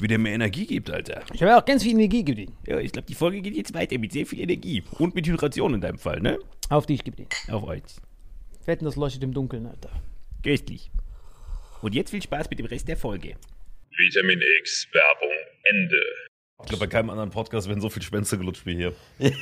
[0.00, 1.22] wie der mir Energie gibt, Alter.
[1.32, 2.56] Ich habe auch ganz viel Energie gegeben.
[2.66, 4.82] Ja, ich glaube, die Folge geht jetzt weiter mit sehr viel Energie.
[4.98, 6.38] Und mit Hydration in deinem Fall, ne?
[6.68, 7.26] Auf dich, gib den.
[7.50, 7.82] Auf euch.
[8.64, 9.90] Wetten, das leuchtet im Dunkeln, Alter.
[10.42, 10.90] Köstlich.
[11.82, 13.36] Und jetzt viel Spaß mit dem Rest der Folge.
[13.96, 16.00] Vitamin X Werbung Ende.
[16.62, 18.94] Ich glaube, bei keinem anderen Podcast werden so viel Spencer gelutscht wie hier.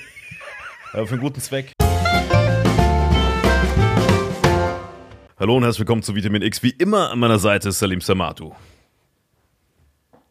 [0.93, 1.73] Aber für einen guten Zweck.
[5.38, 6.62] Hallo und herzlich willkommen zu Vitamin X.
[6.62, 8.55] Wie immer an meiner Seite ist Salim Samatu.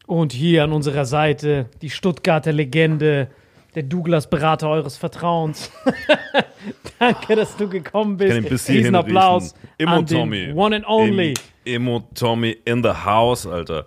[0.08, 3.28] Und hier an unserer Seite die Stuttgarter Legende,
[3.76, 5.70] der Douglas-Berater eures Vertrauens.
[7.00, 8.36] Danke, dass du gekommen bist.
[8.36, 10.52] Ich kann bis Riesen Applaus Immo Tommy.
[10.56, 11.34] One and only.
[11.66, 13.86] Immo Tommy in the house, Alter.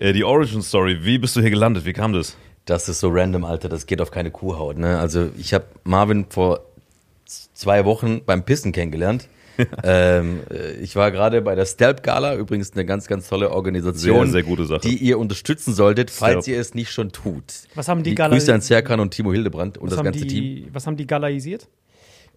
[0.00, 1.86] Äh, die Origin Story, wie bist du hier gelandet?
[1.86, 2.36] Wie kam das?
[2.64, 3.68] Das ist so random, Alter.
[3.68, 4.76] Das geht auf keine Kuhhaut.
[4.76, 4.98] Ne?
[4.98, 6.60] Also ich habe Marvin vor
[7.24, 9.28] zwei Wochen beim Pissen kennengelernt.
[9.84, 14.26] ähm, äh, ich war gerade bei der Stelp Gala, übrigens eine ganz, ganz tolle Organisation,
[14.26, 14.80] Sehr, sehr gute Sache.
[14.80, 16.56] die ihr unterstützen solltet, falls Stelp.
[16.56, 17.44] ihr es nicht schon tut.
[17.74, 20.28] Was haben die Die Gala- Grüße an Serkan und Timo Hildebrand und das ganze Team.
[20.28, 21.68] die, was haben die galaisiert?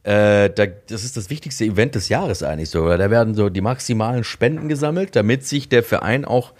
[0.04, 2.88] Äh, da, das ist das wichtigste Event des Jahres eigentlich so.
[2.88, 6.54] Da werden so die maximalen Spenden gesammelt, damit sich der Verein auch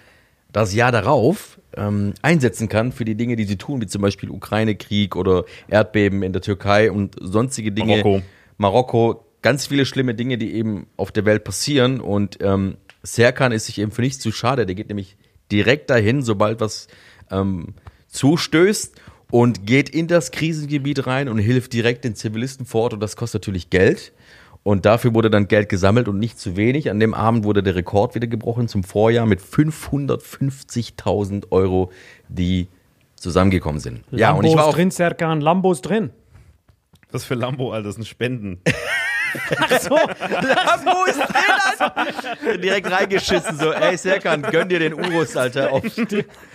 [0.54, 4.30] das Jahr darauf ähm, einsetzen kann für die Dinge, die sie tun, wie zum Beispiel
[4.30, 7.98] Ukraine-Krieg oder Erdbeben in der Türkei und sonstige Dinge.
[8.04, 8.22] Marokko.
[8.58, 12.00] Marokko, ganz viele schlimme Dinge, die eben auf der Welt passieren.
[12.00, 14.66] Und ähm, Serkan ist sich eben für nichts zu schade.
[14.66, 15.18] Der geht nämlich
[15.52, 16.88] direkt dahin, sobald was
[17.30, 17.76] ähm,
[18.08, 18.96] zustößt
[19.32, 22.94] und geht in das Krisengebiet rein und hilft direkt den Zivilisten vor Ort.
[22.94, 24.12] Und das kostet natürlich Geld.
[24.64, 26.92] Und dafür wurde dann Geld gesammelt und nicht zu wenig.
[26.92, 31.92] An dem Abend wurde der Rekord wieder gebrochen zum Vorjahr mit 550.000 Euro,
[32.28, 32.68] die
[33.16, 34.04] zusammengekommen sind.
[34.12, 36.12] ja, und ich war auch drin, Serkan, Lambos drin.
[37.12, 38.62] Was für Lambo, Alter, das sind Spenden.
[39.58, 42.58] Ach so, Wo ist Alter?
[42.58, 45.84] Direkt reingeschissen, so, ey, Serkan, gönn dir den Urus, Alter, auf,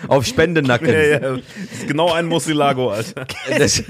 [0.08, 0.88] auf Spendennacken.
[0.88, 1.18] ja, ja.
[1.18, 1.40] Das
[1.72, 3.26] ist genau ein Musilago, Alter.
[3.58, 3.82] Das,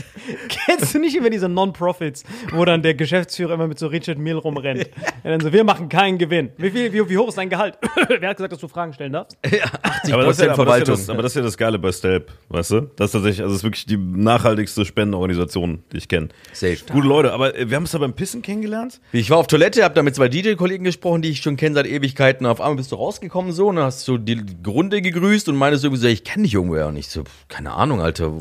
[0.67, 4.37] kennst du nicht immer diese Non-Profits, wo dann der Geschäftsführer immer mit so Richard Mill
[4.37, 4.89] rumrennt?
[5.25, 6.51] Ja, dann so, wir machen keinen Gewinn.
[6.57, 7.79] Wie, viel, wie, wie hoch ist dein Gehalt?
[8.09, 9.37] Wer hat gesagt, dass du Fragen stellen darfst?
[9.45, 10.95] 80 Aber das, ist ja, aber, das ist ja Verwaltung.
[10.97, 12.81] das, aber das ist ja das Geile bei Stelp, weißt du?
[12.97, 16.29] Das ist tatsächlich, also das ist wirklich die nachhaltigste Spendenorganisation, die ich kenne.
[16.53, 16.77] Safe.
[16.91, 18.76] Gute Leute, aber äh, wir haben es da beim Pissen kennengelernt.
[19.13, 21.87] Ich war auf Toilette, hab da mit zwei DJ-Kollegen gesprochen, die ich schon kenne seit
[21.87, 22.47] Ewigkeiten.
[22.47, 25.85] Auf einmal bist du rausgekommen so und dann hast du die Runde gegrüßt und meinst
[25.85, 26.89] irgendwie so, ich kenne dich irgendwoher.
[26.89, 28.33] Und ich so, keine Ahnung, Alter,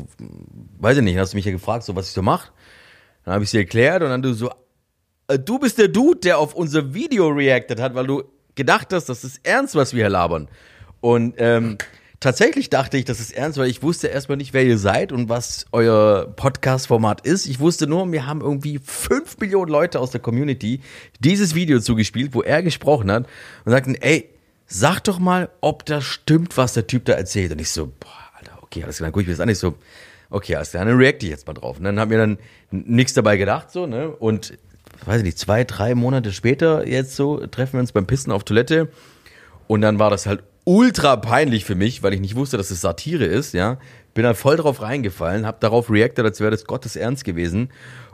[0.78, 1.14] weiß ich nicht.
[1.14, 2.50] Dann hast du mich ja gefragt, so was ich so mache.
[3.24, 4.50] Dann habe ich sie erklärt und dann du so,
[5.28, 8.22] äh, du bist der Dude, der auf unser Video reacted hat, weil du
[8.54, 10.48] gedacht hast, das ist ernst, was wir hier labern.
[11.00, 11.78] Und ähm,
[12.20, 15.28] tatsächlich dachte ich, das ist ernst, weil ich wusste erstmal nicht, wer ihr seid und
[15.28, 17.46] was euer Podcast-Format ist.
[17.46, 20.80] Ich wusste nur, wir haben irgendwie fünf Millionen Leute aus der Community
[21.20, 23.26] dieses Video zugespielt, wo er gesprochen hat
[23.64, 24.30] und sagten, ey,
[24.66, 27.52] sag doch mal, ob das stimmt, was der Typ da erzählt.
[27.52, 28.08] Und ich so, boah,
[28.38, 29.48] Alter, okay, alles klar, guck ich mir das an.
[29.48, 29.74] Ich so,
[30.30, 31.78] okay, alles klar, dann reacte ich jetzt mal drauf.
[31.78, 32.38] Und dann haben wir dann
[32.70, 34.08] nichts dabei gedacht, so, ne?
[34.10, 34.58] Und,
[35.04, 38.44] weiß ich nicht, zwei, drei Monate später jetzt so, treffen wir uns beim Pissen auf
[38.44, 38.88] Toilette.
[39.68, 42.82] Und dann war das halt ultra peinlich für mich, weil ich nicht wusste, dass es
[42.82, 43.78] Satire ist, ja.
[44.12, 47.70] Bin dann voll drauf reingefallen, hab darauf reacted, als wäre das Gottes Ernst gewesen.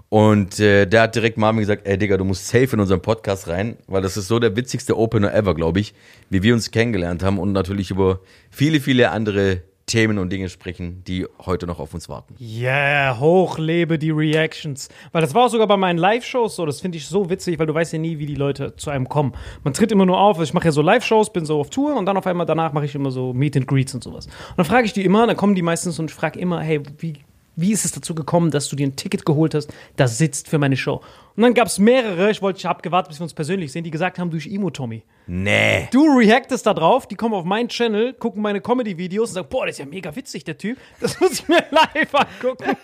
[0.09, 3.49] Und äh, der hat direkt Marvin gesagt, ey Digga, du musst safe in unseren Podcast
[3.49, 5.95] rein, weil das ist so der witzigste Opener ever, glaube ich,
[6.29, 8.21] wie wir uns kennengelernt haben und natürlich über
[8.51, 12.35] viele, viele andere Themen und Dinge sprechen, die heute noch auf uns warten.
[12.41, 14.89] Yeah, hochlebe die Reactions.
[15.13, 16.65] Weil das war auch sogar bei meinen Live-Shows so.
[16.65, 19.07] Das finde ich so witzig, weil du weißt ja nie, wie die Leute zu einem
[19.07, 19.35] kommen.
[19.65, 20.41] Man tritt immer nur auf.
[20.41, 22.87] Ich mache ja so Live-Shows, bin so auf Tour und dann auf einmal danach mache
[22.87, 24.29] ich immer so Meet and Greets und sowas.
[24.29, 26.81] Und dann frage ich die immer, dann kommen die meistens und ich frage immer, hey,
[26.97, 27.19] wie,
[27.55, 30.57] wie ist es dazu gekommen, dass du dir ein Ticket geholt hast, das sitzt für
[30.57, 31.03] meine Show?
[31.37, 33.85] Und dann gab es mehrere, ich wollte, ich habe gewartet, bis wir uns persönlich sehen,
[33.85, 35.03] die gesagt haben, durch Imo Tommy.
[35.27, 35.89] Nee.
[35.93, 39.67] Du reactest da drauf, die kommen auf meinen Channel, gucken meine Comedy-Videos und sagen, boah,
[39.67, 40.79] das ist ja mega witzig, der Typ.
[41.01, 42.77] Das muss ich mir live angucken.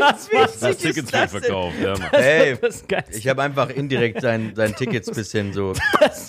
[0.00, 1.50] das war Das ist Tickets das wird denn?
[1.52, 1.94] verkauft, ja.
[2.18, 3.16] Ey, das Geilste.
[3.16, 5.72] ich habe einfach indirekt sein, sein Tickets bisschen so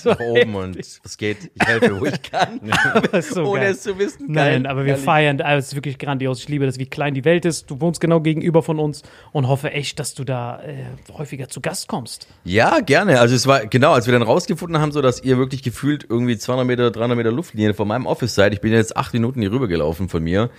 [0.04, 1.52] nach oben und es geht.
[1.54, 2.60] Ich helfe, wo ich kann.
[3.12, 3.72] Das ist so ohne geil.
[3.72, 4.26] es zu wissen.
[4.28, 4.68] Nein, Geil.
[4.72, 6.40] aber wir feiern, also es ist wirklich grandios.
[6.42, 7.70] Ich liebe das, wie klein die Welt ist.
[7.72, 11.62] Du wohnst genau gegenüber von uns und hoffe echt, dass du da äh, häufiger zu
[11.62, 12.28] Gast kommst.
[12.44, 13.20] Ja, gerne.
[13.20, 16.38] Also es war, genau, als wir dann rausgefunden haben, so dass ihr wirklich gefühlt irgendwie
[16.38, 18.54] 200 Meter, 300 Meter Luftlinie von meinem Office seid.
[18.54, 20.50] Ich bin jetzt acht Minuten hier rübergelaufen von mir.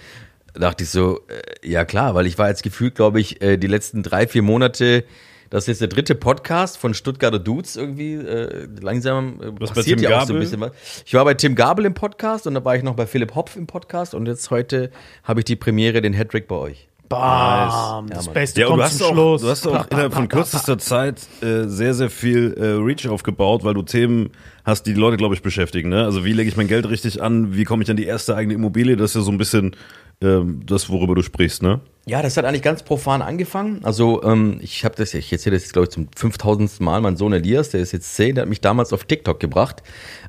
[0.55, 3.67] Dachte ich so, äh, ja klar, weil ich war jetzt gefühlt, glaube ich, äh, die
[3.67, 5.05] letzten drei, vier Monate,
[5.51, 10.01] das ist jetzt der dritte Podcast von Stuttgarter Dudes irgendwie, äh, langsam äh, bei passiert
[10.01, 10.73] ja auch so ein bisschen was.
[11.05, 13.57] Ich war bei Tim Gabel im Podcast und da war ich noch bei Philipp Hopf
[13.57, 14.91] im Podcast und jetzt heute
[15.23, 16.89] habe ich die Premiere, den Hattrick bei euch.
[17.09, 18.35] Bam, das Mann.
[18.35, 19.43] Beste Ja, kommt du hast, zum auch, Schluss.
[19.43, 23.75] du hast auch innerhalb von kürzester Zeit äh, sehr, sehr viel äh, Reach aufgebaut, weil
[23.75, 24.31] du Themen
[24.65, 25.89] hast, die die Leute, glaube ich, beschäftigen.
[25.89, 26.05] Ne?
[26.05, 27.55] Also wie lege ich mein Geld richtig an?
[27.55, 28.97] Wie komme ich an die erste eigene Immobilie?
[28.97, 29.77] Das ist ja so ein bisschen
[30.23, 31.81] ähm, das, worüber du sprichst, ne?
[32.07, 33.81] Ja, das hat eigentlich ganz profan angefangen.
[33.83, 36.81] Also ähm, ich habe das, ich erzähle das jetzt glaube ich zum 5000.
[36.81, 37.01] Mal.
[37.01, 39.83] Mein Sohn Elias, der ist jetzt 10, der hat mich damals auf TikTok gebracht.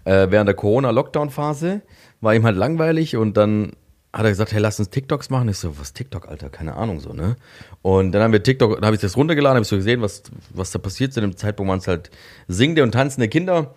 [0.04, 1.82] Äh, während der Corona-Lockdown-Phase
[2.20, 3.74] war ihm halt langweilig und dann
[4.18, 5.48] hat er gesagt, hey, lass uns TikToks machen.
[5.50, 6.50] Ich so, was TikTok, Alter?
[6.50, 7.36] Keine Ahnung so, ne?
[7.84, 10.24] Und dann haben wir TikTok, dann habe ich das runtergeladen, habe ich so gesehen, was,
[10.50, 11.14] was da passiert.
[11.14, 12.10] Zu dem Zeitpunkt waren es halt
[12.48, 13.76] singende und tanzende Kinder.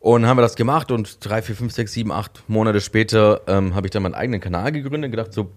[0.00, 3.74] Und haben wir das gemacht und drei, vier, fünf, sechs, sieben, acht Monate später ähm,
[3.74, 5.50] habe ich dann meinen eigenen Kanal gegründet und gedacht, so,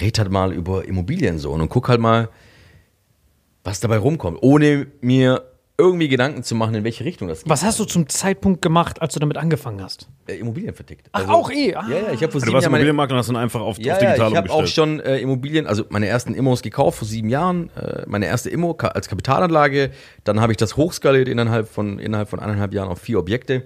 [0.00, 2.28] red halt mal über Immobilien so und guck halt mal,
[3.64, 5.42] was dabei rumkommt, ohne mir
[5.78, 7.50] irgendwie Gedanken zu machen, in welche Richtung das geht.
[7.50, 10.08] Was hast du zum Zeitpunkt gemacht, als du damit angefangen hast?
[10.26, 11.08] Äh, Immobilien vertickt.
[11.12, 11.74] Ach, auch eh?
[11.74, 11.86] Ah.
[11.88, 13.60] Ja, ja, ich habe vor Du sieben warst Jahren meine, Immobilienmakler und hast dann einfach
[13.60, 16.62] auf, ja, auf ja, digital ich habe auch schon äh, Immobilien, also meine ersten Immos
[16.62, 19.90] gekauft vor sieben Jahren, äh, meine erste Immo ka als Kapitalanlage.
[20.24, 23.64] Dann habe ich das hochskaliert innerhalb von innerhalb von eineinhalb Jahren auf vier Objekte.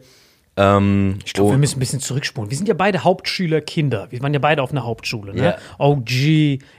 [0.61, 2.51] Ähm, Ich glaube, wir müssen ein bisschen zurückspulen.
[2.51, 4.09] Wir sind ja beide Hauptschüler-Kinder.
[4.11, 5.35] Wir waren ja beide auf einer Hauptschule.
[5.35, 5.43] Ne?
[5.43, 5.57] Ja.
[5.79, 6.11] OG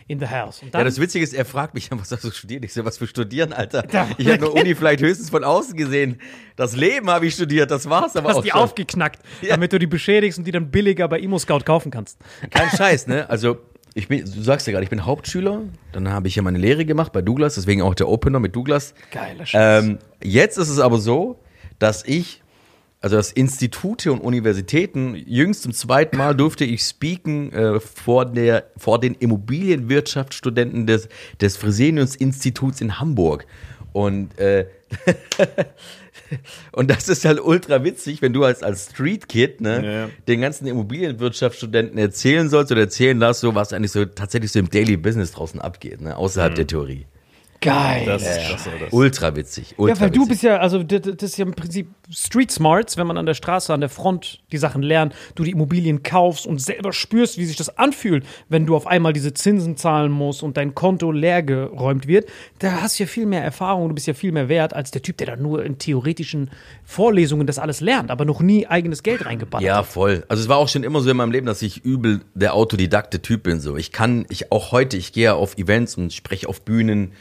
[0.07, 0.61] in the house.
[0.73, 2.63] Ja, das Witzige ist, er fragt mich, was hast du studiert?
[2.63, 3.83] Ich so, was für studieren, Alter?
[3.91, 4.07] Ja.
[4.17, 6.19] Ich habe nur Uni vielleicht höchstens von außen gesehen.
[6.55, 8.59] Das Leben habe ich studiert, das war's aber hast auch die schon.
[8.59, 12.19] aufgeknackt, damit du die beschädigst und die dann billiger bei ImmoScout kaufen kannst.
[12.51, 13.29] Kein Scheiß, ne?
[13.29, 13.57] Also,
[13.93, 15.63] ich bin, du sagst ja gerade, ich bin Hauptschüler.
[15.91, 18.93] Dann habe ich ja meine Lehre gemacht bei Douglas, deswegen auch der Opener mit Douglas.
[19.11, 19.83] Geiler Scheiß.
[19.83, 21.39] Ähm, jetzt ist es aber so,
[21.79, 22.40] dass ich,
[23.01, 28.65] also dass Institute und Universitäten, jüngst zum zweiten Mal durfte ich speaken äh, vor, der,
[28.77, 31.09] vor den Immobilienwirtschaftsstudenten des,
[31.41, 33.47] des Fresenius-Instituts in Hamburg.
[33.91, 34.67] Und, äh,
[36.71, 40.09] und das ist halt ultra witzig, wenn du als, als Street Kid ne, Ja, ja.
[40.27, 44.69] den ganzen Immobilienwirtschaftsstudenten erzählen sollst oder erzählen darfst, so was eigentlich so tatsächlich so im
[44.69, 47.07] Daily Business draußen abgeht, ne, außerhalb der Theorie.
[47.61, 48.05] Geil.
[48.07, 48.91] Das ist klasse, das.
[48.91, 49.75] Ultra witzig.
[49.77, 50.29] Ultra Ja, weil du witzig.
[50.29, 53.35] bist ja, also das, das ist ja im Prinzip Street Smarts, wenn man an der
[53.35, 57.45] Straße, an der Front die Sachen lernt, du die Immobilien kaufst und selber spürst, wie
[57.45, 61.43] sich das anfühlt, wenn du auf einmal diese Zinsen zahlen musst und dein Konto leer
[61.43, 62.27] geräumt wird.
[62.57, 65.03] Da hast du ja viel mehr Erfahrung, du bist ja viel mehr wert als der
[65.03, 66.49] Typ, der da nur in theoretischen
[66.83, 69.85] Vorlesungen das alles lernt, aber noch nie eigenes Geld reingeballert Ja, hat.
[69.85, 70.25] voll.
[70.29, 73.21] Also es war auch schon immer so in meinem Leben, dass ich übel der autodidakte
[73.21, 73.59] Typ bin.
[73.59, 77.11] So, ich kann, ich auch heute, ich gehe ja auf Events und spreche auf Bühnen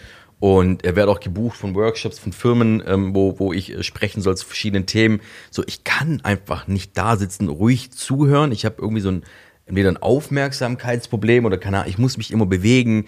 [0.40, 4.22] und er werde auch gebucht von Workshops, von Firmen, ähm, wo, wo ich äh, sprechen
[4.22, 5.20] soll zu verschiedenen Themen.
[5.50, 8.50] So, ich kann einfach nicht da sitzen, ruhig zuhören.
[8.50, 9.22] Ich habe irgendwie so ein
[9.66, 13.06] entweder ein Aufmerksamkeitsproblem oder keine Ahnung, ich muss mich immer bewegen.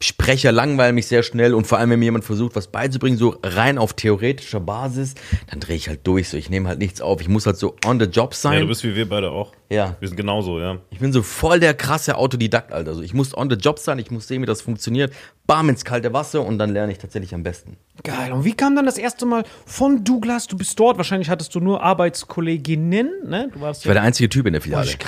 [0.00, 3.38] Sprecher langweilen mich sehr schnell und vor allem, wenn mir jemand versucht, was beizubringen, so
[3.42, 5.14] rein auf theoretischer Basis,
[5.48, 6.28] dann drehe ich halt durch.
[6.28, 7.20] So, ich nehme halt nichts auf.
[7.20, 8.54] Ich muss halt so on the job sein.
[8.54, 9.52] Ja, du bist wie wir beide auch.
[9.72, 9.96] Ja.
[10.00, 10.78] Wir sind genauso, ja.
[10.90, 12.90] Ich bin so voll der krasse Autodidakt, Alter.
[12.90, 15.12] Also ich muss on the job sein, ich muss sehen, wie das funktioniert.
[15.46, 17.76] Bam ins kalte Wasser und dann lerne ich tatsächlich am besten.
[18.04, 18.32] Geil.
[18.32, 20.46] Und wie kam dann das erste Mal von Douglas?
[20.46, 23.50] Du bist dort, wahrscheinlich hattest du nur Arbeitskolleginnen, ne?
[23.52, 24.86] Du warst Ich war der einzige Typ in der Filiale.
[24.86, 24.98] Ich.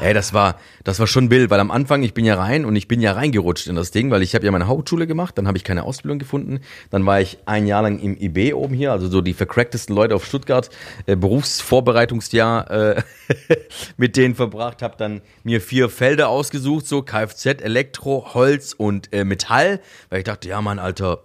[0.00, 2.76] Ey, das war, das war schon wild, weil am Anfang, ich bin ja rein und
[2.76, 5.46] ich bin ja reingerutscht in das Ding, weil ich habe ja meine Hauptschule gemacht, dann
[5.46, 8.92] habe ich keine Ausbildung gefunden, dann war ich ein Jahr lang im IB oben hier,
[8.92, 10.70] also so die vercracktesten Leute auf Stuttgart,
[11.06, 13.02] äh, Berufsvorbereitungsjahr äh,
[13.96, 19.24] mit denen verbracht, habe dann mir vier Felder ausgesucht, so Kfz, Elektro, Holz und äh,
[19.24, 21.22] Metall, weil ich dachte, ja Mann, Alter,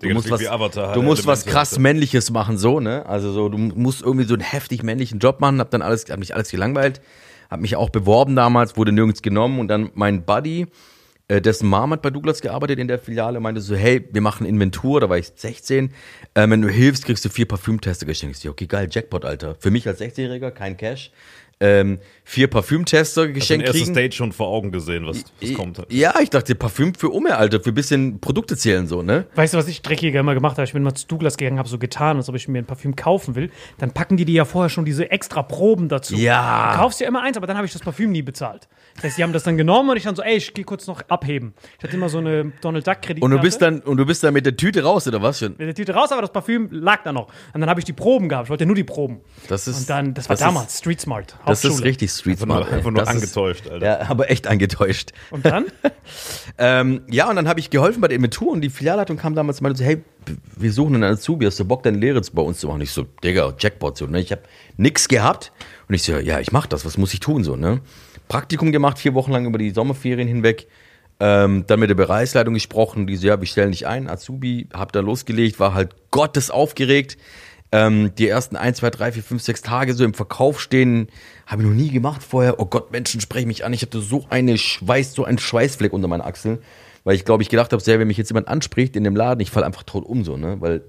[0.00, 1.78] Du musst, was, Avatar, du musst was krass.
[1.78, 3.04] Männliches machen, so, ne?
[3.06, 6.20] Also so, du musst irgendwie so einen heftig männlichen Job machen, hab dann alles, hab
[6.20, 7.00] mich alles gelangweilt,
[7.50, 10.66] hab mich auch beworben damals, wurde nirgends genommen und dann mein Buddy,
[11.26, 14.46] äh, dessen Mom hat bei Douglas gearbeitet in der Filiale, meinte so, hey, wir machen
[14.46, 15.92] Inventur, da war ich 16,
[16.34, 18.36] äh, wenn du hilfst, kriegst du vier Parfümtester geschenkt.
[18.36, 19.56] Ich so, okay, geil, Jackpot, Alter.
[19.58, 21.10] Für mich als 16-Jähriger, kein Cash.
[21.60, 23.94] Ähm, vier Parfümtester Hast du geschenkt den ersten kriegen.
[23.94, 25.80] Stage schon vor Augen gesehen, was, was kommt.
[25.90, 29.26] Ja, ich dachte, Parfüm für Umme, Alter, für bisschen Produkte zählen so, ne?
[29.34, 30.64] Weißt du, was ich dreckiger immer gemacht habe?
[30.64, 32.94] Ich bin mal zu Douglas gegangen, habe so getan, als ob ich mir ein Parfüm
[32.94, 33.50] kaufen will.
[33.78, 36.14] Dann packen die dir ja vorher schon diese extra Proben dazu.
[36.14, 36.72] Ja.
[36.72, 38.68] Du kaufst ja immer eins, aber dann habe ich das Parfüm nie bezahlt.
[38.94, 40.86] Das heißt, die haben das dann genommen und ich dann so, ey, ich gehe kurz
[40.86, 41.54] noch abheben.
[41.78, 43.24] Ich hatte immer so eine Donald Duck Kreditkarte.
[43.24, 45.52] Und du bist dann, und du bist dann mit der Tüte raus, oder was schon?
[45.52, 47.28] mit der Tüte raus, aber das Parfüm lag da noch.
[47.52, 48.46] Und dann habe ich die Proben gehabt.
[48.46, 49.20] Ich wollte nur die Proben.
[49.48, 51.36] Das ist, Und dann, das war das damals, Street Smart.
[51.48, 52.72] Das ist richtig Street Einfach nur, Smart.
[52.72, 53.84] einfach nur Das ist- angetäuscht, Alter.
[53.86, 55.12] Ja, aber echt angetäuscht.
[55.30, 55.66] Und dann?
[56.60, 59.58] Ähm, ja, und dann habe ich geholfen bei der Inventur und die Filialleitung kam damals
[59.58, 60.02] und meinte so, hey,
[60.56, 62.80] wir suchen einen Azubi, hast du Bock, deine Lehre bei uns zu machen?
[62.80, 64.20] Ich so, Digga, Jackpot, so, ne?
[64.20, 64.42] Ich habe
[64.76, 65.52] nix gehabt
[65.88, 67.80] und ich so, ja, ich mach das, was muss ich tun, so, ne?
[68.28, 70.66] Praktikum gemacht, vier Wochen lang über die Sommerferien hinweg,
[71.20, 74.90] ähm, dann mit der Bereichsleitung gesprochen, die so, ja, wir stellen dich ein, Azubi, hab
[74.92, 77.16] da losgelegt, war halt Gottes aufgeregt.
[77.70, 81.08] Ähm, die ersten ein, zwei, drei, vier, fünf, sechs Tage so im Verkauf stehen,
[81.46, 82.58] habe ich noch nie gemacht vorher.
[82.60, 83.72] Oh Gott, Menschen sprechen mich an.
[83.74, 86.58] Ich hatte so eine Schweiß, so einen Schweißfleck unter meinen Achseln,
[87.04, 89.40] weil ich glaube, ich gedacht habe, sehr, wenn mich jetzt jemand anspricht in dem Laden,
[89.40, 90.82] ich falle einfach tot um so, ne, weil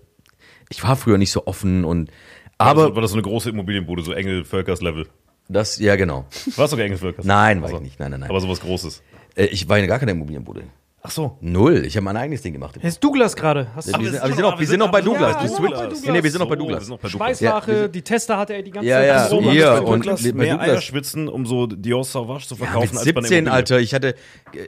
[0.69, 2.11] ich war früher nicht so offen und
[2.57, 5.07] Aber aber war das so eine große Immobilienbude, so Engel Völkers Level?
[5.49, 6.27] das, ja genau.
[6.55, 7.25] War es sogar Engel Völkers?
[7.25, 7.99] Nein, war Also, ich nicht.
[7.99, 8.29] Nein, nein, nein.
[8.29, 9.01] Aber sowas Großes.
[9.35, 10.63] Äh, ich war in gar keiner Immobilienbude.
[11.01, 11.37] Ach so.
[11.39, 11.85] Null.
[11.85, 12.77] Ich habe mein eigenes Ding gemacht.
[12.81, 13.67] Jetzt Douglas gerade.
[13.73, 14.97] Hast du wir wir sind, sind aber wir schon- sind noch, wir sind noch bei
[14.99, 15.33] wir sind Douglas.
[15.33, 15.79] noch Du bei switch.
[15.79, 16.01] Douglas.
[16.03, 16.79] Nee, nee, wir sind noch bei So, Douglas.
[16.79, 17.27] wir sind noch bei Douglas.
[17.39, 19.07] Schweißlache, Ja, die Tester hatte er die ganze Ja, Zeit.
[19.07, 19.49] ja, am Rum.
[19.51, 22.89] hier Bei und Douglas mehr Douglas- Eier schwitzen, um so Dior Sauvage zu Ja, verkaufen,
[22.89, 23.53] mit als bei einer 17, Immobilie.
[23.53, 24.15] Alter, ich hatte,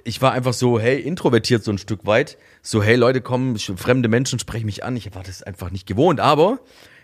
[0.05, 2.37] ich war einfach so, hey, introvertiert so ein Stück weit.
[2.61, 4.95] So, hey, Leute kommen, fremde Menschen sprechen mich an.
[4.95, 6.59] Ich war das einfach nicht gewohnt, aber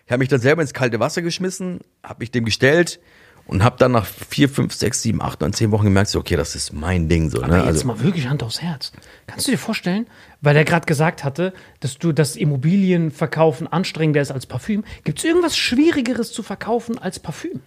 [0.06, 3.02] ich habe mich dann selber ins kalte Wasser geschmissen, habe mich dem gestellt
[3.48, 6.36] Und habe dann nach vier, fünf, sechs, sieben, acht, neun, zehn Wochen gemerkt, so, okay,
[6.36, 7.30] das ist mein Ding.
[7.30, 7.58] So, Aber ne?
[7.60, 8.92] jetzt Also, mal wirklich Hand aufs Herz.
[9.26, 10.06] Kannst du dir vorstellen,
[10.42, 14.84] weil er gerade gesagt hatte, dass du das Immobilienverkaufen anstrengender ist als Parfüm.
[15.06, 17.62] Gibt es irgendwas Schwierigeres zu verkaufen als Parfüm?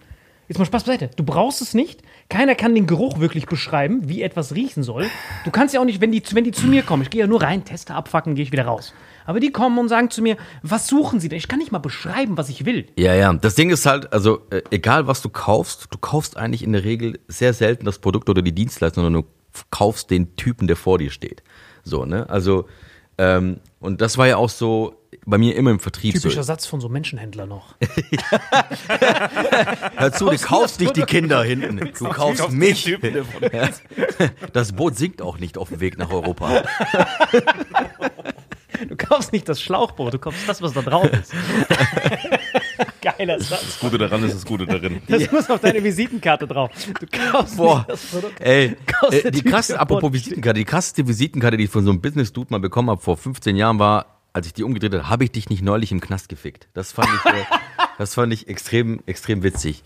[0.51, 1.09] Jetzt mal Spaß beiseite.
[1.15, 2.01] Du brauchst es nicht.
[2.27, 5.05] Keiner kann den Geruch wirklich beschreiben, wie etwas riechen soll.
[5.45, 7.27] Du kannst ja auch nicht, wenn die, wenn die zu mir kommen, ich gehe ja
[7.27, 8.93] nur rein, teste, abfacken, gehe ich wieder raus.
[9.25, 11.37] Aber die kommen und sagen zu mir, was suchen sie denn?
[11.37, 12.85] Ich kann nicht mal beschreiben, was ich will.
[12.97, 13.31] Ja, ja.
[13.31, 16.83] Das Ding ist halt, also äh, egal was du kaufst, du kaufst eigentlich in der
[16.83, 19.29] Regel sehr selten das Produkt oder die Dienstleistung, sondern du
[19.69, 21.43] kaufst den Typen, der vor dir steht.
[21.85, 22.29] So, ne?
[22.29, 22.65] Also,
[23.17, 26.47] ähm, und das war ja auch so bei mir immer im Vertrieb Typischer so.
[26.47, 27.75] Satz von so Menschenhändler noch.
[29.95, 31.91] Hör zu, du kaufst nicht die Kinder hinten.
[31.97, 32.97] Du kaufst mich.
[34.53, 36.63] Das Boot sinkt auch nicht auf dem Weg nach Europa.
[38.87, 41.33] Du kaufst nicht das Schlauchboot, du kaufst das, was da drauf ist.
[43.01, 43.65] Geiler Satz.
[43.65, 45.01] Das Gute daran ist das Gute darin.
[45.07, 46.71] Das muss auf deine Visitenkarte drauf.
[46.99, 48.41] Du kaufst Boah, nicht das Produkt.
[48.41, 52.01] ey, Kaufst äh, die krasse, apropos Visitenkarte, die krasseste Visitenkarte, die ich von so einem
[52.01, 55.31] Business-Dude mal bekommen habe vor 15 Jahren war, als ich die umgedreht habe, habe ich
[55.31, 56.67] dich nicht neulich im Knast gefickt.
[56.73, 57.43] Das fand ich, äh,
[57.97, 59.83] das fand ich extrem, extrem witzig.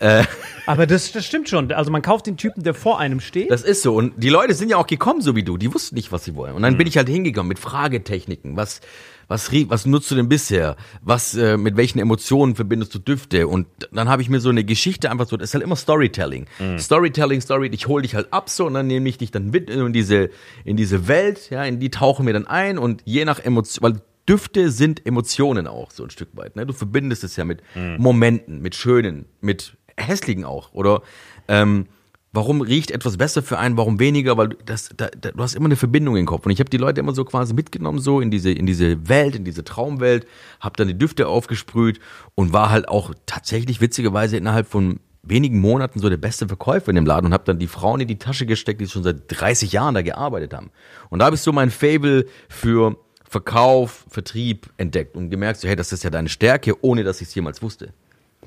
[0.66, 1.72] Aber das, das stimmt schon.
[1.72, 3.50] Also man kauft den Typen, der vor einem steht.
[3.50, 3.94] Das ist so.
[3.94, 5.56] Und die Leute sind ja auch gekommen, so wie du.
[5.56, 6.54] Die wussten nicht, was sie wollen.
[6.54, 8.56] Und dann bin ich halt hingegangen mit Fragetechniken.
[8.56, 8.80] Was,
[9.28, 10.76] was, rie- was nutzt du denn bisher?
[11.02, 13.48] Was, äh, mit welchen Emotionen verbindest du Düfte?
[13.48, 16.46] Und dann habe ich mir so eine Geschichte einfach so, das ist halt immer Storytelling.
[16.78, 19.70] Storytelling, Story, ich hole dich halt ab so und dann nehme ich dich dann mit
[19.70, 20.30] in diese,
[20.64, 24.00] in diese Welt, ja, in die tauchen wir dann ein und je nach Emotion, weil
[24.28, 26.56] Düfte sind Emotionen auch, so ein Stück weit.
[26.56, 26.64] Ne?
[26.66, 27.60] Du verbindest es ja mit
[27.98, 30.72] Momenten, mit schönen, mit hässlichen auch.
[30.72, 31.02] Oder
[31.48, 31.86] ähm,
[32.34, 34.36] warum riecht etwas besser für einen, warum weniger?
[34.36, 36.44] Weil du- das, da, da, du hast immer eine Verbindung im Kopf.
[36.44, 39.36] Und ich habe die Leute immer so quasi mitgenommen, so in diese, in diese Welt,
[39.36, 40.26] in diese Traumwelt,
[40.60, 42.00] habe dann die Düfte aufgesprüht
[42.34, 46.96] und war halt auch tatsächlich witzigerweise innerhalb von wenigen Monaten so der beste Verkäufer in
[46.96, 49.72] dem Laden und habe dann die Frauen in die Tasche gesteckt, die schon seit 30
[49.72, 50.70] Jahren da gearbeitet haben.
[51.08, 55.92] Und da ich so mein Fable für Verkauf, Vertrieb entdeckt und gemerkt, so, hey, das
[55.92, 57.94] ist ja deine Stärke, ohne dass ich es jemals wusste.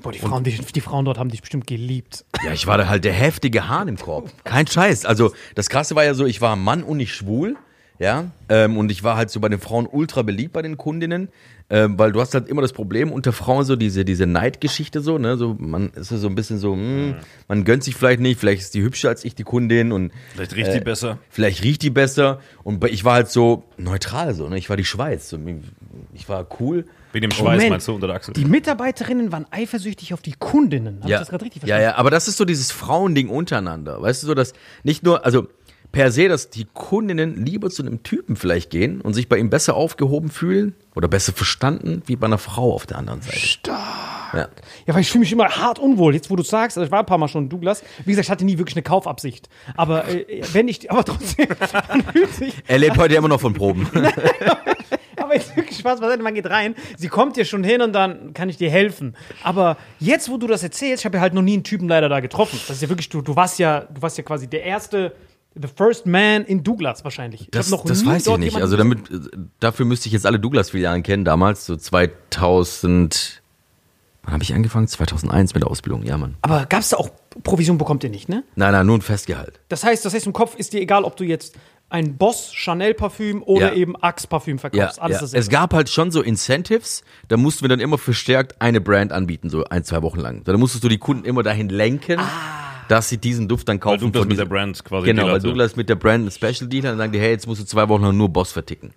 [0.02, 2.24] Boah, die Frauen, die, die Frauen dort haben dich bestimmt geliebt.
[2.44, 4.30] Ja, ich war da halt der heftige Hahn im Korb.
[4.44, 5.04] Kein Scheiß.
[5.04, 7.56] Also das Krasse war ja so, ich war Mann und nicht schwul.
[8.00, 11.30] Ja, ähm, und ich war halt so bei den Frauen ultra beliebt bei den Kundinnen,
[11.68, 15.18] ähm, weil du hast halt immer das Problem unter Frauen so diese diese Neidgeschichte so,
[15.18, 17.16] ne, so man ist so ein bisschen so, hm,
[17.48, 20.54] man gönnt sich vielleicht nicht, vielleicht ist die hübscher als ich die Kundin und Vielleicht
[20.54, 21.18] riecht die besser.
[21.28, 24.84] vielleicht riecht die besser und ich war halt so neutral so, ne, ich war die
[24.84, 25.36] Schweiz, so,
[26.14, 26.84] ich war cool.
[27.12, 27.70] Wegen dem Schweiß Moment.
[27.70, 28.34] meinst du unter der Achsel?
[28.34, 31.00] Die Mitarbeiterinnen waren eifersüchtig auf die Kundinnen.
[31.02, 31.84] Hab ich das gerade richtig ja, verstanden?
[31.84, 34.00] ja, aber das ist so dieses Frauending untereinander.
[34.02, 35.48] Weißt du, so dass nicht nur, also
[35.92, 39.50] per se, dass die Kundinnen lieber zu einem Typen vielleicht gehen und sich bei ihm
[39.50, 43.38] besser aufgehoben fühlen oder besser verstanden, wie bei einer Frau auf der anderen Seite.
[43.38, 44.17] Stark.
[44.38, 44.48] Ja.
[44.86, 46.14] Ja, weil ich fühle mich immer hart unwohl.
[46.14, 47.82] Jetzt, wo du sagst, also ich war ein paar Mal schon in Douglas.
[48.04, 49.48] Wie gesagt, ich hatte nie wirklich eine Kaufabsicht.
[49.76, 51.48] Aber äh, wenn ich, aber trotzdem,
[52.38, 53.88] sich, Er lebt heute immer noch von Proben.
[55.16, 58.32] aber jetzt wirklich Spaß beiseite, man geht rein, sie kommt dir schon hin und dann
[58.32, 59.16] kann ich dir helfen.
[59.42, 62.08] Aber jetzt, wo du das erzählst, ich habe ja halt noch nie einen Typen leider
[62.08, 62.60] da getroffen.
[62.68, 65.12] Das ist ja wirklich, du, du warst ja, du warst ja quasi der erste,
[65.54, 67.42] the first man in Douglas wahrscheinlich.
[67.42, 68.56] Ich Das, das weiß ich nicht.
[68.56, 69.18] Also damit, äh,
[69.60, 73.42] dafür müsste ich jetzt alle Douglas-Filialen kennen, damals, so 2000.
[74.28, 74.86] Wann habe ich angefangen?
[74.86, 76.36] 2001 mit der Ausbildung, ja, Mann.
[76.42, 77.08] Aber gab es da auch
[77.44, 78.44] Provision bekommt ihr nicht, ne?
[78.56, 79.58] Nein, nein, nur ein Festgehalt.
[79.70, 81.54] Das heißt, das heißt, im Kopf ist dir egal, ob du jetzt
[81.88, 83.72] ein Boss Chanel Parfüm oder Ja.
[83.72, 85.00] eben Axe Parfüm Ja, verkaufst.
[85.00, 85.20] Alles ja.
[85.22, 85.40] dasselbe.
[85.40, 89.48] Es gab halt schon so Incentives, da mussten wir dann immer verstärkt eine Brand anbieten,
[89.48, 90.44] so ein, zwei Wochen lang.
[90.44, 92.20] Da musstest du die Kunden immer dahin lenken,
[92.88, 94.00] dass sie diesen Duft dann Weil kaufen.
[94.00, 95.40] du das von mit der Brand quasi Genau, weil.
[95.40, 97.64] Douglas mit der Brand ein Special Deal hat, dann sagen die, hey, jetzt musst du
[97.64, 98.92] zwei Wochen lang nur Boss verticken.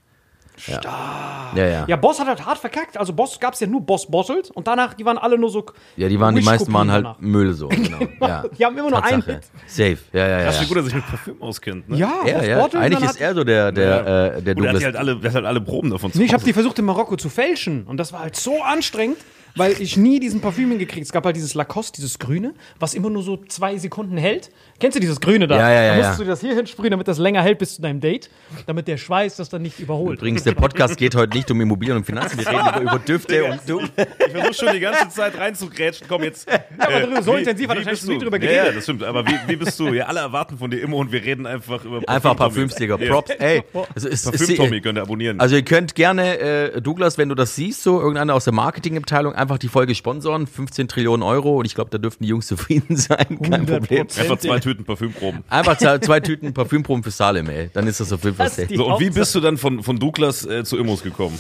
[0.57, 1.55] Stark.
[1.55, 1.85] Ja, ja.
[1.87, 2.97] ja, Boss hat halt hart verkackt.
[2.97, 5.65] Also Boss gab es ja nur Boss Bottled und danach, die waren alle nur so.
[5.97, 7.19] Ja, die waren, die meisten waren halt danach.
[7.19, 7.99] Müll so, genau.
[8.19, 8.43] Ja.
[8.57, 9.23] Die haben immer nur einen.
[9.23, 9.41] Hit.
[9.67, 10.45] Safe, ja, ja, ja.
[10.45, 10.67] Das ist ja.
[10.67, 11.89] schon gut, dass sich mit Parfüm auskennt.
[11.89, 11.97] Ne?
[11.97, 12.59] Ja, Ja, Boss ja.
[12.59, 15.29] Bottled, Eigentlich ist er so der, der, äh, der Und er hat, halt alle, der
[15.29, 17.85] hat halt alle Proben davon zu Nee, ich habe die versucht in Marokko zu fälschen
[17.85, 19.17] und das war halt so anstrengend,
[19.55, 21.05] weil ich nie diesen Parfüm hingekriegt.
[21.05, 24.51] Es gab halt dieses Lacoste, dieses Grüne, was immer nur so zwei Sekunden hält.
[24.81, 25.57] Kennst du dieses Grüne da?
[25.57, 26.25] Ja, ja, ja, Da musstest ja.
[26.25, 28.29] du das hier hinsprühen, damit das länger hält bis zu deinem Date,
[28.65, 30.19] damit der Schweiß das dann nicht überholt.
[30.19, 33.45] Übrigens, der Podcast geht heute nicht um Immobilien und Finanzen, wir reden über, über Düfte
[33.45, 33.79] und du.
[33.79, 36.07] Ich versuche schon die ganze Zeit reinzugrätschen.
[36.09, 36.49] Komm jetzt.
[36.49, 38.65] Ja, aber drüber- so intensiv hat er wahrscheinlich nie drüber Ja, geredet.
[38.65, 39.03] ja, das stimmt.
[39.03, 39.93] Aber wie, wie bist du?
[39.93, 42.37] Ja, alle erwarten von dir immer und wir reden einfach über Einfach Parfüm-Tommy.
[42.37, 43.11] Parfümsticker, Ja.
[43.11, 43.29] Props.
[43.37, 43.63] Ey,
[43.95, 45.39] also ist, ist, Parfüm-Tommy könnt ihr abonnieren.
[45.39, 49.33] Also ihr könnt gerne, äh, Douglas, wenn du das siehst, so irgendeiner aus der Marketingabteilung,
[49.35, 52.95] einfach die Folge sponsoren, 15 Trillionen Euro und ich glaube, da dürften die Jungs zufrieden
[52.97, 53.79] sein, kein 100%.
[53.79, 54.01] Problem.
[54.01, 55.43] einfach zwei Tüten Parfümproben.
[55.49, 57.69] Einfach zwei, Tüten Parfümproben für Salem, ey.
[57.73, 58.75] Dann ist das auf jeden Fall safe.
[58.75, 61.37] So, und wie bist du dann von, von Douglas äh, zu Immos gekommen?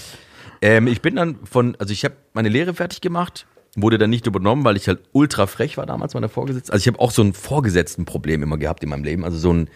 [0.61, 4.27] Ähm, ich bin dann von, also ich habe meine Lehre fertig gemacht wurde dann nicht
[4.27, 6.73] übernommen, weil ich halt ultra frech war damals meiner Vorgesetzten.
[6.73, 9.69] Also ich habe auch so ein Vorgesetztenproblem immer gehabt in meinem Leben, also so ein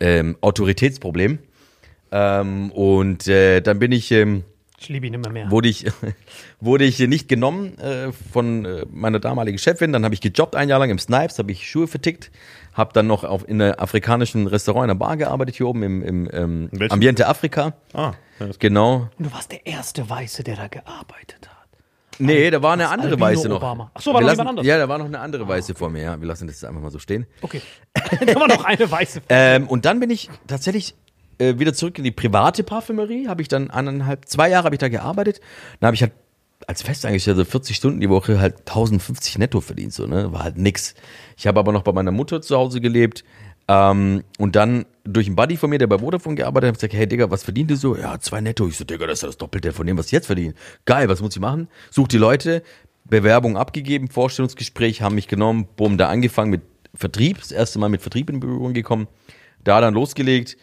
[0.00, 1.38] ähm, Autoritätsproblem.
[2.12, 4.44] Ähm, und äh, dann bin ich, ähm,
[4.78, 5.50] Ich liebe ihn immer mehr.
[5.50, 5.86] wurde ich,
[6.60, 9.92] wurde ich nicht genommen äh, von äh, meiner damaligen Chefin.
[9.92, 12.30] Dann habe ich gejobbt ein Jahr lang im Snipes, habe ich Schuhe vertickt,
[12.76, 16.02] habe dann noch auf, in einem afrikanischen Restaurant in einer Bar gearbeitet hier oben im,
[16.02, 16.92] im ähm, In welchem?
[16.92, 17.72] Ambiente Afrika.
[17.94, 18.12] Ah,
[18.58, 19.08] Genau.
[19.18, 21.56] Und du warst der erste Weiße, der da gearbeitet hat.
[22.18, 23.56] Nee, da war eine andere Albino Weiße noch.
[23.56, 23.90] Obama.
[23.94, 24.66] Ach so, war Wir noch lassen, jemand anderes?
[24.68, 26.02] Ja, da war noch eine andere Weiße vor mir.
[26.02, 27.26] Ja, wir lassen das jetzt einfach mal so stehen.
[27.42, 27.60] Okay.
[27.94, 29.22] da war noch eine Weiße.
[29.28, 30.94] Ähm, und dann bin ich tatsächlich
[31.38, 33.28] äh, wieder zurück in die private Parfümerie.
[33.28, 35.40] Habe ich dann eineinhalb, zwei Jahre habe ich da gearbeitet.
[35.80, 36.12] Dann habe ich halt
[36.66, 39.92] als Festangestellter 40 Stunden die Woche halt 1050 netto verdient.
[39.92, 40.32] So, ne?
[40.32, 40.94] War halt nix.
[41.36, 43.24] Ich habe aber noch bei meiner Mutter zu Hause gelebt.
[43.68, 46.80] Ähm, und dann durch einen Buddy von mir, der bei Vodafone gearbeitet hat, habe ich
[46.80, 47.96] gesagt, hey Digga, was verdient du so?
[47.96, 48.68] Ja, zwei netto.
[48.68, 50.54] Ich so, Digga, das ist das Doppelte von dem, was ich jetzt verdiene.
[50.84, 51.68] Geil, was muss ich machen?
[51.90, 52.62] Such die Leute,
[53.04, 56.62] Bewerbung abgegeben, Vorstellungsgespräch, haben mich genommen, bumm, da angefangen mit
[56.94, 59.08] Vertrieb, das erste Mal mit Vertrieb in Berührung gekommen,
[59.62, 60.56] da dann losgelegt.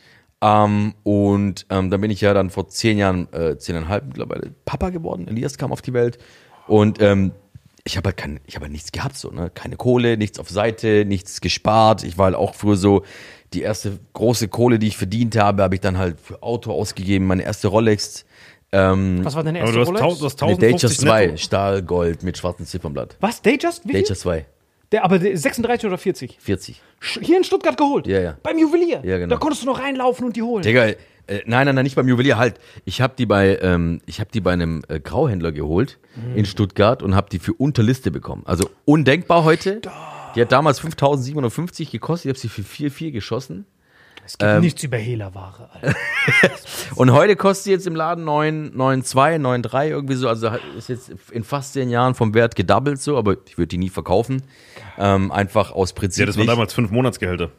[0.44, 4.90] Ähm, und ähm, dann bin ich ja dann vor zehn Jahren, äh, zehneinhalb mittlerweile, Papa
[4.90, 5.26] geworden.
[5.30, 6.18] Elias kam auf die Welt.
[6.68, 7.32] Und ähm,
[7.86, 9.50] ich habe halt, kein, ich halt nichts gehabt, so, ne?
[9.54, 12.04] Keine Kohle, nichts auf Seite, nichts gespart.
[12.04, 13.04] Ich war halt auch früher so,
[13.54, 17.26] die erste große Kohle, die ich verdient habe, habe ich dann halt für Auto ausgegeben,
[17.26, 18.26] meine erste Rolex.
[18.74, 20.20] Ähm, Was war deine erste du hast, Rolex?
[20.20, 21.38] du hast eine 1050 Datejust 2, netto.
[21.38, 23.16] Stahl, Gold mit schwarzem Ziffernblatt.
[23.22, 23.42] Was?
[23.42, 23.86] Datejust?
[23.86, 24.02] Wie viel?
[24.02, 24.46] Datejust 2,
[24.94, 26.38] Der, aber der 36 oder 40?
[26.40, 26.82] 40.
[27.02, 28.08] Sch- Hier in Stuttgart geholt?
[28.08, 28.38] Ja, ja.
[28.44, 29.02] Beim Juwelier?
[29.04, 29.36] Ja, genau.
[29.36, 30.64] Da konntest du noch reinlaufen und die holen.
[30.64, 30.96] Digga, äh,
[31.28, 32.60] nein, nein, nein, nicht beim Juwelier, halt.
[32.86, 36.00] Ich habe die bei, ähm, ich habe die bei einem äh, Grauhändler geholt
[36.36, 38.44] in Stuttgart und habe die für Unterliste bekommen.
[38.46, 39.82] Also undenkbar heute.
[40.36, 43.66] Die hat damals 5.750 gekostet, ich habe sie für 4,4 geschossen.
[44.26, 45.96] Es ähm, gibt nichts über Hehlerware, Alter.
[46.96, 50.30] Und heute kostet sie jetzt im Laden 9, 9,2, 9,3 irgendwie so.
[50.30, 53.78] Also ist jetzt in fast zehn Jahren vom Wert gedoubled so, aber ich würde die
[53.78, 54.44] nie verkaufen.
[54.98, 56.22] Ähm, einfach aus Prinzip.
[56.22, 57.50] Ja, das waren damals fünf Monatsgehälter.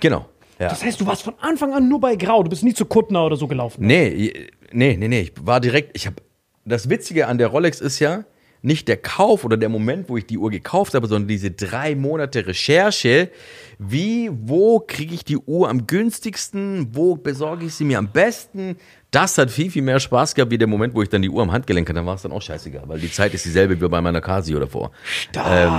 [0.00, 0.28] Genau.
[0.58, 0.68] Ja.
[0.68, 2.42] Das heißt, du warst von Anfang an nur bei Grau.
[2.42, 3.84] Du bist nie zu Kuttner oder so gelaufen.
[3.84, 5.20] Nee, nee, nee, nee.
[5.20, 5.96] Ich war direkt.
[5.96, 6.16] Ich habe.
[6.64, 8.24] Das Witzige an der Rolex ist ja
[8.64, 11.94] nicht der Kauf oder der Moment, wo ich die Uhr gekauft habe, sondern diese drei
[11.94, 13.30] Monate Recherche.
[13.78, 16.88] Wie, wo kriege ich die Uhr am günstigsten?
[16.92, 18.76] Wo besorge ich sie mir am besten?
[19.10, 21.42] Das hat viel, viel mehr Spaß gehabt, wie der Moment, wo ich dann die Uhr
[21.42, 21.96] am Handgelenk hatte.
[21.96, 24.58] Dann war es dann auch scheißegal, weil die Zeit ist dieselbe wie bei meiner Casio
[24.58, 24.90] davor.
[25.36, 25.72] Ähm,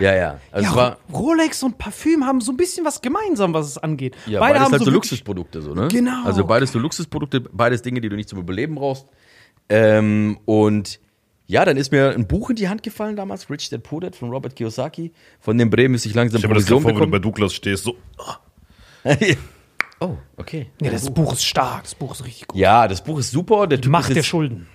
[0.00, 0.40] ja, ja.
[0.50, 0.98] Also Ja, es war.
[1.12, 4.16] Rolex und Parfüm haben so ein bisschen was gemeinsam, was es angeht.
[4.26, 5.88] Ja, Beide beides haben halt so, wirklich- Luxusprodukte, so, ne?
[5.88, 6.24] Genau.
[6.24, 9.06] Also beides so Luxusprodukte, beides Dinge, die du nicht zum Überleben brauchst.
[9.68, 10.98] Ähm, und
[11.46, 14.16] ja, dann ist mir ein Buch in die Hand gefallen damals, Rich Dad Poor Dad
[14.16, 15.12] von Robert Kiyosaki.
[15.40, 17.22] Von dem Bremen müsste ich langsam Ich habe das vor, wenn du bei bekommen.
[17.22, 17.84] Douglas stehst.
[17.84, 17.96] So,
[20.00, 20.68] oh, okay.
[20.80, 21.82] Ja, das Buch ist stark.
[21.84, 22.58] Das Buch ist richtig gut.
[22.60, 23.66] Ja, das Buch ist super.
[23.66, 24.66] Der Die Typ Macht ist der jetzt- Schulden.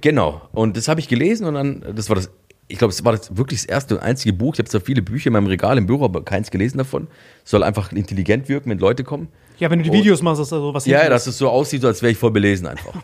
[0.00, 0.42] Genau.
[0.52, 2.30] Und das habe ich gelesen und dann, das war das,
[2.66, 4.54] ich glaube, es war das wirklich das erste und einzige Buch.
[4.54, 7.06] Ich habe zwar viele Bücher in meinem Regal im Büro, aber keins gelesen davon.
[7.44, 9.28] Soll einfach intelligent wirken, wenn Leute kommen.
[9.58, 11.48] Ja, wenn du die Videos machst, ist das so was Ja, ja, dass es so
[11.48, 12.94] aussieht, als wäre ich voll belesen einfach.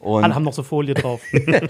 [0.00, 1.20] Und Alle haben noch so Folie drauf.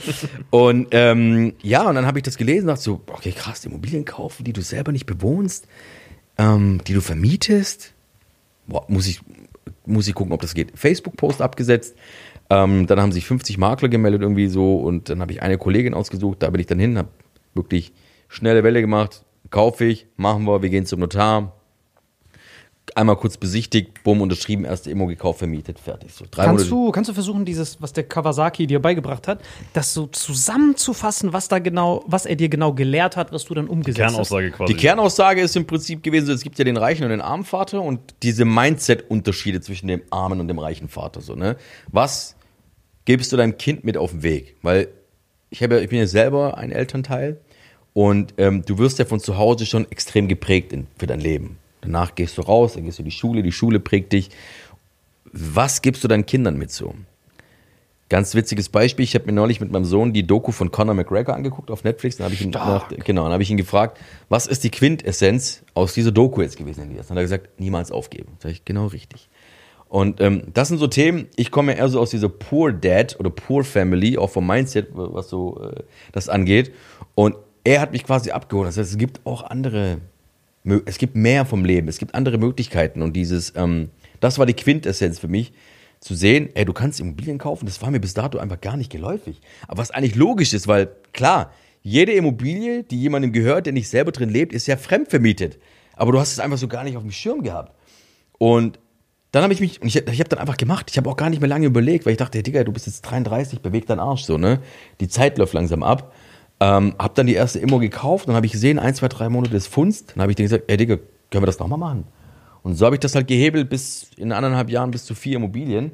[0.50, 4.04] Und ähm, ja, und dann habe ich das gelesen und dachte so, okay, krass, Immobilien
[4.04, 5.66] kaufen, die du selber nicht bewohnst,
[6.38, 7.92] ähm, die du vermietest.
[8.66, 9.20] Boah, muss ich,
[9.84, 10.78] muss ich gucken, ob das geht.
[10.78, 11.96] Facebook-Post abgesetzt.
[12.48, 15.94] Ähm, dann haben sich 50 Makler gemeldet irgendwie so und dann habe ich eine Kollegin
[15.94, 17.08] ausgesucht, da bin ich dann hin, habe
[17.54, 17.92] wirklich
[18.28, 21.59] schnelle Welle gemacht, kaufe ich, machen wir, wir gehen zum Notar.
[22.96, 26.12] Einmal kurz besichtigt, bumm, unterschrieben, erste Immo gekauft, vermietet, fertig.
[26.12, 29.40] So, drei Kannst Monate- du, kannst du versuchen, dieses, was der Kawasaki dir beigebracht hat,
[29.72, 33.68] das so zusammenzufassen, was da genau, was er dir genau gelehrt hat, was du dann
[33.68, 34.12] umgesetzt hast?
[34.12, 34.72] Kernaussage quasi.
[34.74, 37.82] Die Kernaussage ist im Prinzip gewesen, es gibt ja den reichen und den armen Vater
[37.82, 41.20] und diese Mindset-Unterschiede zwischen dem armen und dem reichen Vater.
[41.20, 41.56] So, ne?
[41.88, 42.34] Was
[43.04, 44.56] gibst du deinem Kind mit auf den Weg?
[44.62, 44.88] Weil
[45.50, 47.40] ich, habe, ich bin ja selber ein Elternteil
[47.92, 51.58] und ähm, du wirst ja von zu Hause schon extrem geprägt in, für dein Leben.
[51.80, 54.30] Danach gehst du raus, dann gehst du in die Schule, die Schule prägt dich.
[55.32, 56.94] Was gibst du deinen Kindern mit so?
[58.08, 59.04] Ganz witziges Beispiel.
[59.04, 62.16] Ich habe mir neulich mit meinem Sohn die Doku von Conor McGregor angeguckt auf Netflix.
[62.16, 65.62] Dann habe ich ihn nach, genau, dann habe ich ihn gefragt, was ist die Quintessenz
[65.74, 67.06] aus dieser Doku jetzt gewesen, Elias?
[67.06, 68.32] Dann hat er gesagt, niemals aufgeben.
[68.40, 69.28] Sag ich, genau richtig.
[69.88, 73.30] Und ähm, das sind so Themen, ich komme eher so aus dieser Poor Dad oder
[73.30, 76.72] Poor Family, auch vom Mindset, was so äh, das angeht.
[77.14, 78.68] Und er hat mich quasi abgeholt.
[78.68, 79.98] Das heißt, es gibt auch andere,
[80.84, 83.02] es gibt mehr vom Leben, es gibt andere Möglichkeiten.
[83.02, 85.52] Und dieses, ähm, das war die Quintessenz für mich,
[86.00, 88.90] zu sehen, ey, du kannst Immobilien kaufen, das war mir bis dato einfach gar nicht
[88.90, 89.40] geläufig.
[89.68, 94.12] Aber was eigentlich logisch ist, weil klar, jede Immobilie, die jemandem gehört, der nicht selber
[94.12, 95.58] drin lebt, ist ja fremdvermietet.
[95.94, 97.74] Aber du hast es einfach so gar nicht auf dem Schirm gehabt.
[98.38, 98.78] Und
[99.32, 100.90] dann habe ich mich, ich, ich habe dann einfach gemacht.
[100.90, 102.86] Ich habe auch gar nicht mehr lange überlegt, weil ich dachte, hey, Digga, du bist
[102.86, 104.60] jetzt 33, beweg deinen Arsch so, ne?
[105.00, 106.12] Die Zeit läuft langsam ab.
[106.60, 109.52] Ähm, hab dann die erste Immo gekauft, dann habe ich gesehen, ein, zwei, drei Monate
[109.52, 110.12] des Funst.
[110.14, 110.96] Dann habe ich gesagt, ey Digga,
[111.30, 112.04] können wir das nochmal machen?
[112.62, 115.92] Und so habe ich das halt gehebelt bis in anderthalb Jahren bis zu vier Immobilien.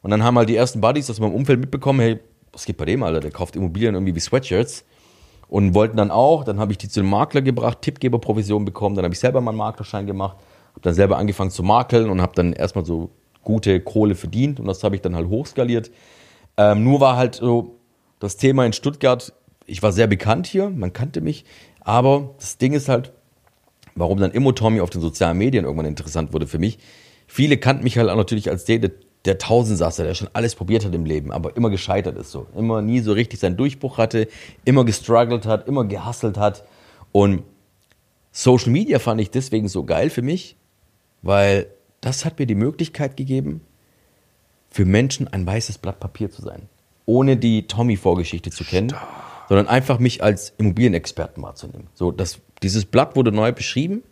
[0.00, 2.20] Und dann haben halt die ersten Buddies aus meinem Umfeld mitbekommen, hey,
[2.52, 3.20] was geht bei dem, Alter?
[3.20, 4.84] Der kauft Immobilien irgendwie wie Sweatshirts.
[5.48, 9.04] Und wollten dann auch, dann habe ich die zu dem Makler gebracht, Tippgeberprovision bekommen, dann
[9.04, 10.36] habe ich selber meinen Maklerschein gemacht,
[10.72, 13.10] habe dann selber angefangen zu makeln und habe dann erstmal so
[13.42, 15.90] gute Kohle verdient und das habe ich dann halt hochskaliert.
[16.58, 17.78] Ähm, nur war halt so
[18.18, 19.32] das Thema in Stuttgart,
[19.68, 21.44] ich war sehr bekannt hier, man kannte mich,
[21.80, 23.12] aber das Ding ist halt,
[23.94, 26.78] warum dann Immo Tommy auf den sozialen Medien irgendwann interessant wurde für mich.
[27.26, 28.90] Viele kannten mich halt auch natürlich als der, der,
[29.24, 32.46] der Tausendsasser, der schon alles probiert hat im Leben, aber immer gescheitert ist so.
[32.56, 34.28] Immer nie so richtig seinen Durchbruch hatte,
[34.64, 36.64] immer gestruggelt hat, immer gehustelt hat.
[37.12, 37.42] Und
[38.32, 40.56] Social Media fand ich deswegen so geil für mich,
[41.22, 41.66] weil
[42.00, 43.60] das hat mir die Möglichkeit gegeben,
[44.70, 46.68] für Menschen ein weißes Blatt Papier zu sein.
[47.04, 48.94] Ohne die Tommy-Vorgeschichte zu kennen,
[49.48, 51.88] sondern einfach mich als Immobilienexperten wahrzunehmen.
[51.94, 54.02] So, das, dieses Blatt wurde neu beschrieben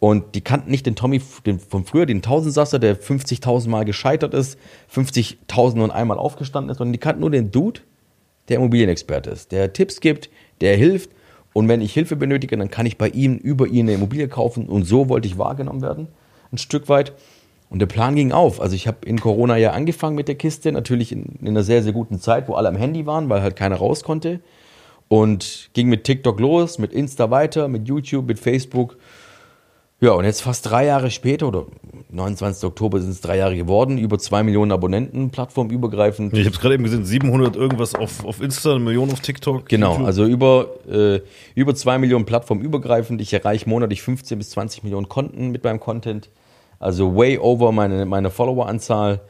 [0.00, 4.34] und die kannten nicht den Tommy den, von früher, den Tausendsasser, der 50.000 Mal gescheitert
[4.34, 4.58] ist,
[4.94, 7.80] 50.000 und einmal aufgestanden ist, sondern die kannten nur den Dude,
[8.48, 11.10] der Immobilienexperte ist, der Tipps gibt, der hilft.
[11.52, 14.68] Und wenn ich Hilfe benötige, dann kann ich bei ihm über ihn eine Immobilie kaufen.
[14.68, 16.08] Und so wollte ich wahrgenommen werden,
[16.52, 17.14] ein Stück weit.
[17.70, 18.60] Und der Plan ging auf.
[18.60, 21.82] Also ich habe in Corona ja angefangen mit der Kiste, natürlich in, in einer sehr,
[21.82, 24.40] sehr guten Zeit, wo alle am Handy waren, weil halt keiner raus konnte.
[25.08, 28.96] Und ging mit TikTok los, mit Insta weiter, mit YouTube, mit Facebook.
[30.00, 31.66] Ja, und jetzt fast drei Jahre später, oder
[32.10, 32.62] 29.
[32.64, 36.32] Oktober sind es drei Jahre geworden, über zwei Millionen Abonnenten, plattformübergreifend.
[36.34, 39.68] Ich habe es gerade eben gesehen, 700 irgendwas auf, auf Insta, eine Million auf TikTok.
[39.68, 40.06] Genau, YouTube.
[40.06, 41.20] also über, äh,
[41.56, 43.20] über zwei Millionen plattformübergreifend.
[43.20, 46.30] Ich erreiche monatlich 15 bis 20 Millionen Konten mit meinem Content.
[46.78, 49.20] Also way over meine, meine Followeranzahl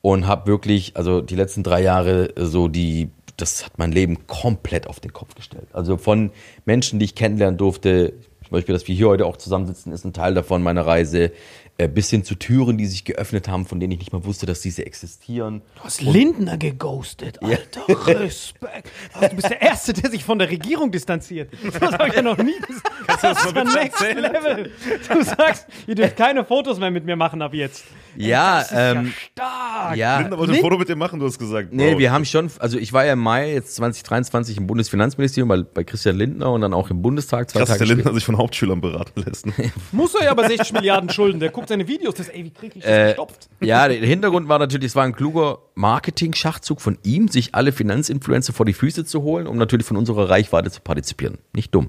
[0.00, 4.86] und habe wirklich, also die letzten drei Jahre so die, das hat mein Leben komplett
[4.86, 5.68] auf den Kopf gestellt.
[5.72, 6.30] Also von
[6.64, 10.12] Menschen, die ich kennenlernen durfte, zum Beispiel, dass wir hier heute auch zusammensitzen, ist ein
[10.12, 11.32] Teil davon meiner Reise,
[11.76, 14.46] äh, bis hin zu Türen, die sich geöffnet haben, von denen ich nicht mal wusste,
[14.46, 15.62] dass diese existieren.
[15.74, 17.88] Du hast Lindner geghostet, Alter.
[17.88, 18.90] Respekt.
[19.14, 21.50] Was, Du bist der Erste, der sich von der Regierung distanziert.
[21.80, 22.90] Das habe ich ja noch nie gesagt.
[23.08, 24.32] Das ist das Next erzählen?
[24.32, 24.72] Level.
[25.08, 27.84] Du sagst, ihr dürft keine Fotos mehr mit mir machen ab jetzt.
[28.16, 29.96] Ja, Das ist ähm, ja stark.
[29.96, 30.20] ja.
[30.20, 31.72] Linda wollte ein Foto mit dir machen, du hast gesagt.
[31.72, 31.98] Nee, wow.
[31.98, 35.84] wir haben schon, also ich war ja im Mai jetzt 2023 im Bundesfinanzministerium bei, bei
[35.84, 37.96] Christian Lindner und dann auch im Bundestag zwei Krass, dass Tage der später.
[37.96, 39.46] Lindner sich von Hauptschülern beraten lässt.
[39.46, 39.52] Ne?
[39.92, 41.40] Muss er ja aber 60 Milliarden Schulden.
[41.40, 42.14] Der guckt seine Videos.
[42.14, 43.48] Das, ey, wie krieg ich das Äh, gestopft?
[43.60, 48.52] ja, der Hintergrund war natürlich, es war ein kluger Marketing-Schachzug von ihm, sich alle Finanzinfluencer
[48.52, 51.38] vor die Füße zu holen, um natürlich von unserer Reichweite zu partizipieren.
[51.54, 51.88] Nicht dumm.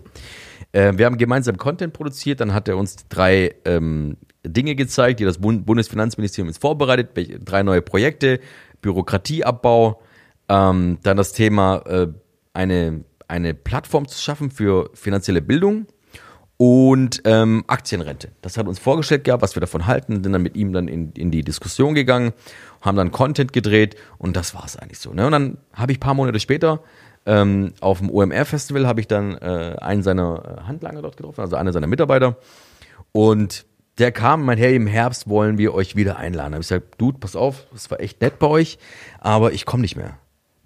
[0.71, 5.25] Äh, wir haben gemeinsam Content produziert, dann hat er uns drei ähm, Dinge gezeigt, die
[5.25, 7.09] das Bund Bundesfinanzministerium jetzt vorbereitet,
[7.43, 8.39] drei neue Projekte,
[8.81, 10.01] Bürokratieabbau,
[10.49, 12.07] ähm, dann das Thema, äh,
[12.53, 15.87] eine, eine Plattform zu schaffen für finanzielle Bildung
[16.57, 18.29] und ähm, Aktienrente.
[18.41, 21.11] Das hat uns vorgestellt gehabt, was wir davon halten, sind dann mit ihm dann in,
[21.13, 22.33] in die Diskussion gegangen,
[22.81, 25.13] haben dann Content gedreht und das war es eigentlich so.
[25.13, 25.25] Ne?
[25.25, 26.81] Und dann habe ich ein paar Monate später
[27.25, 31.73] ähm, auf dem OMR-Festival habe ich dann äh, einen seiner Handlanger dort getroffen, also einer
[31.73, 32.37] seiner Mitarbeiter
[33.11, 33.65] und
[33.97, 36.51] der kam, mein Herr, im Herbst wollen wir euch wieder einladen.
[36.51, 38.77] Da habe ich gesagt, Dude, pass auf, das war echt nett bei euch,
[39.19, 40.17] aber ich komme nicht mehr.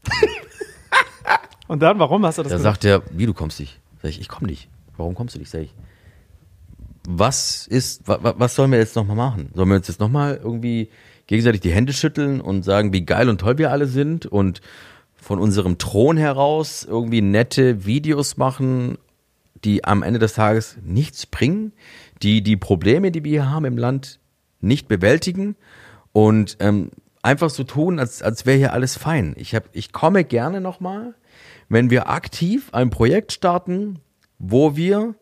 [1.67, 2.83] Und dann, warum hast du das Da gesagt?
[2.83, 3.79] sagt er, wie du kommst nicht?
[4.01, 4.69] Sag ich, ich komme nicht.
[4.97, 5.51] Warum kommst du nicht?
[5.51, 5.75] Sag ich,
[7.07, 9.51] was ist, wa, wa, was sollen wir jetzt nochmal machen?
[9.53, 10.89] Sollen wir uns jetzt nochmal irgendwie
[11.27, 14.61] gegenseitig die Hände schütteln und sagen, wie geil und toll wir alle sind und
[15.15, 18.97] von unserem Thron heraus irgendwie nette Videos machen,
[19.63, 21.73] die am Ende des Tages nichts bringen,
[22.21, 24.19] die die Probleme, die wir hier haben im Land,
[24.61, 25.55] nicht bewältigen
[26.11, 29.35] und ähm, einfach so tun, als, als wäre hier alles fein.
[29.37, 31.15] Ich, hab, ich komme gerne nochmal,
[31.69, 33.99] wenn wir aktiv ein Projekt starten,
[34.37, 35.15] wo wir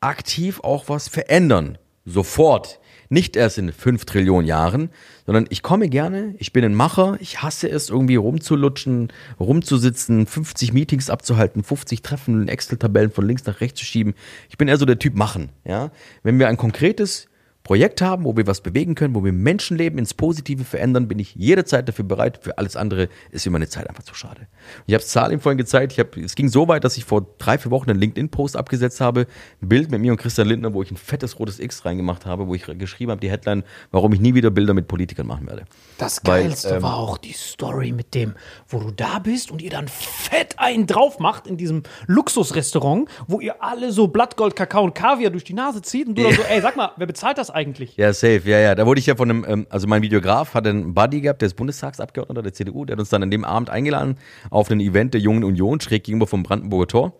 [0.00, 1.78] aktiv auch was verändern.
[2.04, 2.79] Sofort.
[3.12, 4.88] Nicht erst in fünf Trillionen Jahren,
[5.26, 10.72] sondern ich komme gerne, ich bin ein Macher, ich hasse es, irgendwie rumzulutschen, rumzusitzen, 50
[10.72, 14.14] Meetings abzuhalten, 50 Treffen, Excel-Tabellen von links nach rechts zu schieben.
[14.48, 15.48] Ich bin eher so der Typ machen.
[15.64, 15.90] Ja?
[16.22, 17.26] Wenn wir ein konkretes
[17.70, 21.36] Projekt haben, wo wir was bewegen können, wo wir Menschenleben ins Positive verändern, bin ich
[21.36, 22.40] jederzeit dafür bereit.
[22.42, 24.48] Für alles andere ist mir meine Zeit einfach zu schade.
[24.88, 25.92] Ich habe es Zahl ihm vorhin gezeigt.
[25.92, 29.00] Ich hab, es ging so weit, dass ich vor drei, vier Wochen einen LinkedIn-Post abgesetzt
[29.00, 29.28] habe.
[29.62, 32.48] Ein Bild mit mir und Christian Lindner, wo ich ein fettes rotes X reingemacht habe,
[32.48, 35.62] wo ich geschrieben habe, die Headline, warum ich nie wieder Bilder mit Politikern machen werde.
[35.96, 38.34] Das Weil, Geilste ähm, war auch die Story mit dem,
[38.66, 43.38] wo du da bist und ihr dann fett einen drauf macht in diesem Luxusrestaurant, wo
[43.38, 46.42] ihr alle so Blattgold, Kakao und Kaviar durch die Nase zieht und du dann so,
[46.42, 47.59] ey, sag mal, wer bezahlt das eigentlich?
[47.60, 47.96] Eigentlich.
[47.96, 48.74] Ja, safe, ja, ja.
[48.74, 51.46] Da wurde ich ja von einem, ähm, also mein Videograf hat einen Buddy gehabt, der
[51.46, 54.16] ist Bundestagsabgeordneter der CDU, der hat uns dann an dem Abend eingeladen
[54.50, 57.12] auf ein Event der Jungen Union, schräg gegenüber vom Brandenburger Tor.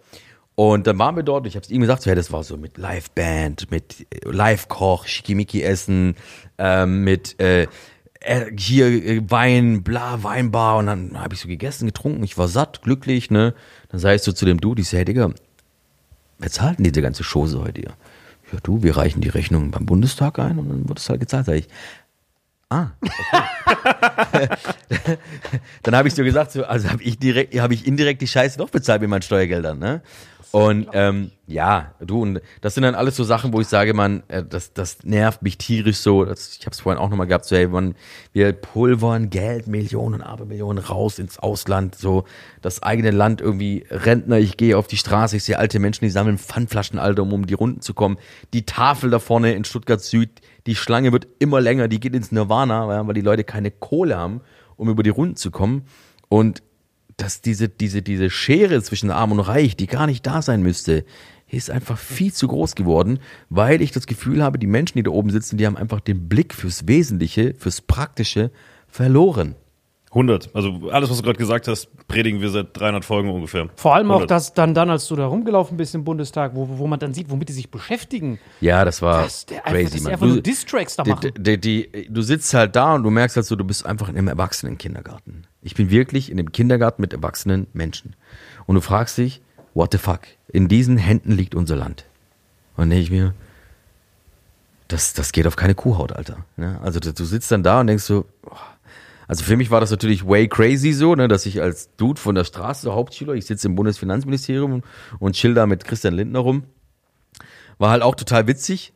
[0.55, 2.57] Und dann waren wir dort, ich habe es ihm gesagt, so, ja, das war so
[2.57, 6.16] mit Liveband, mit äh, Live-Koch, Schickimicki essen,
[6.59, 7.66] ähm, mit äh,
[8.20, 10.79] äh, hier äh, Wein, bla, Weinbar.
[10.79, 13.55] Und dann habe ich so gegessen, getrunken, ich war satt, glücklich, ne.
[13.88, 15.31] Dann sag ich so zu dem Dude, ich sag, hey, Digga,
[16.38, 17.94] wer zahlt denn diese ganze Chose heute hier?
[18.53, 21.47] Ja, du, wir reichen die Rechnung beim Bundestag ein und dann wird es halt gezahlt.
[21.47, 21.69] Sag ich,
[22.69, 24.49] ah, okay.
[25.83, 27.19] dann habe ich so gesagt, so, also habe ich
[27.61, 30.03] habe ich indirekt die Scheiße doch bezahlt mit meinen Steuergeldern, ne?
[30.53, 34.25] Und ähm, ja, du, und das sind dann alles so Sachen, wo ich sage, man,
[34.27, 36.25] äh, das, das nervt mich tierisch so.
[36.25, 37.95] Das, ich habe es vorhin auch nochmal gehabt, so, hey, man,
[38.33, 42.25] wir pulvern Geld, Millionen, Abermillionen raus ins Ausland, so
[42.63, 46.11] das eigene Land irgendwie Rentner, ich gehe auf die Straße, ich sehe alte Menschen, die
[46.11, 48.19] sammeln Pfandflaschen, Alter, um um die Runden zu kommen.
[48.53, 50.31] Die Tafel da vorne in Stuttgart Süd,
[50.67, 54.17] die Schlange wird immer länger, die geht ins Nirvana, weil weil die Leute keine Kohle
[54.17, 54.41] haben,
[54.77, 55.87] um über die Runden zu kommen.
[56.29, 56.63] Und
[57.20, 61.04] dass diese, diese, diese Schere zwischen Arm und Reich, die gar nicht da sein müsste,
[61.48, 65.11] ist einfach viel zu groß geworden, weil ich das Gefühl habe, die Menschen, die da
[65.11, 68.50] oben sitzen, die haben einfach den Blick fürs Wesentliche, fürs Praktische
[68.87, 69.56] verloren.
[70.12, 70.50] 100.
[70.56, 73.68] Also alles, was du gerade gesagt hast, predigen wir seit 300 Folgen ungefähr.
[73.76, 74.30] Vor allem auch 100.
[74.30, 77.30] das dann, dann, als du da rumgelaufen bist im Bundestag, wo, wo man dann sieht,
[77.30, 78.40] womit die sich beschäftigen.
[78.61, 80.12] Ja, das war Das, der crazy, dass die man.
[80.12, 81.30] einfach Du- nur Distracks da die, machen.
[81.38, 84.16] die, die, du sitzt halt da und du merkst halt so, du bist einfach in
[84.18, 85.44] einem Erwachsenen-Kindergarten.
[85.62, 88.14] Ich bin wirklich in dem Kindergarten mit erwachsenen Menschen.
[88.66, 89.42] Und du fragst dich,
[89.75, 90.20] what the fuck?
[90.49, 92.05] In diesen Händen liegt unser Land.
[92.77, 93.35] Und dann denke ich mir,
[94.88, 96.44] das, das geht auf keine Kuhhaut, Alter.
[96.57, 96.79] Ne?
[96.83, 98.57] Also du, sitzt dann da und denkst so, oh.
[99.29, 102.35] also für mich war das natürlich way crazy so, ne, dass ich als Dude von
[102.35, 104.83] der Straße, Hauptschüler, ich sitze im Bundesfinanzministerium
[105.18, 106.64] und chill da mit Christian Lindner rum.
[107.79, 108.92] War halt auch total witzig,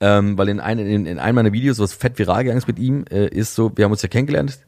[0.00, 2.78] ähm, weil in, ein, in, in einem meiner Videos, was fett viral gegangen ist mit
[2.78, 4.58] ihm, äh, ist so, wir haben uns ja kennengelernt,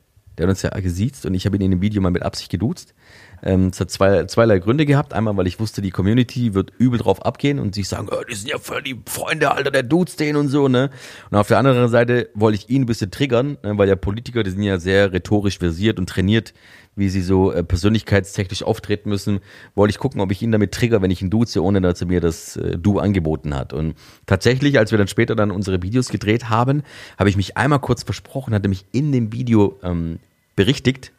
[0.40, 2.50] der hat uns ja gesiezt und ich habe ihn in dem Video mal mit Absicht
[2.50, 2.94] geduzt.
[3.42, 5.12] Ähm, es hat zwei, zweierlei Gründe gehabt.
[5.12, 8.34] Einmal, weil ich wusste, die Community wird übel drauf abgehen und sich sagen, oh, die
[8.34, 10.90] sind ja voll die Freunde, Alter, der duzt den und so, ne?
[11.30, 14.42] Und auf der anderen Seite wollte ich ihn ein bisschen triggern, ne, weil ja Politiker,
[14.42, 16.54] die sind ja sehr rhetorisch versiert und trainiert,
[16.96, 19.40] wie sie so äh, persönlichkeitstechnisch auftreten müssen,
[19.74, 22.06] wollte ich gucken, ob ich ihn damit trigger, wenn ich ihn duze, ohne dass er
[22.06, 23.74] mir das äh, Du angeboten hat.
[23.74, 26.82] Und tatsächlich, als wir dann später dann unsere Videos gedreht haben,
[27.18, 30.18] habe ich mich einmal kurz versprochen, hatte mich in dem Video ähm,
[30.60, 31.12] berichtigt.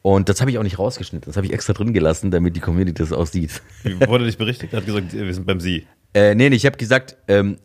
[0.00, 1.26] Und das habe ich auch nicht rausgeschnitten.
[1.30, 3.62] Das habe ich extra drin gelassen, damit die Community das auch sieht.
[3.84, 4.72] Wie wurde dich berichtigt?
[4.72, 5.86] Er hat gesagt, wir sind beim Sie.
[6.14, 7.58] Äh, nee, nee, ich habe gesagt, ähm,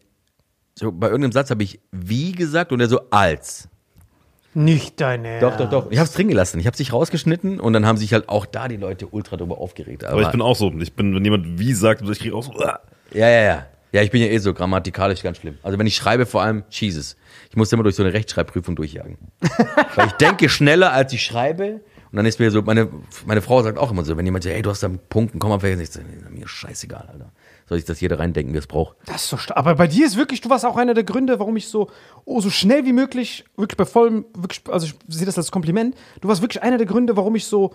[0.75, 3.69] so bei irgendeinem Satz habe ich wie gesagt und er so als.
[4.53, 5.39] Nicht deine.
[5.39, 5.91] Doch, doch, doch.
[5.91, 6.59] Ich habe es drin gelassen.
[6.59, 9.37] Ich habe es nicht rausgeschnitten und dann haben sich halt auch da die Leute ultra
[9.37, 10.03] drüber aufgeregt.
[10.03, 10.71] Aber, Aber ich bin auch so.
[10.79, 12.53] Ich bin, wenn jemand wie sagt, ich kriege auch so.
[12.53, 12.79] "Uah."
[13.13, 13.65] ja, ja, ja.
[13.91, 15.57] Ja, ich bin ja eh so grammatikalisch ganz schlimm.
[15.63, 17.15] Also wenn ich schreibe, vor allem Jesus.
[17.49, 19.17] Ich muss immer durch so eine Rechtschreibprüfung durchjagen.
[19.95, 21.81] Weil ich denke schneller, als ich schreibe.
[22.11, 22.89] Und dann ist mir so, meine,
[23.25, 25.35] meine Frau sagt auch immer so, wenn jemand sagt, ey, du hast da einen Punkt,
[25.39, 26.05] komm mal vergessen.
[26.09, 27.31] Ich nee, mir scheißegal, Alter.
[27.67, 28.95] Soll ich das jeder reindenken, wie es braucht?
[29.05, 29.57] Das ist so stark.
[29.57, 31.89] Aber bei dir ist wirklich, du warst auch einer der Gründe, warum ich so,
[32.23, 35.95] oh, so schnell wie möglich, wirklich bei vollem, wirklich, also ich sehe das als Kompliment,
[36.21, 37.73] du warst wirklich einer der Gründe, warum ich so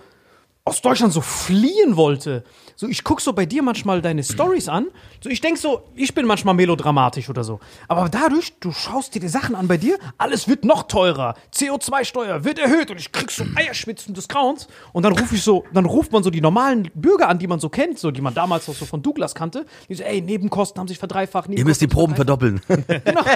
[0.64, 2.44] aus Deutschland so fliehen wollte.
[2.76, 4.86] So, ich guck so bei dir manchmal deine Stories an.
[5.22, 7.60] So, ich denk so, ich bin manchmal melodramatisch oder so.
[7.88, 11.34] Aber dadurch, du schaust dir die Sachen an bei dir, alles wird noch teurer.
[11.54, 14.68] CO2-Steuer wird erhöht und ich krieg so Eierschwitzen Discounts.
[14.92, 17.60] Und dann rufe ich so, dann ruft man so die normalen Bürger an, die man
[17.60, 19.66] so kennt, so, die man damals auch so von Douglas kannte.
[19.88, 21.50] Die so, ey, Nebenkosten haben sich verdreifacht.
[21.50, 22.60] Ihr müsst die Proben verdoppeln.
[22.68, 23.22] Genau.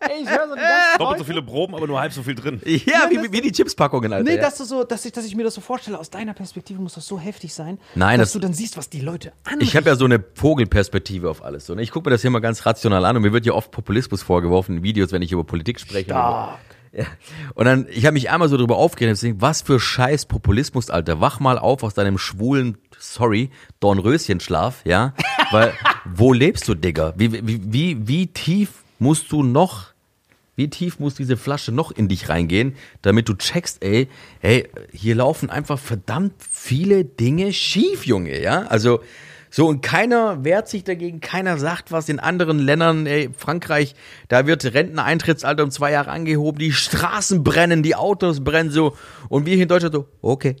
[0.00, 2.34] Ey, ich höre so die ganzen Doppelt so viele Proben, aber nur halb so viel
[2.34, 2.60] drin.
[2.64, 4.24] ja, wie, wie die Chipspackungen, Alter.
[4.24, 4.42] Nee, ja.
[4.42, 6.94] dass du so, dass ich, dass ich mir das so vorstelle, aus deiner Perspektive muss
[6.94, 9.60] das so heftig sein, Nein, dass das- du dann siehst, was die Leute an.
[9.60, 11.66] Ich habe ja so eine Vogelperspektive auf alles.
[11.66, 11.82] So, ne?
[11.82, 14.22] Ich gucke mir das hier mal ganz rational an und mir wird ja oft Populismus
[14.22, 16.10] vorgeworfen in Videos, wenn ich über Politik spreche.
[16.10, 16.58] Stark.
[16.92, 17.04] Ja.
[17.54, 21.20] Und dann, ich habe mich einmal so drüber aufgeregt, deswegen, was für scheiß Populismus, Alter.
[21.20, 25.14] Wach mal auf aus deinem schwulen, sorry, Dornröschenschlaf, ja?
[25.50, 25.72] Weil,
[26.04, 27.14] wo lebst du, Digga?
[27.16, 29.88] Wie, wie, wie, wie tief musst du noch,
[30.58, 34.08] wie tief muss diese Flasche noch in dich reingehen, damit du checkst, ey,
[34.42, 38.62] ey, hier laufen einfach verdammt viele Dinge schief, Junge, ja?
[38.62, 39.00] Also,
[39.50, 43.94] so, und keiner wehrt sich dagegen, keiner sagt was in anderen Ländern, ey, Frankreich,
[44.26, 48.96] da wird Renteneintrittsalter um zwei Jahre angehoben, die Straßen brennen, die Autos brennen so,
[49.28, 50.56] und wir hier in Deutschland so, okay,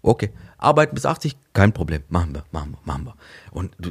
[0.00, 3.16] okay, arbeiten bis 80, kein Problem, machen wir, machen wir, machen wir.
[3.52, 3.90] Und du,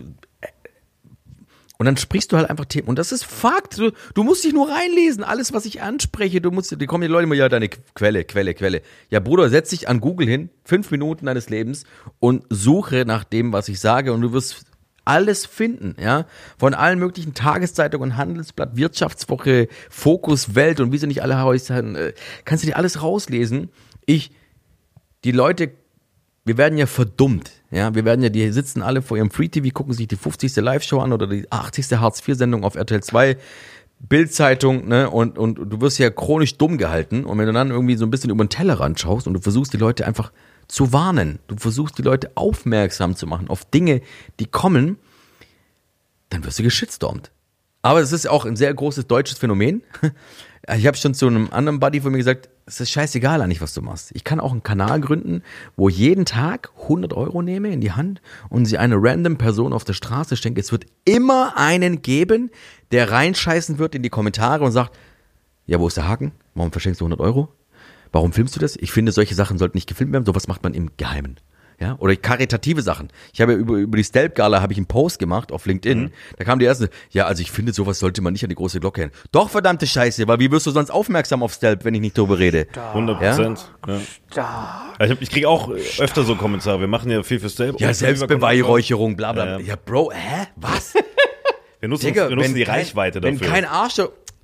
[1.81, 2.87] und dann sprichst du halt einfach Themen.
[2.89, 3.79] Und das ist Fakt.
[3.79, 5.23] Du, du musst dich nur reinlesen.
[5.23, 8.53] Alles, was ich anspreche, du musst, die kommen die Leute immer, ja, deine Quelle, Quelle,
[8.53, 8.83] Quelle.
[9.09, 11.85] Ja, Bruder, setz dich an Google hin, fünf Minuten deines Lebens
[12.19, 14.63] und suche nach dem, was ich sage und du wirst
[15.05, 16.27] alles finden, ja,
[16.59, 22.13] von allen möglichen Tageszeitungen, Handelsblatt, Wirtschaftswoche, Fokus, Welt und wie sie nicht alle heißen, äh,
[22.45, 23.69] kannst du dir alles rauslesen.
[24.05, 24.29] Ich,
[25.23, 25.71] die Leute,
[26.45, 29.69] wir werden ja verdummt, ja, wir werden ja, die sitzen alle vor ihrem Free TV,
[29.73, 30.57] gucken sich die 50.
[30.57, 31.93] Live-Show an oder die 80.
[31.93, 33.37] Hartz-IV-Sendung auf RTL 2,
[33.99, 37.95] Bildzeitung, ne, und, und du wirst ja chronisch dumm gehalten und wenn du dann irgendwie
[37.95, 40.31] so ein bisschen über den Tellerrand schaust und du versuchst die Leute einfach
[40.67, 44.01] zu warnen, du versuchst die Leute aufmerksam zu machen auf Dinge,
[44.39, 44.97] die kommen,
[46.29, 47.31] dann wirst du geschitstormt.
[47.83, 49.83] Aber es ist auch ein sehr großes deutsches Phänomen.
[50.75, 53.73] Ich habe schon zu einem anderen Buddy von mir gesagt, es ist scheißegal eigentlich, was
[53.73, 54.11] du machst.
[54.13, 55.43] Ich kann auch einen Kanal gründen,
[55.75, 59.83] wo jeden Tag 100 Euro nehme in die Hand und sie eine random Person auf
[59.83, 60.61] der Straße schenke.
[60.61, 62.49] Es wird immer einen geben,
[62.91, 64.97] der reinscheißen wird in die Kommentare und sagt,
[65.65, 66.31] ja, wo ist der Haken?
[66.55, 67.49] Warum verschenkst du 100 Euro?
[68.13, 68.77] Warum filmst du das?
[68.77, 70.25] Ich finde, solche Sachen sollten nicht gefilmt werden.
[70.25, 71.37] Sowas macht man im Geheimen.
[71.81, 73.09] Ja, oder karitative Sachen.
[73.33, 75.99] Ich habe ja über, über die Stelp Gala habe ich einen Post gemacht auf LinkedIn.
[76.03, 76.11] Mhm.
[76.37, 78.79] Da kam die erste, ja, also ich finde, sowas sollte man nicht an die große
[78.79, 79.11] Glocke hängen.
[79.31, 82.37] Doch, verdammte Scheiße, weil wie wirst du sonst aufmerksam auf Stelp, wenn ich nicht drüber
[82.37, 82.67] rede?
[82.75, 83.71] 100 Prozent.
[83.87, 83.99] Ja?
[84.35, 86.79] Ja, ich, hab- ich kriege auch äh, öfter so Kommentare.
[86.79, 87.81] Wir machen ja viel fürs Selb.
[87.81, 89.45] Ja, Selbstbeweihräucherung, bla bla.
[89.45, 89.75] Ja, Ja, ja.
[89.83, 90.47] Bro, hä?
[90.57, 90.93] Was?
[91.79, 93.51] Wir nutzen, Digga, wir nutzen wenn die kein- Reichweite wenn dafür.
[93.51, 93.99] Kein Arsch,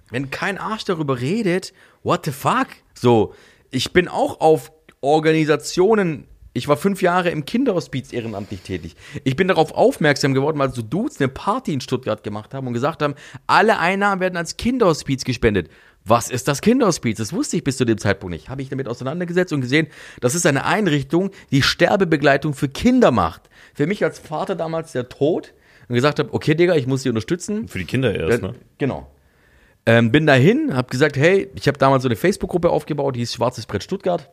[0.09, 1.71] wenn kein Arsch darüber redet,
[2.01, 2.65] what the fuck?
[2.95, 3.35] So,
[3.69, 4.71] ich bin auch auf
[5.01, 6.25] Organisationen,
[6.57, 8.95] ich war fünf Jahre im Kinderhospiz ehrenamtlich tätig.
[9.23, 12.73] Ich bin darauf aufmerksam geworden, weil so Dudes eine Party in Stuttgart gemacht haben und
[12.73, 13.13] gesagt haben,
[13.45, 15.69] alle Einnahmen werden ans Kinderhospiz gespendet.
[16.03, 17.17] Was ist das Kinderhospiz?
[17.17, 18.49] Das wusste ich bis zu dem Zeitpunkt nicht.
[18.49, 19.87] Habe ich damit auseinandergesetzt und gesehen,
[20.19, 23.49] das ist eine Einrichtung, die Sterbebegleitung für Kinder macht.
[23.75, 25.53] Für mich als Vater damals der Tod
[25.87, 27.67] und gesagt habe, okay, Digga, ich muss sie unterstützen.
[27.67, 28.55] Für die Kinder erst, ne?
[28.79, 29.11] Genau.
[29.85, 33.35] Ähm, bin dahin, hab gesagt, hey, ich habe damals so eine Facebook-Gruppe aufgebaut, die hieß
[33.35, 34.29] Schwarzes Brett Stuttgart.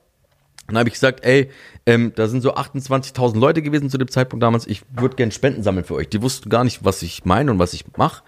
[0.66, 1.50] Dann habe ich gesagt, ey,
[1.86, 4.66] ähm, da sind so 28.000 Leute gewesen zu dem Zeitpunkt damals.
[4.66, 6.08] Ich würde gern Spenden sammeln für euch.
[6.08, 8.22] Die wussten gar nicht, was ich meine und was ich mache.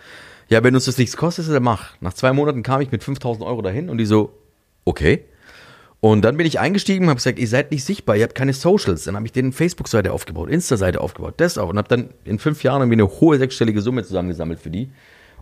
[0.49, 1.95] Ja, wenn uns das nichts kostet, dann mach.
[2.01, 4.33] Nach zwei Monaten kam ich mit 5.000 Euro dahin und die so,
[4.85, 5.25] okay.
[6.01, 8.53] Und dann bin ich eingestiegen und habe gesagt, ihr seid nicht sichtbar, ihr habt keine
[8.53, 9.05] Socials.
[9.05, 11.71] Dann habe ich denen Facebook-Seite aufgebaut, Insta-Seite aufgebaut, das auch.
[11.71, 14.91] Und habe dann in fünf Jahren irgendwie eine hohe sechsstellige Summe zusammengesammelt für die.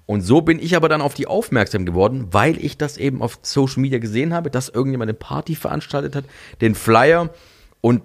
[0.07, 3.39] Und so bin ich aber dann auf die aufmerksam geworden, weil ich das eben auf
[3.43, 6.25] Social Media gesehen habe, dass irgendjemand eine Party veranstaltet hat,
[6.61, 7.31] den Flyer.
[7.81, 8.03] Und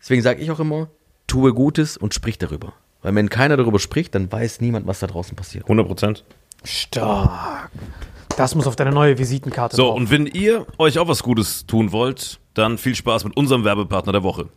[0.00, 0.88] deswegen sage ich auch immer,
[1.28, 2.72] tue Gutes und sprich darüber.
[3.02, 5.64] Weil wenn keiner darüber spricht, dann weiß niemand, was da draußen passiert.
[5.64, 6.24] 100 Prozent.
[6.64, 7.70] Stark.
[8.36, 9.96] Das muss auf deine neue Visitenkarte So, drauf.
[9.96, 14.12] und wenn ihr euch auch was Gutes tun wollt, dann viel Spaß mit unserem Werbepartner
[14.12, 14.48] der Woche.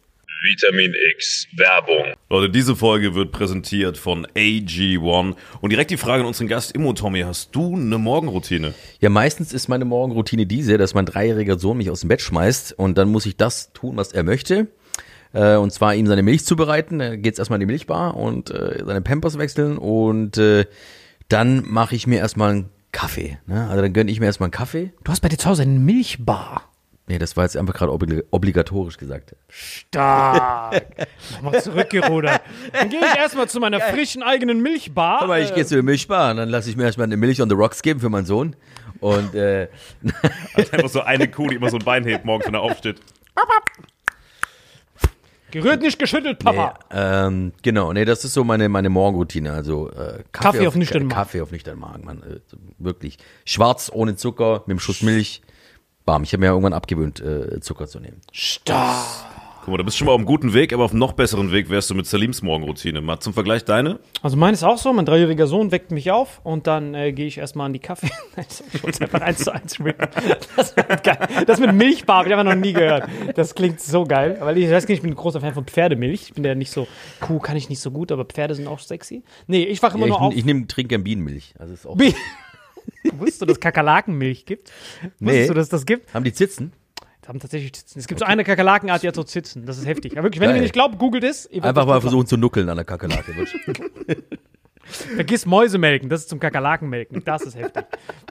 [0.44, 2.16] Vitamin X Werbung.
[2.30, 5.36] Leute, diese Folge wird präsentiert von AG1.
[5.62, 8.74] Und direkt die Frage an unseren Gast Immo Tommy, hast du eine Morgenroutine?
[9.00, 12.74] Ja, meistens ist meine Morgenroutine diese, dass mein dreijähriger Sohn mich aus dem Bett schmeißt
[12.74, 14.68] und dann muss ich das tun, was er möchte.
[15.32, 17.00] Äh, und zwar ihm seine Milch zubereiten.
[17.00, 20.66] Dann geht's erstmal in die Milchbar und äh, seine Pampers wechseln und äh,
[21.30, 23.39] dann mache ich mir erstmal einen Kaffee.
[23.48, 23.66] Ne?
[23.70, 24.91] Also dann gönne ich mir erstmal einen Kaffee.
[25.06, 26.73] du hast bei dir zu Hause eine Milchbar.
[27.06, 29.36] Nee, das war jetzt einfach gerade obli obligatorisch gesagt.
[29.49, 30.86] Stark.
[31.34, 32.41] Nochmal zurückgerudert.
[32.72, 35.22] Dann gehe ich erstmal zu meiner frischen eigenen Milchbar.
[35.22, 37.49] Aber ich gehe zu der Milchbar und dann lasse ich mir erstmal eine Milch on
[37.49, 38.56] the rocks geben für meinen Sohn.
[39.01, 39.68] Und äh,
[40.54, 43.01] Also einfach so eine Kuh, die immer so ein Bein hebt morgens, wenn er aufsteht.
[45.51, 46.80] Gerührt, nicht geschüttelt, Nee, Papa.
[46.89, 49.51] ähm, genau, nee, das ist so meine, meine Morgenroutine.
[49.54, 51.20] Also äh, Kaffee, Kaffee auf nüchternen Magen.
[51.20, 52.24] Kaffee auf nüchternen Magen, man.
[52.24, 52.39] Äh,
[52.80, 53.20] wirklich.
[53.45, 55.43] Schwarz, ohne Zucker, mit einem Schuss Milch.
[56.06, 58.20] Bam, ich habe mir ja irgendwann abgewöhnt, äh, Zucker zu nehmen.
[58.32, 59.06] Stark.
[59.62, 61.54] Guck mal, du bist schon mal auf einem guten Weg, aber auf einem noch besseren
[61.54, 62.99] Weg wärst du mit Salims Morgenroutine.
[62.99, 63.99] Mal zum Vergleich deine?
[64.22, 67.28] Also mein ist auch so, mein dreijähriger Sohn weckt mich auf und dann äh, gehe
[67.28, 68.10] ich erstmal an die Kaffee.
[68.82, 69.78] Wollte einfach eins zu eins.
[70.58, 71.18] Das wird geil.
[71.47, 73.08] Das mit Milchbar habe ich einfach noch nie gehört.
[73.36, 74.36] Das klingt so geil.
[74.41, 76.24] Weil ich weiß nicht, ich bin ein großer Fan von Pferdemilch.
[76.24, 76.86] Ich bin ja nicht so,
[77.22, 79.24] Kuh kann ich nicht so gut, aber Pferde sind auch sexy.
[79.47, 80.36] Nee, ich wache immer Ja, nur ich auf.
[80.36, 81.54] ich nehme, trinke gern Bienenmilch.
[81.58, 82.14] Also ist auch, Bi-
[83.18, 84.72] Wusstest du, dass Kakerlakenmilch gibt?
[85.02, 85.48] Wusstest Nee.
[85.48, 86.14] du, dass das gibt?
[86.14, 86.74] haben die Zitzen?
[87.24, 88.00] Die haben tatsächlich Zitzen.
[88.00, 89.66] Es gibt so eine Kakerlakenart, die hat so Zitzen.
[89.66, 90.14] Das ist heftig.
[90.18, 91.50] Aber wirklich, wenn ihr mir nicht glaubt, googelt es.
[91.52, 93.34] Einfach mal versuchen zu nuckeln an der Kakerlake.
[94.86, 97.24] Vergiss Mäusemelken, das ist zum Kakerlakenmelken.
[97.24, 97.86] Das ist heftig.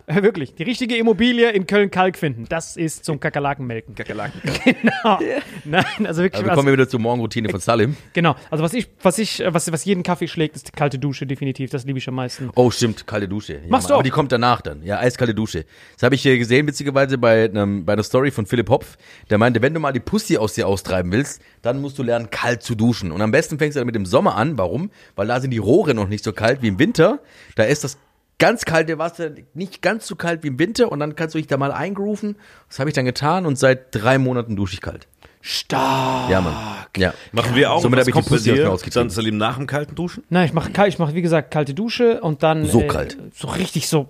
[0.06, 0.54] Äh, Wirklich.
[0.54, 3.94] Die richtige Immobilie in Köln-Kalk finden, das ist zum Kakerlakenmelken.
[3.94, 4.40] Kakerlaken.
[4.82, 5.18] Genau.
[5.64, 6.40] Nein, also wirklich.
[6.40, 7.96] Also was, kommen wir wieder zur Morgenroutine von Salim.
[8.12, 8.36] genau.
[8.50, 11.26] Also was ich, was ich, äh, was, was jeden Kaffee schlägt, ist die kalte Dusche,
[11.26, 11.70] definitiv.
[11.70, 12.50] Das liebe ich am meisten.
[12.54, 13.54] Oh, stimmt, kalte Dusche.
[13.54, 13.98] Ja, Machst du auch?
[13.98, 14.82] Aber die kommt danach dann.
[14.82, 15.64] Ja, eiskalte Dusche.
[15.94, 18.96] Das habe ich hier gesehen, witzigerweise, bei, einem, bei einer Story von Philipp Hopf.
[19.30, 22.30] Der meinte, wenn du mal die Pussy aus dir austreiben willst, dann musst du lernen,
[22.30, 23.12] kalt zu duschen.
[23.12, 24.58] Und am besten fängst du dann mit dem Sommer an.
[24.58, 24.90] Warum?
[25.16, 27.20] Weil da sind die Rohre noch nicht so kalt wie im Winter.
[27.56, 27.98] Da ist das
[28.38, 30.90] ganz kalte Wasser nicht ganz so kalt wie im Winter.
[30.90, 32.36] Und dann kannst du dich da mal eingrooven.
[32.68, 35.06] Das habe ich dann getan und seit drei Monaten dusche ich kalt.
[35.40, 36.30] Stark.
[36.30, 36.54] Ja, Mann.
[36.96, 37.14] Ja.
[37.32, 37.82] Machen wir auch.
[37.82, 38.90] Somit habe ich die Pussy.
[38.90, 40.22] Dann Salim nach dem kalten Duschen?
[40.28, 42.64] Nein, ich mache, ich mach, wie gesagt, kalte Dusche und dann.
[42.66, 43.18] So äh, kalt.
[43.34, 44.08] So richtig so.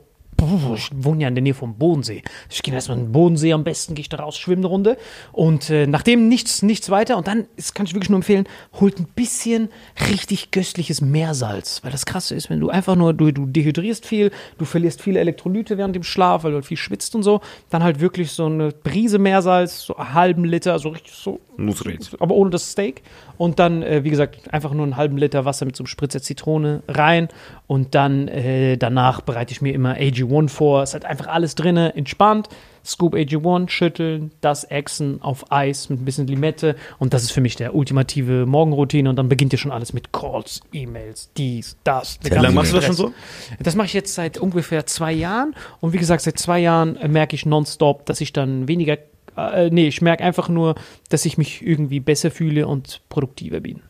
[0.75, 2.23] Ich wohne ja in der Nähe vom Bodensee.
[2.51, 4.97] Ich gehe erstmal in den Bodensee am besten, gehe ich da raus, schwimme eine Runde.
[5.31, 7.17] Und äh, nachdem nichts, nichts weiter.
[7.17, 8.49] Und dann, das kann ich wirklich nur empfehlen,
[8.81, 9.69] holt ein bisschen
[10.11, 11.81] richtig köstliches Meersalz.
[11.85, 15.21] Weil das Krasse ist, wenn du einfach nur, du, du dehydrierst viel, du verlierst viele
[15.21, 17.41] Elektrolyte während dem Schlaf, weil du halt viel schwitzt und so.
[17.71, 22.11] Dann halt wirklich so eine Prise Meersalz, so einen halben Liter, so richtig so Nusret.
[22.19, 23.03] aber ohne das Steak.
[23.43, 26.23] Und dann, äh, wie gesagt, einfach nur einen halben Liter Wasser mit so einem Spritzer
[26.23, 27.27] Zitrone rein.
[27.67, 30.85] Und dann äh, danach bereite ich mir immer AG1 vor.
[30.85, 32.49] Es hat einfach alles drin, entspannt.
[32.85, 36.77] Scoop AG1, schütteln, das Echsen auf Eis mit ein bisschen Limette.
[37.01, 39.11] Und das ist für mich der ultimative Morgenroutine.
[39.11, 42.21] Und dann beginnt ja schon alles mit Calls, E-Mails, dies, das.
[42.23, 43.13] Wie lange machst du das schon so?
[43.59, 45.57] Das mache ich jetzt seit ungefähr zwei Jahren.
[45.81, 48.99] Und wie gesagt, seit zwei Jahren äh, merke ich nonstop, dass ich dann weniger.
[49.37, 50.75] Äh, nee, ich merke einfach nur,
[51.09, 53.81] dass ich mich irgendwie besser fühle und produktiver bin.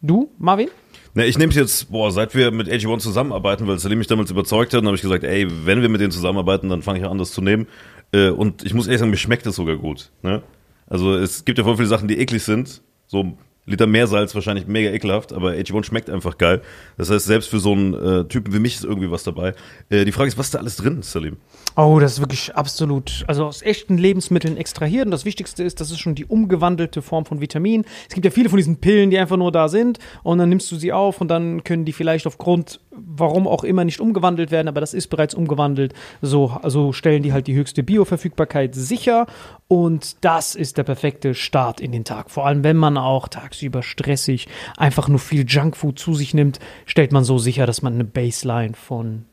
[0.00, 0.68] Du, Marvin?
[1.14, 4.30] Ne, ich nehme es jetzt, boah, seit wir mit AG1 zusammenarbeiten, weil Salim mich damals
[4.30, 7.06] überzeugt hat, dann habe ich gesagt, ey, wenn wir mit denen zusammenarbeiten, dann fange ich
[7.06, 7.66] an, das zu nehmen.
[8.12, 10.10] Äh, und ich muss ehrlich sagen, mir schmeckt das sogar gut.
[10.22, 10.42] Ne?
[10.86, 12.82] Also es gibt ja voll viele Sachen, die eklig sind.
[13.06, 16.62] So Liter Meersalz wahrscheinlich mega ekelhaft, aber AG1 schmeckt einfach geil.
[16.96, 19.54] Das heißt, selbst für so einen äh, Typen wie mich ist irgendwie was dabei.
[19.90, 21.36] Äh, die Frage ist, was ist da alles drin, Salim?
[21.74, 25.06] Oh, das ist wirklich absolut, also aus echten Lebensmitteln extrahiert.
[25.06, 27.84] Und das Wichtigste ist, das ist schon die umgewandelte Form von Vitamin.
[28.08, 30.70] Es gibt ja viele von diesen Pillen, die einfach nur da sind und dann nimmst
[30.70, 34.68] du sie auf und dann können die vielleicht aufgrund, warum auch immer, nicht umgewandelt werden,
[34.68, 35.94] aber das ist bereits umgewandelt.
[36.22, 39.26] So also stellen die halt die höchste Bioverfügbarkeit sicher
[39.68, 42.30] und das ist der perfekte Start in den Tag.
[42.30, 47.12] Vor allem, wenn man auch tagsüber stressig einfach nur viel Junkfood zu sich nimmt, stellt
[47.12, 49.24] man so sicher, dass man eine Baseline von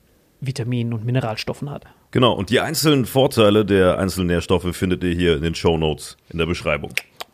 [0.41, 1.85] Vitaminen und Mineralstoffen hat.
[2.11, 6.17] Genau, und die einzelnen Vorteile der einzelnen Nährstoffe findet ihr hier in den Show Notes
[6.29, 6.91] in der Beschreibung.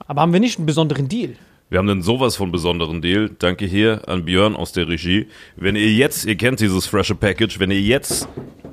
[0.07, 1.35] Aber haben wir nicht einen besonderen Deal?
[1.71, 3.29] Wir haben einen sowas von besonderen Deal.
[3.37, 5.27] Danke hier an Björn aus der Regie.
[5.55, 8.27] Wenn ihr jetzt, ihr kennt dieses frische Package, wenn ihr jetzt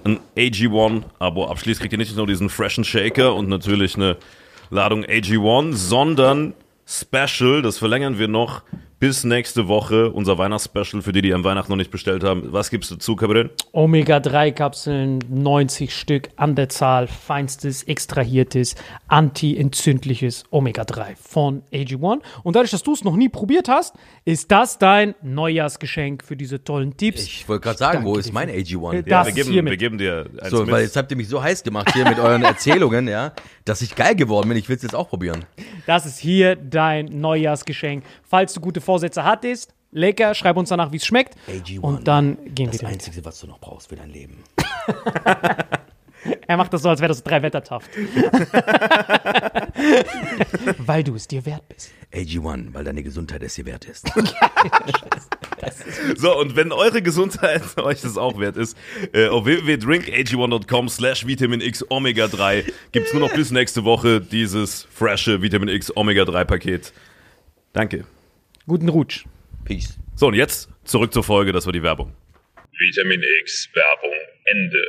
[0.04, 4.16] ein AG1-Abo abschließt, kriegt ihr nicht nur diesen freshen Shaker und natürlich eine
[4.70, 6.54] Ladung AG1, sondern
[6.86, 8.62] Special, das verlängern wir noch
[8.98, 12.44] bis nächste Woche, unser Weihnachtsspecial für die, die am Weihnachten noch nicht bestellt haben.
[12.52, 13.50] Was gibt's dazu, Cabrin?
[13.72, 18.74] Omega-3-Kapseln, 90 Stück an der Zahl, feinstes, extrahiertes,
[19.08, 22.20] anti-entzündliches Omega-3 von AG1.
[22.42, 23.94] Und dadurch, dass du es noch nie probiert hast,
[24.24, 27.22] ist das dein Neujahrsgeschenk für diese tollen Tipps.
[27.22, 29.02] Ich wollte gerade sagen, wo ist mein für- AG1?
[29.02, 29.70] Das Ja, wir ist geben, hiermit.
[29.72, 30.70] wir geben dir eins So, mit.
[30.70, 33.32] weil jetzt habt ihr mich so heiß gemacht hier mit euren Erzählungen, ja,
[33.66, 34.56] dass ich geil geworden bin.
[34.56, 35.44] Ich will es jetzt auch probieren.
[35.86, 38.04] Das ist hier dein Neujahrsgeschenk.
[38.28, 41.36] Falls du gute Vorsätze hattest, lecker, schreib uns danach, wie es schmeckt.
[41.48, 42.88] AG1, Und dann gehen wir Das.
[42.90, 44.42] Einzige, was du noch brauchst für dein Leben.
[46.48, 47.88] Er macht das so, als wäre das drei Wettertaft.
[50.78, 51.92] Weil du es dir wert bist.
[52.12, 54.10] AG1, weil deine Gesundheit es dir wert ist.
[56.16, 58.76] So, und wenn eure Gesundheit euch das auch wert ist,
[59.12, 64.86] äh, auf www.drinkag1.com slash Vitamin X Omega 3 gibt's nur noch bis nächste Woche dieses
[64.90, 66.92] frische Vitamin X Omega 3 Paket.
[67.72, 68.04] Danke.
[68.68, 69.26] Guten Rutsch.
[69.64, 69.96] Peace.
[70.16, 72.12] So, und jetzt zurück zur Folge, das war die Werbung.
[72.76, 74.82] Vitamin X Werbung Ende.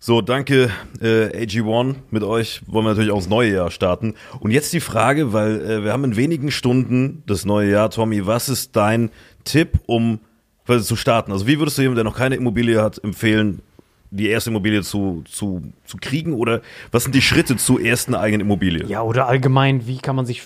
[0.00, 1.94] So, danke äh, AG1.
[2.10, 4.16] Mit euch wollen wir natürlich auch das neue Jahr starten.
[4.40, 7.90] Und jetzt die Frage, weil äh, wir haben in wenigen Stunden das neue Jahr.
[7.90, 9.12] Tommy, was ist dein
[9.44, 10.18] Tipp, um
[10.66, 11.30] quasi zu starten?
[11.30, 13.62] Also wie würdest du jemandem, der noch keine Immobilie hat, empfehlen,
[14.12, 16.34] die erste Immobilie zu, zu, zu kriegen?
[16.34, 16.60] Oder
[16.90, 18.86] was sind die Schritte zur ersten eigenen Immobilie?
[18.86, 20.42] Ja, oder allgemein, wie kann man sich,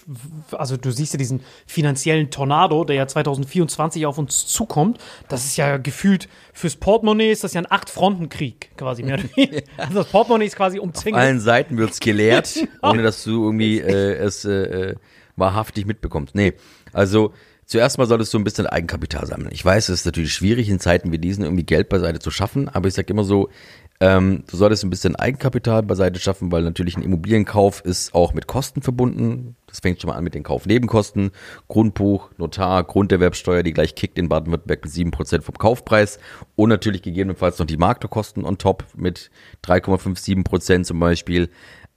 [0.52, 4.98] also du siehst ja diesen finanziellen Tornado, der ja 2024 auf uns zukommt.
[5.28, 9.62] Das ist ja gefühlt, fürs Portemonnaie ist das ja ein Acht-Fronten-Krieg, quasi mehr oder weniger.
[9.76, 11.22] Also das Portemonnaie ist quasi umzingelt.
[11.22, 14.94] Allen Seiten wird's gelehrt, ohne dass du irgendwie äh, es äh, äh,
[15.36, 16.34] wahrhaftig mitbekommst.
[16.34, 16.54] Nee,
[16.92, 17.34] also
[17.66, 19.50] zuerst mal solltest du ein bisschen Eigenkapital sammeln.
[19.52, 22.68] Ich weiß, es ist natürlich schwierig in Zeiten wie diesen irgendwie Geld beiseite zu schaffen,
[22.68, 23.50] aber ich sag immer so,
[23.98, 28.46] ähm, du solltest ein bisschen Eigenkapital beiseite schaffen, weil natürlich ein Immobilienkauf ist auch mit
[28.46, 29.56] Kosten verbunden.
[29.66, 31.30] Das fängt schon mal an mit den Kaufnebenkosten,
[31.68, 36.18] Grundbuch, Notar, Grunderwerbsteuer, die gleich kickt in Baden-Württemberg mit 7% vom Kaufpreis
[36.56, 39.30] und natürlich gegebenenfalls noch die Maklerkosten on top mit
[39.64, 41.48] 3,57% zum Beispiel.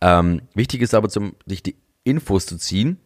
[0.01, 2.97] Ähm, wichtig ist aber, zum, sich die Infos zu ziehen.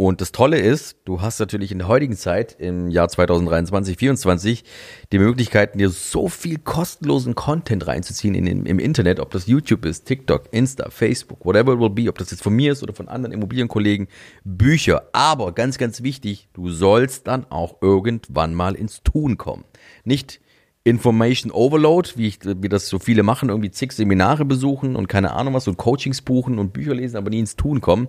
[0.00, 4.64] Und das Tolle ist, du hast natürlich in der heutigen Zeit, im Jahr 2023, 2024,
[5.12, 10.06] die Möglichkeiten, dir so viel kostenlosen Content reinzuziehen in, im, Internet, ob das YouTube ist,
[10.06, 13.08] TikTok, Insta, Facebook, whatever it will be, ob das jetzt von mir ist oder von
[13.08, 14.08] anderen Immobilienkollegen,
[14.42, 15.02] Bücher.
[15.12, 19.66] Aber ganz, ganz wichtig, du sollst dann auch irgendwann mal ins Tun kommen.
[20.04, 20.40] Nicht
[20.82, 25.32] Information Overload, wie, ich, wie das so viele machen, irgendwie zig Seminare besuchen und keine
[25.34, 28.08] Ahnung was und Coachings buchen und Bücher lesen, aber nie ins Tun kommen.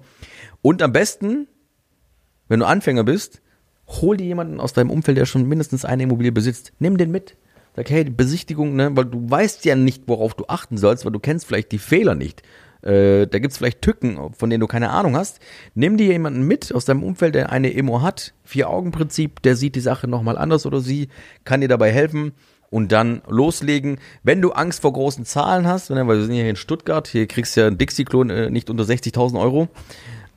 [0.62, 1.48] Und am besten
[2.52, 3.42] wenn du Anfänger bist,
[3.88, 6.74] hol dir jemanden aus deinem Umfeld, der schon mindestens eine Immobilie besitzt.
[6.80, 7.38] Nimm den mit.
[7.78, 11.14] Sag, hey, die Besichtigung, ne, weil du weißt ja nicht, worauf du achten sollst, weil
[11.14, 12.42] du kennst vielleicht die Fehler nicht.
[12.82, 15.40] Äh, da gibt's vielleicht Tücken, von denen du keine Ahnung hast.
[15.76, 19.80] Nimm dir jemanden mit aus deinem Umfeld, der eine Immo hat, Vier-Augen-Prinzip, der sieht die
[19.80, 21.08] Sache nochmal anders oder sie,
[21.46, 22.34] kann dir dabei helfen
[22.70, 23.98] und dann loslegen.
[24.24, 27.08] Wenn du Angst vor großen Zahlen hast, ne, weil wir sind ja hier in Stuttgart,
[27.08, 29.70] hier kriegst du ja einen Dixie-Klon äh, nicht unter 60.000 Euro.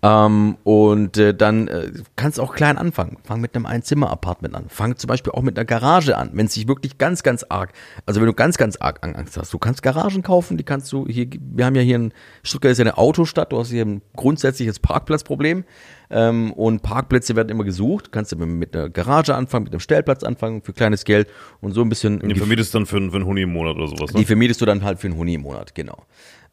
[0.06, 3.16] Ähm, und äh, dann äh, kannst du auch klein anfangen.
[3.24, 4.66] Fang mit einem Einzimmer-Apartment an.
[4.68, 7.72] Fang zum Beispiel auch mit einer Garage an, wenn es sich wirklich ganz, ganz arg,
[8.04, 9.54] also wenn du ganz, ganz arg Angst hast.
[9.54, 12.78] Du kannst Garagen kaufen, die kannst du hier, wir haben ja hier in Stuttgart ist
[12.78, 15.64] ja eine Autostadt, du hast hier ein grundsätzliches Parkplatzproblem.
[16.10, 18.12] Ähm, und Parkplätze werden immer gesucht.
[18.12, 21.28] Kannst du mit einer Garage anfangen, mit einem Stellplatz anfangen für kleines Geld
[21.62, 22.18] und so ein bisschen.
[22.20, 24.26] Die vermietest dann für, einen- für einen Huni im Monat oder sowas, Die ne?
[24.26, 26.04] vermietest du dann halt für einen Huni im Monat, genau.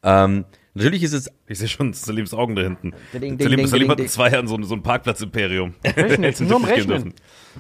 [0.04, 2.92] Ähm, natürlich ist es Ich sehe schon Salims Augen da hinten.
[3.14, 5.74] Ding, ding, Salim, ding, Salim hat in zwei Jahren so, ein- so ein Parkplatz-Imperium.
[5.86, 7.14] Rechnen nur am Rechnen.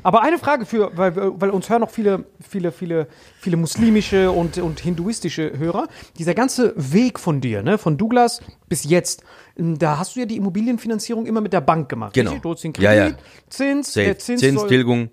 [0.03, 3.07] Aber eine Frage für, weil, weil uns hören noch viele, viele, viele,
[3.39, 5.87] viele muslimische und, und hinduistische Hörer.
[6.17, 9.23] Dieser ganze Weg von dir, ne, von Douglas bis jetzt,
[9.57, 12.13] da hast du ja die Immobilienfinanzierung immer mit der Bank gemacht.
[12.13, 12.31] Genau.
[12.31, 12.43] richtig?
[12.43, 13.23] Du hast den Ja, Kredit, ja.
[13.49, 14.05] Zins, Safe.
[14.05, 15.09] der Zins volles Programm.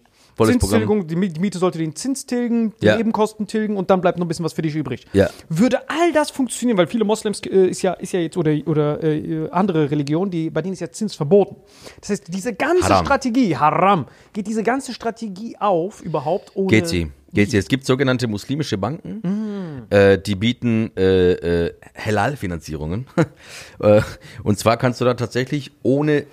[0.47, 2.97] Zinstilgung, die Mi- die Miete sollte den Zins tilgen, die Ja.
[2.97, 5.07] Nebenkosten tilgen und dann bleibt noch ein bisschen was für dich übrig.
[5.13, 5.29] Ja.
[5.49, 9.03] Würde all das funktionieren, weil viele Moslems äh, ist ja ist ja jetzt oder oder
[9.03, 11.57] äh, andere Religionen, die bei denen ist ja Zins verboten.
[12.01, 13.05] Das heißt, diese ganze Haram.
[13.05, 17.11] Strategie, Haram, geht diese ganze Strategie auf überhaupt ohne Geht sie.
[17.35, 17.59] Geht sie.
[17.59, 21.33] Es gibt sogenannte muslimische Banken, äh, die bieten äh,
[21.67, 23.07] äh, Halal-Finanzierungen.
[23.81, 24.01] äh,
[24.45, 26.25] und zwar kannst du da tatsächlich ohne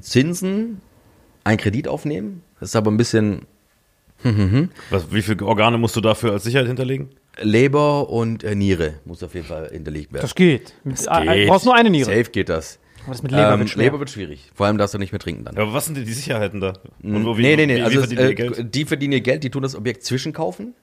[0.00, 0.80] Zinsen
[1.44, 2.42] einen Kredit aufnehmen.
[2.62, 3.42] Das ist aber ein bisschen
[4.90, 7.08] Was, wie viele Organe musst du dafür als Sicherheit hinterlegen?
[7.40, 10.22] Leber und äh, Niere muss auf jeden Fall hinterlegt werden.
[10.22, 10.72] Das geht.
[10.84, 11.48] Das geht.
[11.48, 12.04] brauchst nur eine Niere.
[12.06, 12.78] Safe geht das.
[13.04, 13.84] Aber das mit Leber ähm, wird schwer.
[13.86, 14.52] Leber wird schwierig.
[14.54, 15.56] Vor allem darfst du nicht mehr trinken dann.
[15.56, 16.74] Ja, aber was sind denn die Sicherheiten da?
[17.02, 17.76] Und wo- wie- nee, nee, nee.
[17.78, 18.74] Wie, also wie es, verdienen die äh, ihr Geld?
[18.76, 20.74] die verdienen ihr Geld, die tun das Objekt zwischenkaufen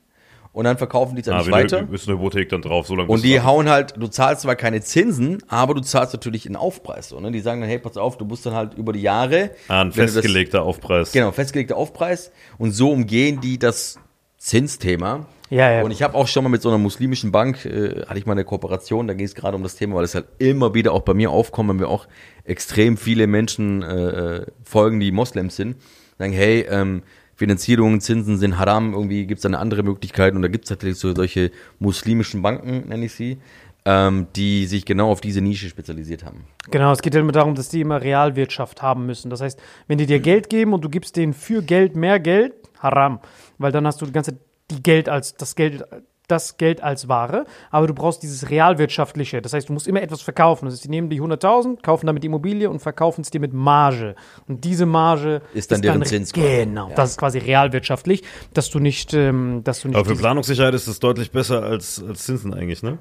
[0.59, 1.77] und dann verkaufen die es Ah, wie weiter.
[1.79, 4.55] eine, ist eine Hypothek dann drauf, so lange Und die hauen halt, du zahlst zwar
[4.55, 7.09] keine Zinsen, aber du zahlst natürlich einen Aufpreis.
[7.09, 7.31] So, ne?
[7.31, 9.51] Die sagen dann, hey, pass auf, du musst dann halt über die Jahre.
[9.69, 11.11] Ah, ein du das- festgelegter Aufpreis.
[11.13, 12.31] Genau, festgelegter Aufpreis.
[12.57, 13.97] Und so umgehen die das
[14.37, 15.27] Zinsthema.
[15.49, 15.81] Ja, ja.
[15.83, 18.33] Und ich habe auch schon mal mit so einer muslimischen Bank, äh, hatte ich mal
[18.33, 21.01] eine Kooperation, da ging es gerade um das Thema, weil es halt immer wieder auch
[21.01, 22.07] bei mir aufkommt, wenn wir auch
[22.43, 23.87] extrem viele Menschen äh,
[24.37, 25.77] äh, folgen, die Moslems sind,
[26.19, 27.03] sagen, hey, ähm,
[27.39, 30.69] Finanzierungen, Zinsen sind haram, irgendwie gibt es da eine andere Möglichkeit und da gibt es
[30.69, 33.37] tatsächlich so solche muslimischen Banken, nenne ich sie,
[33.85, 36.43] ähm, die sich genau auf diese Nische spezialisiert haben.
[36.69, 39.29] Genau, es geht ja immer darum, dass die immer Realwirtschaft haben müssen.
[39.29, 42.53] Das heißt, wenn die dir Geld geben und du gibst denen für Geld mehr Geld,
[42.79, 43.19] haram.
[43.57, 44.37] Weil dann hast du die ganze
[44.71, 45.83] die Geld als das Geld
[46.31, 49.41] das Geld als Ware, aber du brauchst dieses realwirtschaftliche.
[49.41, 50.65] Das heißt, du musst immer etwas verkaufen.
[50.65, 53.53] Das heißt, die nehmen die 100.000, kaufen damit die Immobilie und verkaufen es dir mit
[53.53, 54.15] Marge.
[54.47, 56.33] Und diese Marge Ist dann deren Zins.
[56.33, 58.23] Genau, das ist quasi realwirtschaftlich,
[58.53, 59.97] dass du nicht, ähm, dass du nicht.
[59.97, 62.99] Aber für Planungssicherheit ist es deutlich besser als, als Zinsen eigentlich, ne?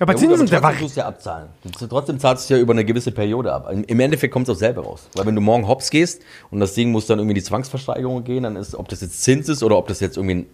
[0.00, 1.48] ja, bei Ja, gut, Zinsen, aber der tust du ja abzahlen.
[1.62, 3.70] Du, trotzdem zahlst du ja über eine gewisse Periode ab.
[3.70, 5.06] Im Endeffekt kommt es auch selber raus.
[5.14, 8.24] Weil wenn du morgen hops gehst und das Ding muss dann irgendwie in die Zwangsversteigerung
[8.24, 10.46] gehen, dann ist, ob das jetzt Zins ist oder ob das jetzt irgendwie ein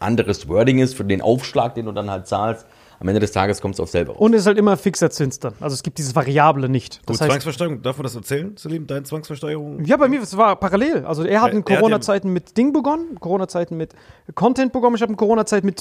[0.00, 2.66] anderes Wording ist für den Aufschlag, den du dann halt zahlst,
[3.00, 4.20] am Ende des Tages kommt es auch selber raus.
[4.20, 5.52] und es ist halt immer fixer Zins dann.
[5.60, 6.98] Also es gibt dieses Variable nicht.
[7.06, 8.88] Gut, Das heißt, Zwangsversteigerung, darf man das erzählen, Salim?
[8.88, 9.84] Deine Zwangsversteigerung?
[9.84, 11.04] Ja, bei mir, es war parallel.
[11.04, 13.94] Also er hat Er- in Corona-Zeiten mit Ding begonnen, Corona-Zeiten mit
[14.34, 15.78] Content begonnen, ich habe in Corona-Zeit mit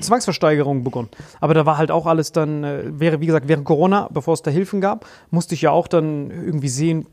[0.00, 1.08] Zwangsversteigerung begonnen.
[1.40, 4.42] Aber da war halt auch alles dann, äh, wäre wie gesagt, während Corona, bevor es
[4.42, 7.06] da Hilfen gab, musste ich ja auch dann irgendwie sehen,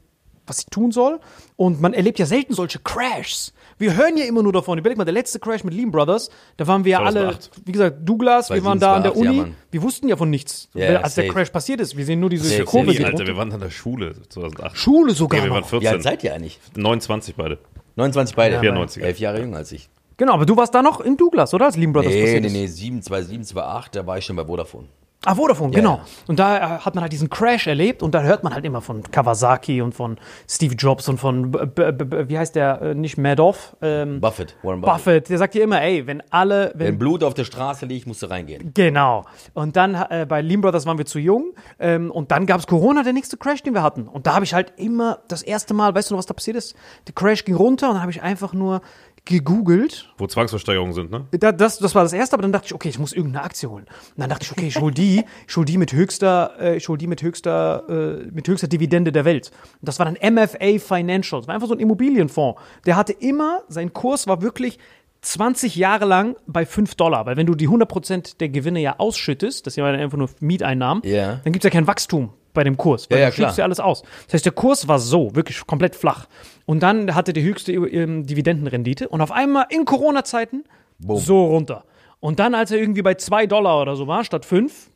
[0.46, 1.20] was ich tun soll.
[1.56, 3.54] Und man erlebt ja selten solche Crashs.
[3.80, 4.78] Wir hören ja immer nur davon.
[4.78, 7.52] Überleg mal, der letzte Crash mit Lehman Brothers, da waren wir ja alle, 2008.
[7.66, 9.50] wie gesagt, Douglas, wir 2007, waren da an der 2008, Uni.
[9.52, 11.34] ja, wir wussten ja von nichts, Ja, ja, als der safe.
[11.34, 11.96] Crash passiert ist.
[11.98, 12.92] Wir sehen nur diese Safe, Kurve.
[12.94, 13.06] safe.
[13.06, 14.78] Alter, wir waren an der Schule 2008.
[14.78, 15.70] Schule sogar Nee, wir waren noch.
[15.70, 15.82] 14.
[15.82, 16.60] Wie alt seid ihr eigentlich?
[16.76, 17.58] 29 beide.
[17.96, 18.56] 29 beide.
[18.56, 19.02] Ja, 94er.
[19.02, 19.90] Elf Jahre jünger als ich.
[20.18, 21.66] Genau, aber du warst da noch in Douglas, oder?
[21.68, 22.54] Als Lehman Brothers Nee, passiert nee, ist.
[22.54, 24.88] nee, 7, 2, 7, 2, 8, da war ich schon bei Vodafone.
[25.26, 25.96] Ah, Vodafone, genau.
[25.96, 26.06] ja.
[26.28, 28.80] Und da äh, hat man halt diesen Crash erlebt und da hört man halt immer
[28.80, 30.18] von Kawasaki und von
[30.48, 34.56] Steve Jobs und von, B B B wie heißt der, äh, nicht Madoff, ähm, Buffett,
[34.64, 34.96] Warren Buffett.
[34.96, 35.30] Buffett.
[35.30, 38.22] Der sagt ja immer, ey, wenn alle, wenn, Wenn Blut auf der Straße liegt, musst
[38.22, 38.72] du reingehen.
[38.74, 39.26] Genau.
[39.54, 41.54] Und dann äh, bei Lehman Brothers waren wir zu jung.
[41.80, 44.08] Ähm, und dann gab es Corona, der nächste Crash, den wir hatten.
[44.08, 46.56] Und da habe ich halt immer das erste Mal, weißt du noch, was da passiert
[46.56, 46.76] ist?
[47.08, 48.82] Der Crash ging runter und dann habe ich einfach nur
[49.26, 50.10] gegoogelt.
[50.18, 51.26] Wo Zwangsversteigerungen sind, ne?
[51.32, 53.70] Da, das, das war das erste, aber dann dachte ich, okay, ich muss irgendeine Aktie
[53.70, 53.86] holen.
[53.86, 56.88] Und dann dachte ich, okay, ich hol die, ich hol die mit höchster, äh, ich
[56.90, 59.52] hol die mit höchster, äh, mit höchster Dividende der Welt.
[59.82, 61.42] Und das war dann MFA Financial.
[61.42, 62.60] Das war einfach so ein Immobilienfonds.
[62.86, 64.80] Der hatte immer, sein Kurs war wirklich
[65.22, 67.26] 20 Jahre lang bei 5 Dollar.
[67.26, 71.04] Weil wenn du die 100% der Gewinne ja ausschüttest, das sind ja einfach nur Mieteinnahmen,
[71.06, 71.42] Ja.
[71.44, 72.30] dann gibt es ja kein Wachstum.
[72.54, 73.10] Bei dem Kurs.
[73.10, 74.04] Weil Ja, ja, du schiebst ja alles aus.
[74.26, 76.28] Das heißt, der Kurs war so, wirklich komplett flach.
[76.66, 80.64] Und dann hatte die höchste ähm, Dividendenrendite und auf einmal in Corona-Zeiten
[81.00, 81.86] so runter.
[82.20, 84.90] Und dann, als er irgendwie bei 2 Dollar oder so war, statt 5,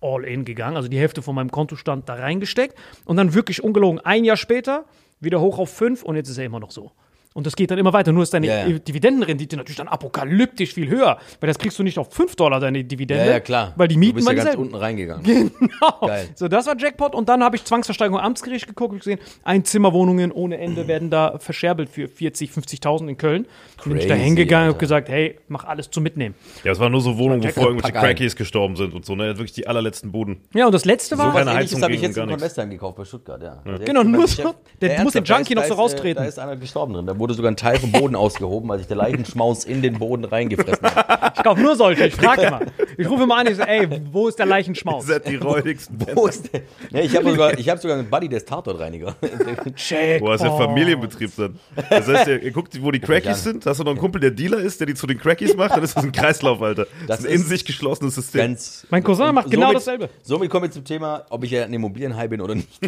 [0.00, 4.00] all in gegangen, also die Hälfte von meinem Kontostand da reingesteckt und dann wirklich ungelogen
[4.00, 4.84] ein Jahr später
[5.20, 6.92] wieder hoch auf 5 und jetzt ist er immer noch so.
[7.38, 8.10] Und das geht dann immer weiter.
[8.10, 8.78] Nur ist deine Ja, ja.
[8.80, 11.18] Dividendenrendite natürlich dann apokalyptisch viel höher.
[11.38, 13.24] Weil das kriegst du nicht auf 5 Dollar, deine Dividende.
[13.26, 13.74] Ja, ja, klar.
[13.76, 14.62] Weil die du Mieten bist ja ganz dieselben.
[14.64, 15.24] unten reingegangen.
[15.60, 16.00] Genau.
[16.08, 16.28] Geil.
[16.34, 17.14] So, das war Jackpot.
[17.14, 21.88] Und dann habe ich Zwangsversteigerung Amtsgericht geguckt und gesehen, Einzimmerwohnungen ohne Ende werden da verscherbelt
[21.90, 23.46] für 40, 50.000 in Köln.
[23.78, 26.34] Dann bin ich da Crazy, hingegangen und habe gesagt, hey, mach alles zum Mitnehmen.
[26.64, 27.98] Ja, es waren nur so Wohnungen, wo vorher irgendwelche.
[27.98, 29.28] Crackies gestorben sind und so, ne?
[29.38, 30.40] Wirklich die allerletzten Buden.
[30.54, 32.28] Ja, und das letzte war, So keine Ähnliches Heizung habe ich jetzt in.
[32.28, 33.62] Convestheim gekauft bei Stuttgart, ja.
[33.64, 36.22] Also Genau, nur so- der Ja, muss den Junkie noch so raustreten.
[36.22, 37.06] Da ist einer gestorben drin.
[37.06, 40.24] Da wurde sogar ein Teil vom Boden ausgehoben, als ich der Leichenschmaus in den Boden
[40.24, 41.32] reingefressen habe.
[41.36, 42.60] ich kaufe nur solche, ich frage immer.
[42.96, 45.06] Ich rufe immer an, ich so, ey, wo ist der Leichenschmaus?
[45.06, 45.98] Das sind die räudigsten.
[46.14, 46.62] Wo ist der?
[46.90, 49.14] Ja, ich habe sogar, ich hab sogar einen Buddy, der ist Tatortreiniger.
[49.76, 50.20] Check.
[50.20, 50.56] Boah, ist ja Oh.
[50.58, 51.58] Familienbetrieb dann.
[51.90, 53.64] Das heißt, ihr, ihr guckt, wo die Crackies sind.
[53.66, 55.72] Hast du noch einen Kumpel, der Dealer ist, der die zu den Crackies macht?
[55.72, 56.86] Dann ist das ein Kreislauf, Alter.
[57.06, 58.40] Das, Das ist ein in sich geschlossenes System.
[58.40, 60.08] Ganz Mein Cousin macht genau dasselbe.
[60.22, 62.80] Somit kommen wir zum Thema, ob ich ja ein Immobilienhai bin oder nicht.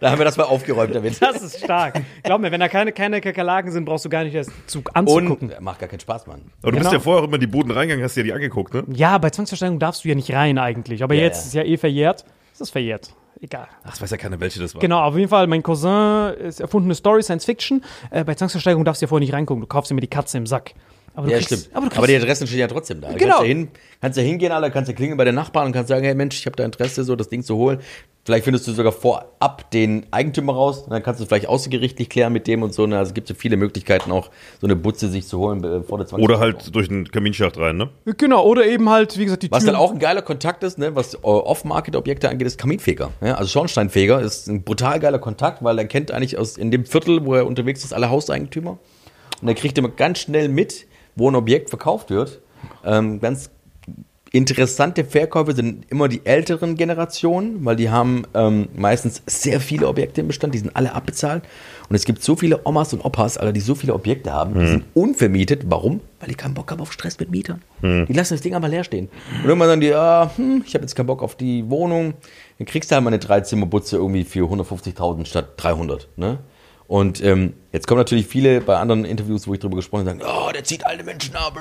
[0.00, 1.20] Da haben wir das mal aufgeräumt damit.
[1.20, 2.00] Das ist stark.
[2.22, 5.50] Glaub mir, wenn da keine, keine Kakerlaken sind, brauchst du gar nicht erst zu, anzugucken.
[5.50, 6.42] Und macht gar keinen Spaß, Mann.
[6.62, 6.92] Aber du bist Genau.
[6.92, 8.84] ja vorher auch immer in die Buden reingegangen, hast dir die angeguckt, ne?
[8.92, 11.02] ja, bei Zwangsversteigerung darfst du ja nicht rein eigentlich.
[11.02, 11.62] Aber Ja, jetzt ja.
[11.62, 12.24] ist ja eh verjährt.
[12.52, 13.14] Es ist verjährt.
[13.40, 13.66] Egal.
[13.82, 14.80] Ach, das weiß ja keiner, welche das war.
[14.80, 17.82] Genau, auf jeden Fall, mein Cousin ist erfundene Story, Science Fiction.
[18.10, 19.60] Äh, bei Zwangsversteigerung darfst du ja vorher nicht reingucken.
[19.60, 20.72] Du kaufst dir immer die Katze im Sack.
[21.16, 21.68] Aber du Ja, kriegst, stimmt.
[21.74, 23.08] Aber, du kriegst, Aber die Adressen stehen ja trotzdem da.
[23.12, 23.34] Du Genau.
[23.36, 23.68] Kannst ja, hin,
[24.00, 26.36] kannst ja hingehen, Alter, kannst ja klingeln bei den Nachbarn und kannst sagen, hey Mensch,
[26.38, 27.78] ich habe da Interesse, so das Ding zu holen.
[28.26, 32.08] Vielleicht findest du sogar vorab den Eigentümer raus und dann kannst du es vielleicht außergerichtlich
[32.08, 32.86] klären mit dem und so.
[32.86, 32.96] Ne?
[32.98, 34.30] Also es gibt so viele Möglichkeiten auch,
[34.62, 37.58] so eine Butze sich zu holen äh, vor der Zwangs Oder halt durch den Kaminschacht
[37.58, 37.90] rein, ne?
[38.16, 39.72] genau, oder eben halt, wie gesagt, die Was Tür.
[39.74, 43.10] dann auch ein geiler Kontakt ist, ne, was äh, Off-Market-Objekte angeht, ist Kaminfeger.
[43.20, 46.86] Ja, also Schornsteinfeger ist ein brutal geiler Kontakt, weil er kennt eigentlich aus in dem
[46.86, 48.78] Viertel, wo er unterwegs ist, alle Hauseigentümer.
[49.42, 50.86] Und er kriegt immer ganz schnell mit,
[51.16, 52.40] wo ein Objekt verkauft wird.
[52.84, 53.50] Ähm, ganz
[54.34, 60.22] interessante Verkäufe sind immer die älteren Generationen, weil die haben ähm, meistens sehr viele Objekte
[60.22, 61.44] im Bestand, die sind alle abbezahlt.
[61.88, 64.66] Und es gibt so viele Omas und Opas, Alter, die so viele Objekte haben, die
[64.66, 65.62] sind unvermietet.
[65.66, 66.00] Warum?
[66.18, 67.62] Weil die keinen Bock haben auf Stress mit Mietern.
[67.82, 69.08] Die lassen das Ding einfach leer stehen.
[69.42, 72.14] Und irgendwann sagen die, ja, hm, ich habe jetzt keinen Bock auf die Wohnung.
[72.58, 76.08] Dann kriegst du halt mal eine Dreizimmerbutze irgendwie für 150.000 statt 300.
[76.16, 76.38] Ne?
[76.86, 80.30] Und ähm, jetzt kommen natürlich viele bei anderen Interviews, wo ich drüber gesprochen habe, sagen,
[80.48, 81.56] oh, der zieht alte Menschen ab.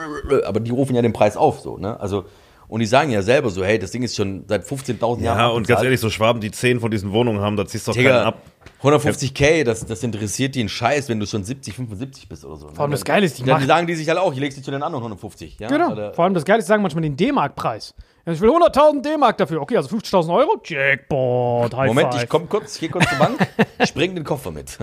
[0.45, 1.61] Aber die rufen ja den Preis auf.
[1.61, 1.78] so.
[1.78, 1.97] Ne?
[1.99, 2.26] Also,
[2.67, 5.47] und die sagen ja selber so, hey, das Ding ist schon seit 15.000 Jahren Ja,
[5.47, 7.95] und ganz ehrlich, so Schwaben, die 10 von diesen Wohnungen haben, da ziehst du doch
[7.95, 8.41] keinen Digga, ab.
[8.82, 12.67] 150k, das, das interessiert die einen Scheiß, wenn du schon 70, 75 bist oder so.
[12.67, 12.74] ne?
[12.74, 14.51] Vor allem das Geile ist, die Dann machen- sagen die sich halt auch, ich leg
[14.51, 15.57] sie zu den anderen 150.
[15.59, 15.67] Ja?
[15.67, 15.91] Genau.
[15.91, 17.93] Oder- Vor allem das Geile ist, die sagen manchmal den D-Mark-Preis.
[18.26, 19.61] Ja, Ich will 100.000 D-Mark dafür.
[19.61, 20.61] Okay, also 50.000 Euro?
[20.63, 22.24] Jackpot, High Moment, five.
[22.24, 23.38] ich komm kurz, ich geh kurz zur Bank,
[23.86, 24.78] spring den Koffer mit.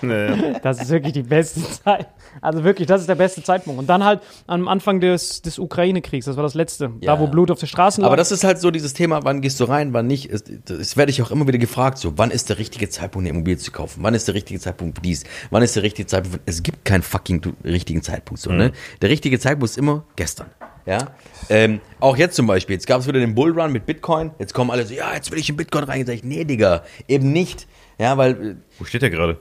[0.00, 0.54] Nee.
[0.62, 2.08] Das ist wirklich die beste Zeit.
[2.40, 3.78] Also wirklich, das ist der beste Zeitpunkt.
[3.78, 6.90] Und dann halt am Anfang des, des Ukraine-Kriegs, das war das letzte.
[7.00, 7.14] Ja.
[7.14, 8.06] Da, wo Blut auf den Straßen lag.
[8.08, 10.30] Aber das ist halt so dieses Thema, wann gehst du rein, wann nicht.
[10.30, 13.36] Es- Das werde ich auch immer wieder gefragt, so, wann ist der richtige Zeitpunkt, eine
[13.36, 14.00] Immobilie zu kaufen?
[14.02, 15.24] Wann ist der richtige Zeitpunkt für dies?
[15.50, 18.72] Wann ist der richtige Zeitpunkt für, Es gibt keinen fucking richtigen Zeitpunkt, so, ne?
[19.02, 20.46] Der richtige Zeitpunkt ist immer gestern.
[20.84, 21.12] Ja,
[21.48, 24.70] ähm, auch jetzt zum Beispiel, jetzt gab es wieder den Bullrun mit Bitcoin, jetzt kommen
[24.70, 27.68] alle so, ja, jetzt will ich in Bitcoin rein, sag ich, nee, Digga, eben nicht,
[27.98, 29.38] ja, weil äh, Wo steht der gerade?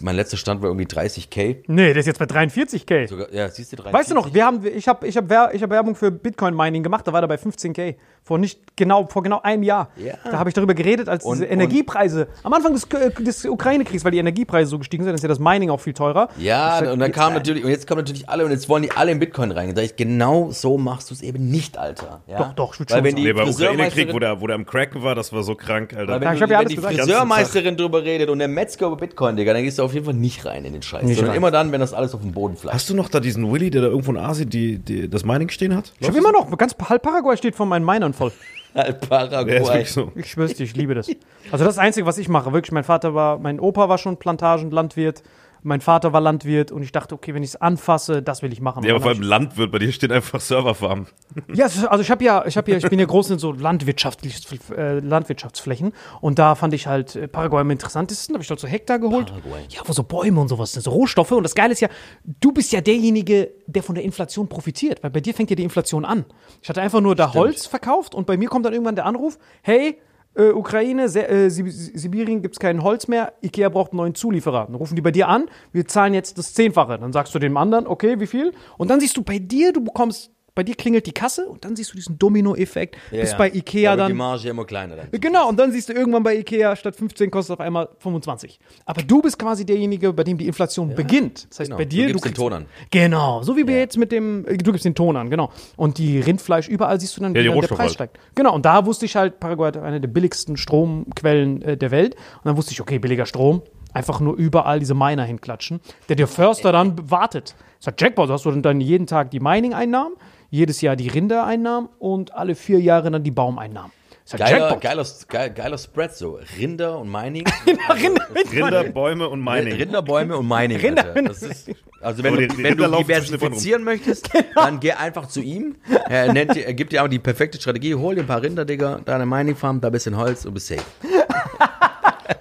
[0.00, 3.08] Mein letzter Stand war irgendwie 30k, nee, der ist jetzt bei 43k.
[3.08, 5.50] sogar, ja, siehst du, 30, Weißt du noch, wir haben, ich habe ich hab, Wer-
[5.54, 7.96] ich hab Werbung für Bitcoin-Mining gemacht, da war der bei 15k.
[8.22, 9.88] Vor nicht genau, vor genau einem Jahr.
[9.96, 10.14] Ja.
[10.24, 12.86] Da habe ich darüber geredet, als Und- diese und- Energiepreise, am Anfang des,
[13.20, 16.28] des Ukraine-Kriegs, weil die Energiepreise so gestiegen sind, ist ja das Mining auch viel teurer.
[16.38, 17.34] Ja, Ich sag, und dann jetzt kam rein.
[17.36, 19.70] natürlich, und jetzt kommen natürlich alle, und jetzt wollen die alle in Bitcoin rein.
[19.70, 22.20] Und sag ich, genau so machst du es eben nicht, Alter.
[22.26, 22.38] Ja?
[22.38, 23.22] Doch, doch, ich würd Weil schon wenn sagen.
[23.22, 25.94] die Nee, beim Ukraine-Krieg, wo der, wo der am Cracken war, das war so krank,
[25.94, 26.12] Alter.
[26.12, 26.76] weil Ja, wenn, ich du, ja wenn alles die.
[26.76, 30.14] Friseurmeisterin drüber redet und der Metzger über Bitcoin, Digga, dann gehst du auf jeden Fall
[30.14, 31.02] nicht rein in den Scheiß.
[31.02, 31.36] Nicht sondern rein.
[31.38, 32.74] immer dann, wenn das alles auf dem Boden flacht.
[32.74, 35.48] Hast du noch da diesen Willy, der da irgendwo in Asien die, die, das Mining
[35.48, 35.92] stehen hat?
[35.98, 38.32] Ich habe immer noch, ganz halb Paraguay steht von meinen Minern voll.
[39.08, 39.58] Paraguay.
[39.58, 40.12] Ist wirklich so.
[40.14, 41.10] Ich schwör's dir, ich liebe das.
[41.50, 45.22] Also das Einzige, was ich mache, wirklich, mein Vater war, mein Opa war schon Plantagenlandwirt,
[45.62, 48.60] mein Vater war Landwirt und ich dachte, okay, wenn ich es anfasse, das will ich
[48.60, 48.84] machen.
[48.84, 51.06] Ja, aber vor allem Landwirt, bei dir steht einfach Serverfarm.
[51.54, 54.40] Ja, also ich habe ja, ich habe ja, ich bin ja groß in so landwirtschaftlich,
[54.76, 58.32] äh, Landwirtschaftsflächen und da fand ich halt äh, Paraguay am interessantesten.
[58.32, 59.28] Da habe ich dort so Hektar geholt.
[59.28, 59.62] Paraguay.
[59.68, 61.32] Ja, wo so Bäume und sowas sind, so Rohstoffe.
[61.32, 61.88] Und das Geile ist ja,
[62.24, 65.64] du bist ja derjenige, der von der Inflation profitiert, weil bei dir fängt ja die
[65.64, 66.24] Inflation an.
[66.62, 69.38] Ich hatte einfach nur da Holz verkauft und bei mir kommt dann irgendwann der Anruf:
[69.62, 69.98] Hey,
[70.34, 74.14] äh, Ukraine, Se äh, Sib Sibirien gibt es kein Holz mehr, Ikea braucht einen neuen
[74.14, 74.66] Zulieferer.
[74.66, 76.98] Dann rufen die bei dir an, wir zahlen jetzt das Zehnfache.
[76.98, 78.52] Dann sagst du dem anderen, okay, wie viel?
[78.78, 81.74] Und dann siehst du bei dir, du bekommst bei dir klingelt die Kasse und dann
[81.74, 83.38] siehst du diesen Domino-Effekt, bis ja.
[83.38, 84.18] bei Ikea Da wird die dann.
[84.18, 85.08] Marge immer kleiner dann.
[85.10, 88.60] Genau, und dann siehst du irgendwann bei Ikea statt 15 kostet auf einmal 25.
[88.84, 91.46] Aber du bist quasi derjenige, bei dem die Inflation beginnt.
[91.48, 91.78] Das heißt, genau.
[91.78, 92.66] bei dir, Du gibst den kriegst- Ton an.
[92.90, 95.50] Genau, so wie wir jetzt mit dem, äh, du gibst den Ton an, genau.
[95.78, 97.92] Und die Rindfleisch, überall siehst du dann, Ja, wie dann der Preis halt.
[97.92, 98.18] steigt.
[98.34, 102.16] Genau, und da wusste ich halt, Paraguay hat eine der billigsten Stromquellen äh, der Welt.
[102.16, 103.62] Und dann wusste ich, okay, billiger Strom,
[103.94, 105.80] einfach nur überall diese Miner hinklatschen,
[106.10, 107.54] der der Förster dann wartet.
[107.78, 110.12] Das hat Jackpot, hast du dann jeden Tag die Mining-Einnahmen,
[110.50, 113.92] jedes Jahr die Rindereinnahmen und alle vier Jahre dann die Baumeinnahmen.
[114.36, 116.38] Geiler, geiler, geil, geiler Spread so.
[116.56, 117.44] Rinder und Mining.
[118.00, 119.74] Rinder, Rinder, Bäume und Mining.
[119.74, 120.78] Rinderbäume und Mining.
[120.80, 121.22] Rinder- Alter.
[121.22, 121.70] Das ist,
[122.00, 125.76] also wenn Aber du, wenn Rinder du diversifizieren möchtest, dann geh einfach zu ihm.
[126.08, 127.96] Er, nennt dir, er gibt dir aber die perfekte Strategie.
[127.96, 130.68] Hol dir ein paar Rinder, Digga, deine Mining Farm, da ein bisschen Holz und bist
[130.68, 130.82] safe.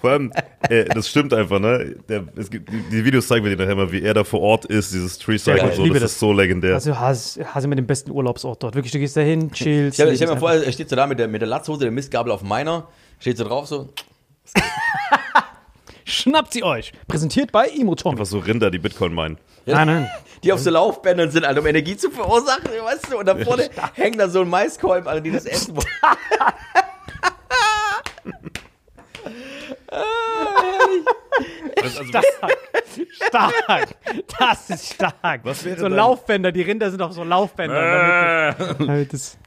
[0.01, 0.31] Vor allem,
[0.69, 1.95] äh, das stimmt einfach, ne?
[2.07, 4.65] Der, es gibt, die- Videos zeigen wir dir nachher mal, wie er da vor Ort
[4.65, 5.69] ist, dieses Tree Cycle geil.
[5.69, 6.11] und so, Ich das, das.
[6.13, 6.73] ist so legendär.
[6.75, 8.75] Also hast, hast immer den besten Urlaubsort dort.
[8.75, 9.95] Wirklich, du gehst da hin, chillst.
[9.95, 11.91] Stell, stell lebst mir vor, er steht so da mit der, mit der Latzhose, der
[11.91, 12.87] Mistgabel auf meiner,
[13.19, 13.89] steht so drauf so.
[16.05, 16.91] Schnappt sie euch.
[17.07, 18.13] Präsentiert bei Imotom.
[18.13, 19.37] Einfach so Rinder, die Bitcoin meinen.
[19.67, 20.09] Nein, nein.
[20.43, 23.19] Die auf so Laufbändern sind, Alter, um Energie zu verursachen, weißt du?
[23.19, 25.85] Und da vorne hängt da so ein Maiskolben, Alter, die das essen wollen.
[31.81, 32.03] Also,
[33.27, 33.87] Stark.
[34.39, 35.41] Das ist stark.
[35.43, 36.51] Was wäre so dann- Laufbänder.
[36.51, 38.57] Die Rinder sind auf so Laufbändern.
[38.57, 39.37] Damit, damit das,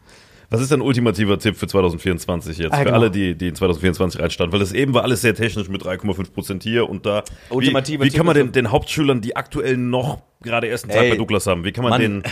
[0.48, 2.72] Was ist dein ultimativer Tipp für 2024 jetzt?
[2.72, 2.96] Ah, für genau.
[2.96, 4.52] alle, die, die in 2024 reinstarten?
[4.52, 7.24] Weil das eben war alles sehr technisch mit 3,5% hier und da.
[7.50, 11.02] Ultimativer wie, wie Tipp kann man den, den Hauptschülern, die aktuell noch gerade ersten Tag
[11.02, 12.00] Ey, bei Douglas haben, wie kann man, Mann.
[12.00, 12.22] den.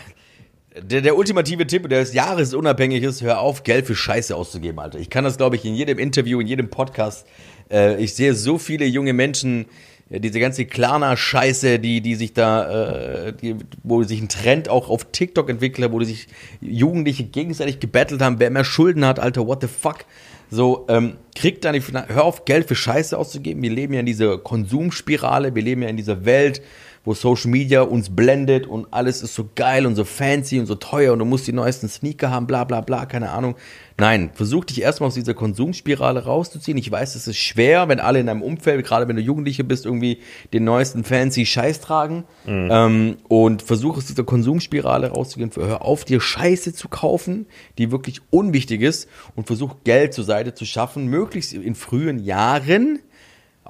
[0.83, 5.01] Der, der ultimative Tipp, der ist jahresunabhängig ist, hör auf, Geld für Scheiße auszugeben, Alter.
[5.01, 7.27] Ich kann das, glaube ich, in jedem Interview, in jedem Podcast.
[7.71, 9.66] Äh, ich sehe so viele junge Menschen,
[10.11, 14.89] äh, diese ganze Klarna-Scheiße, die, die sich da, äh, die, wo sich ein Trend auch
[14.91, 16.29] auf TikTok entwickelt, wo die sich
[16.61, 20.05] Jugendliche gegenseitig gebettelt haben, wer mehr Schulden hat, Alter, what the fuck.
[20.51, 23.62] So, ähm, kriegt die, Finan- hör auf, Geld für Scheiße auszugeben.
[23.62, 26.61] Wir leben ja in dieser Konsumspirale, wir leben ja in dieser Welt,
[27.05, 30.74] wo Social Media uns blendet und alles ist so geil und so fancy und so
[30.74, 33.57] teuer und du musst die neuesten Sneaker haben, bla bla bla, keine Ahnung.
[33.98, 36.78] Nein, versuch dich erstmal aus dieser Konsumspirale rauszuziehen.
[36.78, 39.84] Ich weiß, es ist schwer, wenn alle in deinem Umfeld, gerade wenn du Jugendliche bist,
[39.84, 40.20] irgendwie
[40.55, 42.24] den neuesten fancy Scheiß tragen.
[42.70, 45.51] Ähm, und versuch aus dieser Konsumspirale rauszugehen.
[45.55, 47.46] Hör auf, dir Scheiße zu kaufen,
[47.76, 53.01] die wirklich unwichtig ist und versuch Geld zur Seite zu schaffen, möglichst in frühen Jahren.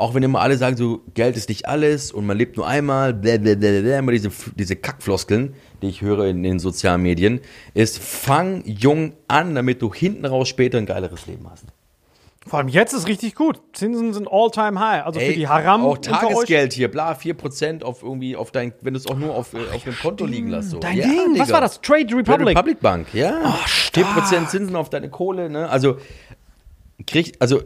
[0.01, 3.13] Auch wenn immer alle sagen, so Geld ist nicht alles und man lebt nur einmal,
[3.13, 7.41] blablabla, immer diese, diese Kackfloskeln, die ich höre in den sozialen Medien,
[7.75, 11.67] ist fang jung an, damit du hinten raus später ein geileres Leben hast.
[12.47, 13.61] vor allem jetzt ist richtig gut.
[13.75, 15.05] Zinsen sind all time high.
[15.05, 15.99] Also für die Haram auch.
[15.99, 19.59] Tagesgeld hier, bla, 4% auf irgendwie, auf dein, wenn du es auch nur auf, äh,
[19.75, 20.71] auf dem Konto liegen lässt.
[20.71, 20.79] So.
[20.79, 21.35] Dein Ja, Ding.
[21.37, 21.53] Was Digga.
[21.53, 21.81] war das?
[21.83, 22.57] Trade Trade Republic.
[22.57, 23.55] Republic Bank, ja.
[23.93, 25.69] 4% Zinsen auf deine Kohle, ne?
[25.69, 25.99] Also,
[27.07, 27.61] krieg, also,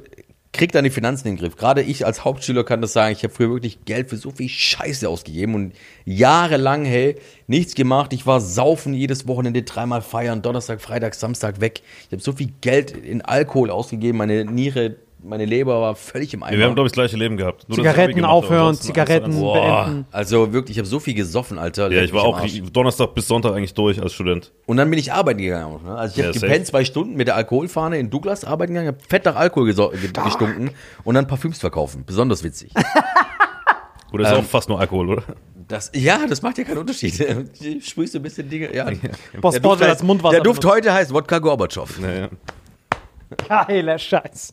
[0.55, 1.57] krieg deine Finanzen in den Griff.
[1.57, 4.49] Gerade ich als Hauptschüler kann das sagen, ich habe früher wirklich Geld für so viel
[4.49, 5.75] Scheiße ausgegeben und
[6.07, 8.13] jahrelang, hey, nichts gemacht.
[8.15, 11.83] Ich war saufen jedes Wochenende, dreimal feiern, Donnerstag, Freitag, Samstag weg.
[12.07, 16.43] Ich habe so viel Geld in Alkohol ausgegeben, meine Niere, meine Leber war völlig im
[16.43, 16.57] Eimer.
[16.59, 17.69] Wir haben, glaube ich, das gleiche Leben gehabt.
[17.69, 20.07] Nur, Zigaretten gemacht habe, aufhören, Zigaretten Boah, beenden.
[20.13, 21.91] also wirklich, ich habe so viel gesoffen, Alter.
[21.91, 22.41] Ja, ich war auch.
[22.73, 24.53] Donnerstag bis Sonntag eigentlich durch als Student.
[24.67, 25.81] Und dann bin ich arbeiten gegangen.
[25.85, 25.95] Ne?
[25.97, 26.47] Also ich habe Ja, safe.
[26.47, 30.71] gepennt zwei Stunden mit der Alkoholfahne in Douglas arbeiten gegangen, habe fett nach Alkohol gestunken
[31.05, 32.05] und dann Parfüms verkaufen.
[32.07, 32.73] Besonders witzig.
[34.13, 35.23] Oder ist Ähm, auch fast nur Alkohol, oder?
[35.67, 37.19] Das, ja, das macht ja keinen Unterschied.
[37.19, 38.73] Du Sprühst du ein bisschen Dinge.
[38.73, 38.87] Ja.
[39.41, 41.99] Boss Der Duft, als heißt, Mundwasser der Duft heute heißt Wodka Gorbatschow.
[41.99, 42.29] Naja.
[43.49, 44.53] Geiler Scheiß.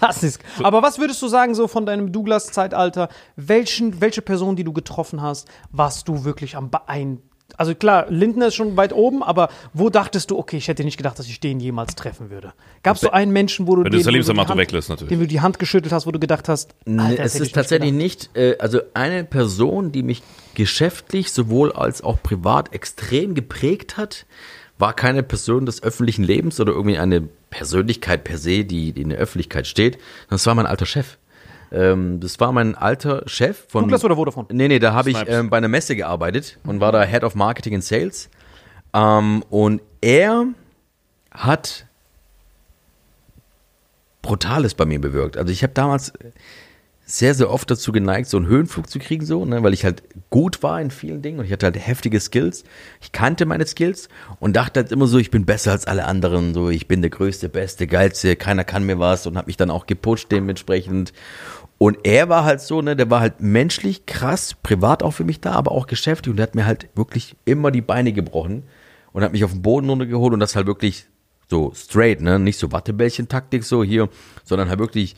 [0.00, 0.40] Das ist.
[0.62, 3.08] Aber was würdest du sagen, so von deinem Douglas-Zeitalter?
[3.36, 7.22] Welchen, welche Person, die du getroffen hast, warst du wirklich am beein.
[7.56, 10.98] Also klar, Lindner ist schon weit oben, aber wo dachtest du, okay, ich hätte nicht
[10.98, 12.52] gedacht, dass ich den jemals treffen würde?
[12.82, 15.08] Gab es so einen Menschen, wo du, Wenn du den, die Samato Hand- weglässt, natürlich.
[15.08, 17.92] dem du die Hand geschüttelt hast, wo du gedacht hast, Alter, das es ist tatsächlich
[17.92, 20.22] nicht, äh, also eine Person, die mich
[20.54, 24.26] geschäftlich sowohl als auch privat extrem geprägt hat,
[24.76, 29.08] war keine Person des öffentlichen Lebens oder irgendwie eine Persönlichkeit per se, die, die in
[29.10, 29.98] der Öffentlichkeit steht.
[30.30, 31.18] Das war mein alter Chef.
[31.70, 33.84] Ähm, das war mein alter Chef von.
[33.84, 34.48] Douglas oder Vodafone?
[34.50, 37.34] Nee, nee, da habe ich ähm, bei einer Messe gearbeitet und war da Head of
[37.34, 38.30] Marketing and Sales.
[38.94, 40.46] Ähm, und er
[41.30, 41.86] hat
[44.22, 45.36] Brutales bei mir bewirkt.
[45.36, 46.12] Also ich habe damals
[47.10, 50.02] sehr, sehr oft dazu geneigt, so einen Höhenflug zu kriegen, so, ne, weil ich halt
[50.28, 52.64] gut war in vielen Dingen und ich hatte halt heftige Skills.
[53.00, 56.52] Ich kannte meine Skills und dachte halt immer so, ich bin besser als alle anderen,
[56.52, 59.70] so, ich bin der größte, beste, geilste, keiner kann mir was und habe mich dann
[59.70, 61.14] auch gepusht dementsprechend.
[61.78, 65.40] Und er war halt so, ne, der war halt menschlich krass, privat auch für mich
[65.40, 68.64] da, aber auch geschäftlich und der hat mir halt wirklich immer die Beine gebrochen.
[69.14, 71.06] Und hat mich auf den Boden runtergeholt und das halt wirklich
[71.48, 72.38] so straight, ne?
[72.38, 74.10] Nicht so Wattebällchen-Taktik so hier,
[74.44, 75.16] sondern halt wirklich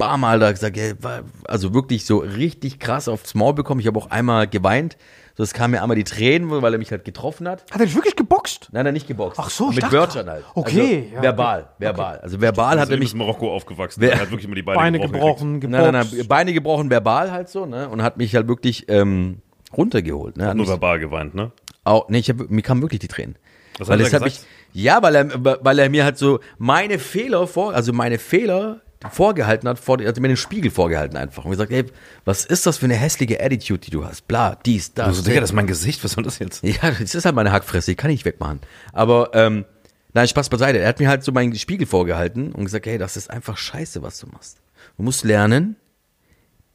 [0.00, 3.80] bam, Alter, gesagt, ey, war- also wirklich so richtig krass aufs Maul bekommen.
[3.80, 4.96] Ich habe auch einmal geweint.
[5.36, 7.64] So, es kamen mir einmal die Tränen, weil er mich halt getroffen hat.
[7.70, 8.68] Hat er dich wirklich geboxt?
[8.72, 9.38] Nein, nein, nicht geboxt.
[9.40, 10.44] Ach so, ich mit Wörtern halt.
[10.54, 12.18] Okay, also, ja, verbal, verbal.
[12.18, 14.00] Also verbal hat Also er er mich ist in Marokko aufgewachsen.
[14.02, 15.60] Wer- Er hat wirklich immer die Beine, Beine gebrochen.
[15.60, 15.70] gebrochen.
[15.70, 17.88] Nein, nein, nein, Beine gebrochen, verbal halt so, ne?
[17.88, 19.38] Und hat mich halt wirklich ähm,
[19.74, 20.36] runtergeholt.
[20.36, 20.46] Ne?
[20.48, 21.52] Hat Nur verbal geweint, ne?
[21.84, 23.36] auch, nee, ich hab, mir kamen wirklich die Tränen.
[23.78, 24.46] Was weil hat er es hat gesagt?
[24.74, 28.80] mich, ja, weil er, weil er mir halt so meine Fehler vor, also meine Fehler
[29.08, 31.44] vorgehalten hat, vor, also mir den Spiegel vorgehalten einfach.
[31.44, 31.86] Und gesagt, ey,
[32.24, 34.28] was ist das für eine hässliche Attitude, die du hast?
[34.28, 35.06] Bla, dies, das.
[35.06, 36.62] Also, Digga, das ist mein Gesicht, was soll das jetzt?
[36.62, 38.60] Ja, das ist halt meine Hackfresse, die kann ich nicht wegmachen.
[38.92, 39.64] Aber, ähm,
[40.12, 40.78] nein, Spaß beiseite.
[40.78, 44.02] Er hat mir halt so meinen Spiegel vorgehalten und gesagt, hey, das ist einfach scheiße,
[44.02, 44.58] was du machst.
[44.96, 45.76] Du musst lernen,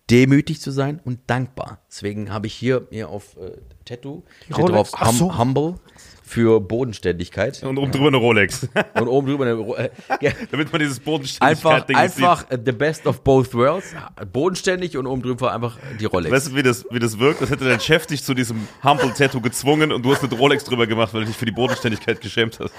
[0.09, 1.79] demütig zu sein und dankbar.
[1.89, 3.51] Deswegen habe ich hier mir auf äh,
[3.85, 5.37] Tattoo steht drauf hum, so.
[5.37, 5.75] humble
[6.27, 7.61] für Bodenständigkeit.
[7.63, 8.67] Und oben drüber eine Rolex.
[8.99, 9.89] Und oben drüber eine, Ro- äh,
[10.21, 13.93] ja, Damit man dieses einfach, Bodenständigkeit-Ding einfach äh, the best of both worlds.
[14.33, 16.33] Bodenständig und oben drüber einfach die Rolex.
[16.35, 17.41] Weißt du, wie das, wie das wirkt?
[17.41, 20.87] Das hätte dein Chef dich zu diesem Humble-Tattoo gezwungen und du hast eine Rolex drüber
[20.87, 22.73] gemacht, weil du dich für die Bodenständigkeit geschämt hast.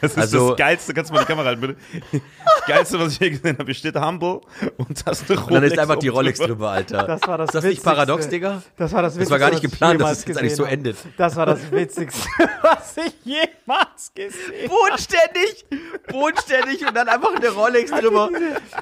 [0.00, 0.92] Das ist Also- das Geilste.
[0.94, 1.76] Kannst du mal die Kamera halten, bitte?
[2.12, 3.64] Das Geilste, was ich je gesehen habe.
[3.66, 4.40] Hier steht Humble
[4.78, 5.46] und hast eine Rolex.
[5.46, 7.04] und dann ist einfach die Rolex drüber, Alter.
[7.06, 7.90] Das war das ist das nicht Witzigste.
[7.90, 8.62] paradox, Digga?
[8.76, 10.96] Das war das Das war gar nicht Witzigste, geplant, dass es jetzt eigentlich so endet.
[11.16, 12.28] Das war das Witzigste,
[12.80, 14.68] was ich jemals gesehen habe.
[14.68, 15.64] Bodenständig,
[16.10, 18.30] bodenständig und dann einfach eine Rolex drüber.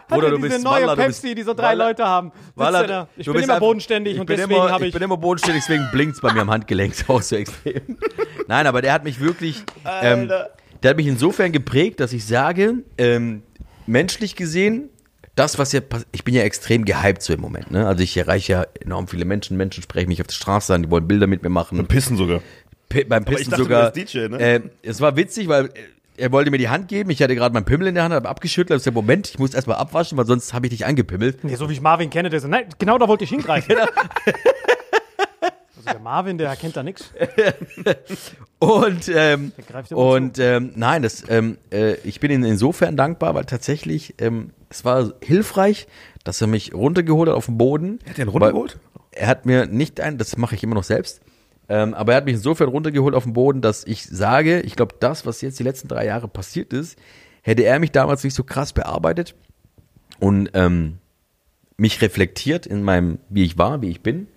[0.09, 1.89] Bruder, du diese bist neue Walla, du bist Pepsi, die so drei Walla.
[1.89, 2.33] Leute haben.
[2.55, 3.09] Walla, da.
[3.17, 4.95] Ich du bin immer einfach- bodenständig ich und deswegen immer, habe ich ich.
[4.95, 7.99] bin immer bodenständig, deswegen blinkt's bei mir am Handgelenk auch so extrem.
[8.47, 9.63] Nein, aber der hat mich wirklich,
[10.03, 10.29] ähm,
[10.83, 13.43] der hat mich insofern geprägt, dass ich sage, ähm,
[13.87, 14.91] menschlich gesehen,
[15.35, 15.81] das, was ja,
[16.11, 17.87] ich bin ja extrem gehypt so im Moment, ne?
[17.87, 20.91] Also ich erreiche ja enorm viele Menschen, Menschen sprechen mich auf der Straße an, die
[20.91, 21.87] wollen Bilder mit mir machen.
[21.87, 22.41] Pissen sogar.
[22.89, 23.91] Beim ich Pissen dachte, sogar.
[23.91, 24.39] DJ, ne?
[24.39, 25.71] äh, es war witzig, weil äh,
[26.17, 27.11] er wollte mir die Hand geben.
[27.11, 28.79] Ich hatte gerade meinen Pimmel in der Hand, habe abgeschüttelt.
[28.79, 31.45] Ich gesagt, Moment, ich muss erstmal abwaschen, weil sonst habe ich dich angepimmelt.
[31.45, 33.77] Nee, so wie ich Marvin kenne, der so, nein, genau da wollte ich hingreifen.
[33.79, 33.93] also
[35.87, 37.13] der Marvin, der kennt da nichts.
[38.61, 39.53] Und, ähm,
[39.91, 44.85] und ähm, nein, das, ähm, äh, ich bin ihm insofern dankbar, weil tatsächlich ähm, es
[44.85, 45.87] war hilfreich,
[46.25, 48.01] dass er mich runtergeholt hat auf den Boden.
[48.09, 48.77] Hat er ihn runtergeholt?
[49.13, 51.21] Er hat mir nicht ein, das mache ich immer noch selbst,
[51.69, 54.95] ähm, aber er hat mich insofern runtergeholt auf den Boden, dass ich sage, ich glaube,
[55.01, 56.99] das, was jetzt die letzten drei Jahre passiert ist,
[57.43, 59.35] hätte er mich damals nicht so krass bearbeitet
[60.19, 60.99] und ähm,
[61.77, 64.29] mich reflektiert in meinem, wie ich war, wie ich bin,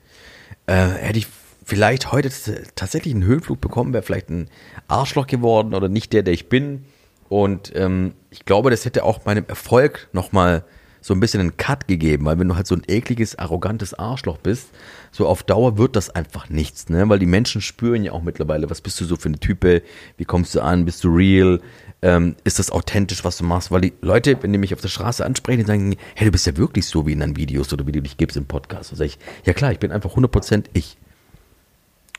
[0.67, 1.27] äh, hätte ich
[1.63, 2.29] vielleicht heute
[2.75, 4.49] tatsächlich einen Höhenflug bekommen, wäre vielleicht ein
[4.87, 6.85] Arschloch geworden oder nicht der, der ich bin.
[7.29, 10.65] Und ähm, ich glaube, das hätte auch meinem Erfolg nochmal
[11.01, 14.37] so ein bisschen einen Cut gegeben, weil wenn du halt so ein ekliges, arrogantes Arschloch
[14.37, 14.69] bist,
[15.11, 17.09] so auf Dauer wird das einfach nichts, ne?
[17.09, 19.81] Weil die Menschen spüren ja auch mittlerweile, was bist du so für eine Type,
[20.17, 21.59] wie kommst du an, bist du real,
[22.03, 23.71] ähm, ist das authentisch, was du machst?
[23.71, 26.45] Weil die Leute, wenn die mich auf der Straße ansprechen, die sagen, hey, du bist
[26.45, 28.91] ja wirklich so wie in deinen Videos oder wie du dich gibst im Podcast.
[28.91, 30.97] Da sag ich, ja klar, ich bin einfach 100% ich.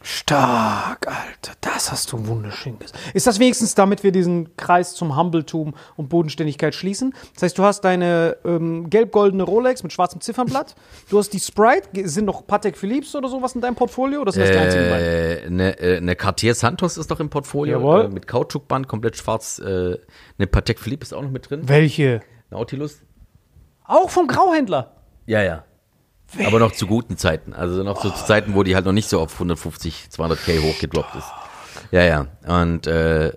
[0.02, 1.52] Stark, Alter.
[1.60, 2.98] Das hast du wunderschön gesagt.
[3.14, 7.14] Ist das wenigstens, damit wir diesen Kreis zum Humbletum und Bodenständigkeit schließen?
[7.34, 10.74] Das heißt, du hast deine ähm, gelb-goldene Rolex mit schwarzem Ziffernblatt.
[11.08, 12.08] Du hast die Sprite.
[12.08, 14.24] Sind noch Patek Philips oder sowas in deinem Portfolio?
[14.24, 15.02] Das beiden.
[15.02, 17.78] Äh, eine, äh, eine Cartier Santos ist noch im Portfolio.
[17.78, 18.04] Jawohl.
[18.04, 19.58] Äh, mit Kautschukband, komplett schwarz.
[19.58, 19.98] Äh,
[20.38, 21.62] eine Patek Philippe ist auch noch mit drin.
[21.68, 22.20] Welche?
[22.50, 23.00] Nautilus.
[23.84, 24.96] Auch vom Grauhändler.
[25.26, 25.64] Ja, ja.
[26.46, 27.52] Aber noch zu guten Zeiten.
[27.52, 31.14] Also noch so zu Zeiten, wo die halt noch nicht so auf 150, 200k hochgedroppt
[31.16, 31.26] ist.
[31.90, 32.26] Ja, ja.
[32.46, 33.32] Und äh,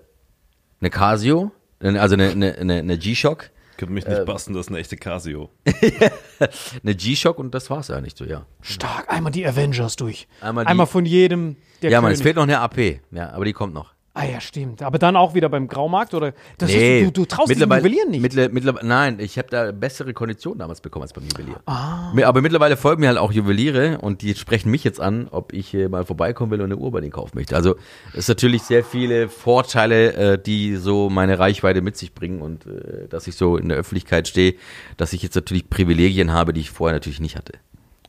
[0.80, 3.50] eine Casio, äh, also eine, eine, eine, eine G-Shock.
[3.76, 5.50] Könnte mich nicht basten, das ist eine echte Casio.
[6.82, 8.46] Eine G-Shock und das war's ja nicht so, ja.
[8.62, 9.12] Stark.
[9.12, 10.28] Einmal die Avengers durch.
[10.40, 11.56] Einmal Einmal, die- von jedem.
[11.82, 13.00] Der ja, man, es fehlt noch eine AP.
[13.10, 13.92] Ja, aber die kommt noch.
[14.18, 14.80] Ah ja, stimmt.
[14.80, 16.32] Aber dann auch wieder beim Graumarkt oder?
[16.56, 18.22] Das Nee, ist, du, du traust mittlerweile- Juwelieren nicht.
[18.22, 21.60] Mittler, mittlerweile, nein, ich habe da bessere Konditionen damals bekommen als beim Juwelier.
[21.66, 22.12] Ah.
[22.24, 25.74] Aber mittlerweile folgen mir halt auch Juweliere und die sprechen mich jetzt an, ob ich
[25.90, 27.54] mal vorbeikommen will und eine Uhr bei denen kaufen möchte.
[27.56, 27.76] Also
[28.12, 32.64] es ist natürlich sehr viele Vorteile, äh, die so meine Reichweite mit sich bringen und
[32.64, 34.54] äh, dass ich so in der Öffentlichkeit stehe,
[34.96, 37.52] dass ich jetzt natürlich Privilegien habe, die ich vorher natürlich nicht hatte.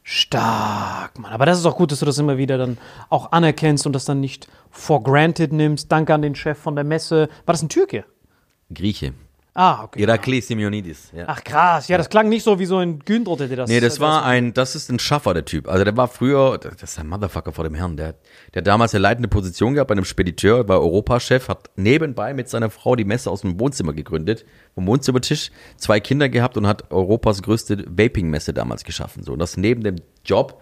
[0.10, 1.34] Stark, Mann.
[1.34, 2.78] Aber das ist auch gut, dass du das immer wieder dann
[3.10, 5.91] auch anerkennst und das dann nicht for granted nimmst.
[5.91, 7.28] Danke an den Chef von der Messe.
[7.45, 8.05] War das ein Türke?
[8.74, 9.14] Grieche.
[9.60, 10.03] Ah, okay.
[10.03, 11.12] Iraklis Simeonidis.
[11.16, 11.24] Ja.
[11.26, 13.68] Ach krass, ja, das klang nicht so wie so ein Gündroth hätte das.
[13.68, 15.68] Nee, das war ein, das ist ein Schaffer, der Typ.
[15.68, 17.97] Also der war früher, das ist ein Motherfucker vor dem Herrn.
[17.97, 18.14] Der,
[18.53, 22.49] der hat damals eine leitende Position gehabt bei einem Spediteur, war Europachef, hat nebenbei mit
[22.49, 24.45] seiner Frau die Messe aus dem Wohnzimmer gegründet,
[24.76, 29.24] vom Wohnzimmertisch, zwei Kinder gehabt und hat Europas größte Vaping-Messe damals geschaffen.
[29.24, 30.62] So, und das neben dem Job.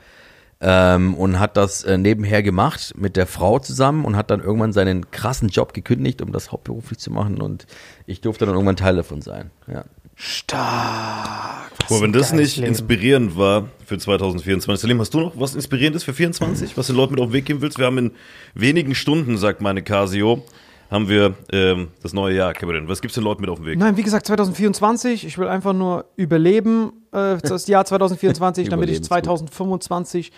[0.62, 4.74] Ähm, und hat das äh, nebenher gemacht mit der Frau zusammen und hat dann irgendwann
[4.74, 7.66] seinen krassen Job gekündigt, um das hauptberuflich zu machen und
[8.06, 9.51] ich durfte dann irgendwann Teil davon sein.
[9.68, 9.86] Ja.
[10.18, 11.72] Stark.
[11.89, 12.70] Boah, wenn das nicht Leben.
[12.70, 14.82] inspirierend war für 2024.
[14.82, 17.45] Salim, hast du noch was Inspirierendes für 24, was den Leuten mit auf den Weg
[17.45, 17.78] geben willst?
[17.78, 18.12] Wir haben in
[18.53, 20.41] wenigen Stunden, sagt meine Casio,
[20.89, 22.88] haben wir ähm, das neue Jahr, Kevin.
[22.88, 23.78] Was gibt's den Leuten mit auf den Weg?
[23.78, 25.26] Nein, wie gesagt, 2024.
[25.26, 29.24] Ich will einfach nur überleben, äh, das Jahr 2024, damit ich Überleben ist gut.
[29.24, 30.32] 2025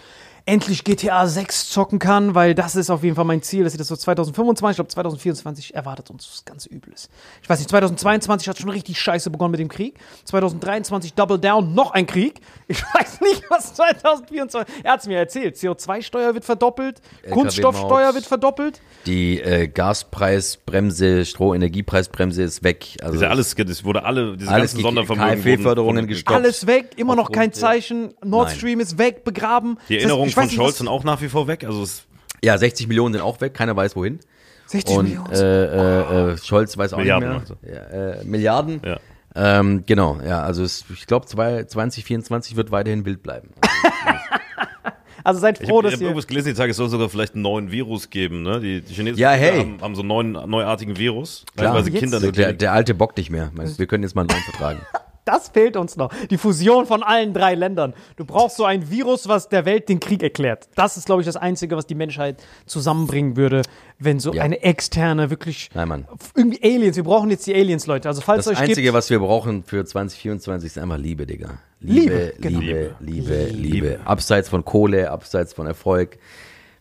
[0.47, 3.77] endlich GTA 6 zocken kann, weil das ist auf jeden Fall mein Ziel, dass ich
[3.77, 7.09] das so 2025, ich glaube 2024 erwartet uns was ganz Übles.
[7.43, 9.99] Ich weiß nicht, 2022 hat schon richtig scheiße begonnen mit dem Krieg.
[10.23, 12.39] 2023 Double Down, noch ein Krieg.
[12.69, 18.25] Ich weiß nicht, was 2024, er hat es mir erzählt, CO2-Steuer wird verdoppelt, Kunststoffsteuer wird
[18.25, 18.81] verdoppelt.
[19.05, 22.97] Die äh, Gaspreisbremse, Strohenergiepreisbremse ist weg.
[23.01, 26.35] Also ja alles, das wurde alle, diese Alles ganzen ge- Sondervermögen KfW-Förderungen gestoppt.
[26.37, 28.13] Alles weg, immer noch kein Zeichen.
[28.23, 28.51] Nord.
[28.51, 29.77] Stream ist weg, begraben.
[29.89, 31.63] Die ich von Scholz sind auch nach wie vor weg.
[31.65, 32.05] Also es,
[32.43, 34.19] ja, 60 Millionen sind auch weg, keiner weiß wohin.
[34.67, 35.31] 60 Und Millionen.
[35.33, 37.55] äh, äh, äh, Scholz weiß auch Milliarden, nicht also.
[37.61, 37.73] mehr.
[37.73, 38.81] Ja, äh, Milliarden.
[38.85, 38.99] ja.
[39.35, 43.49] Ähm, genau, ja, also es, ich glaube 2024 wird weiterhin wild bleiben.
[45.23, 46.07] also seid Ich froh, habe dass hab ihr.
[46.07, 48.41] irgendwas gelesen, die Tage es soll sogar vielleicht einen neuen Virus geben.
[48.41, 48.59] Ne?
[48.59, 49.59] Die, die Chinesen Ja, hey.
[49.59, 51.45] haben, haben so einen neuen, neuartigen Virus.
[51.55, 53.51] Klar, Kinder in so, der der, alte bockt nicht mehr.
[53.53, 54.79] Wir können jetzt mal einen neuen vertragen.
[55.27, 56.11] Das fehlt uns noch.
[56.29, 57.93] Die Fusion von allen drei Ländern.
[58.15, 60.69] Du brauchst so ein Virus, was der Welt den Krieg erklärt.
[60.75, 63.61] Das ist, glaube ich, das Einzige, was die Menschheit zusammenbringen würde,
[63.99, 64.43] wenn so Ja.
[64.43, 65.69] eine externe, wirklich.
[65.73, 66.07] Nein, Mann.
[66.35, 66.95] Irgendwie Aliens.
[66.95, 68.07] Wir brauchen jetzt die Aliens, Leute.
[68.07, 68.93] Also, falls Das euch Einzige, gibt.
[68.93, 71.57] was wir brauchen für 2024 ist einfach Liebe, Digga.
[71.79, 72.59] Liebe, Liebe, genau.
[72.59, 73.99] Liebe, Liebe, Liebe.
[74.05, 76.17] Abseits von Kohle, abseits von Erfolg.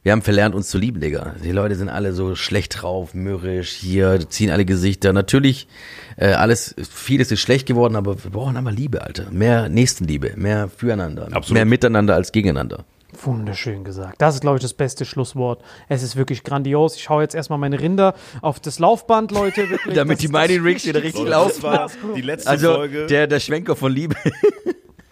[0.07, 1.35] Wir haben verlernt, uns zu lieben, Digga.
[1.43, 5.13] Die Leute sind alle so schlecht drauf, mürrisch, hier, ziehen alle Gesichter.
[5.13, 5.67] Natürlich,
[6.17, 9.29] äh, alles, vieles ist schlecht geworden, aber wir brauchen einfach Liebe, Alter.
[9.33, 11.55] Mehr Nächstenliebe, mehr füreinander, Absolut.
[11.55, 12.85] mehr miteinander als gegeneinander.
[13.21, 14.23] Wunderschön gesagt.
[14.23, 15.61] Das ist, glaube ich, das beste Schlusswort.
[15.89, 16.95] Es ist wirklich grandios.
[16.95, 19.69] Ich schaue jetzt erstmal meine Rinder auf das Laufband, Leute.
[19.71, 19.97] Wirklich.
[19.97, 21.65] Damit die Mighty Rigs wieder richtig laufen.
[21.65, 23.07] war die letzte Also, Folge.
[23.07, 24.15] der, der Schwenker von Liebe.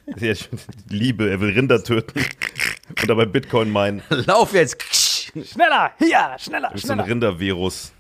[0.89, 2.21] Liebe, er will Rinder töten
[2.89, 4.03] und dabei Bitcoin meinen.
[4.27, 4.83] Lauf jetzt.
[4.83, 7.07] Schneller, hier, schneller, Das ist so ein schneller.
[7.09, 7.93] Rindervirus.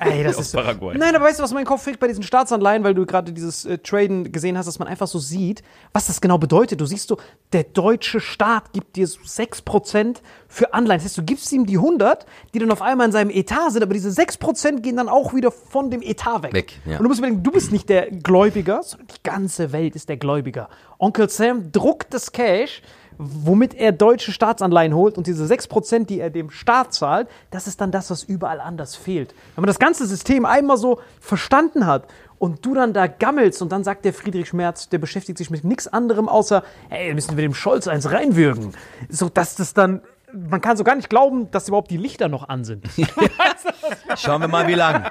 [0.00, 0.58] Ey, das aus ist so.
[0.58, 0.96] Paraguay.
[0.98, 3.64] Nein, aber weißt du, was mein Kopf kriegt bei diesen Staatsanleihen, weil du gerade dieses
[3.64, 5.62] äh, Traden gesehen hast, dass man einfach so sieht,
[5.92, 6.80] was das genau bedeutet.
[6.80, 7.16] Du siehst so,
[7.52, 10.16] der deutsche Staat gibt dir so 6%
[10.48, 10.98] für Anleihen.
[10.98, 13.82] Das heißt, du gibst ihm die 100, die dann auf einmal in seinem Etat sind,
[13.84, 16.52] aber diese 6% gehen dann auch wieder von dem Etat weg.
[16.54, 16.98] Weg, ja.
[16.98, 20.16] Und du musst überlegen, du bist nicht der Gläubiger, sondern die ganze Welt ist der
[20.16, 20.68] Gläubiger.
[20.98, 22.82] Onkel Sam druckt das Cash,
[23.18, 27.80] womit er deutsche Staatsanleihen holt und diese 6%, die er dem Staat zahlt, das ist
[27.80, 29.34] dann das, was überall anders fehlt.
[29.54, 32.06] Wenn man das ganze System einmal so verstanden hat
[32.38, 35.64] und du dann da gammelst und dann sagt der Friedrich Merz, der beschäftigt sich mit
[35.64, 38.72] nichts anderem außer, hey, müssen wir dem Scholz eins reinwürgen.
[39.08, 40.02] So, dass das dann,
[40.34, 42.84] man kann so gar nicht glauben, dass überhaupt die Lichter noch an sind.
[44.16, 45.10] Schauen wir mal, wie lang.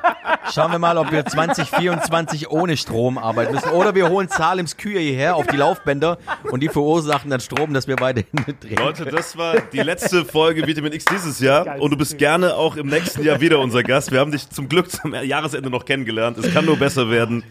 [0.52, 3.70] Schauen wir mal, ob wir 2024 ohne Strom arbeiten müssen.
[3.70, 6.18] Oder wir holen Salems Kühe hierher auf die Laufbänder
[6.52, 8.24] und die verursachen dann Strom, dass wir beide
[8.60, 8.78] drehen.
[8.78, 12.76] Leute, das war die letzte Folge Vitamin X dieses Jahr und du bist gerne auch
[12.76, 14.12] im nächsten Jahr wieder unser Gast.
[14.12, 16.38] Wir haben dich zum Glück zum Jahresende noch kennengelernt.
[16.38, 17.44] Es kann nur besser werden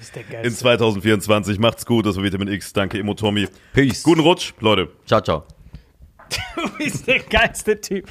[0.43, 1.59] in 2024.
[1.59, 2.73] Macht's gut, das war Vitamin X.
[2.73, 3.49] Danke, Emotomi.
[3.73, 4.03] Peace.
[4.03, 4.89] Guten Rutsch, Leute.
[5.07, 5.45] Ciao, ciao.
[6.57, 8.09] Du bist der geilste Typ.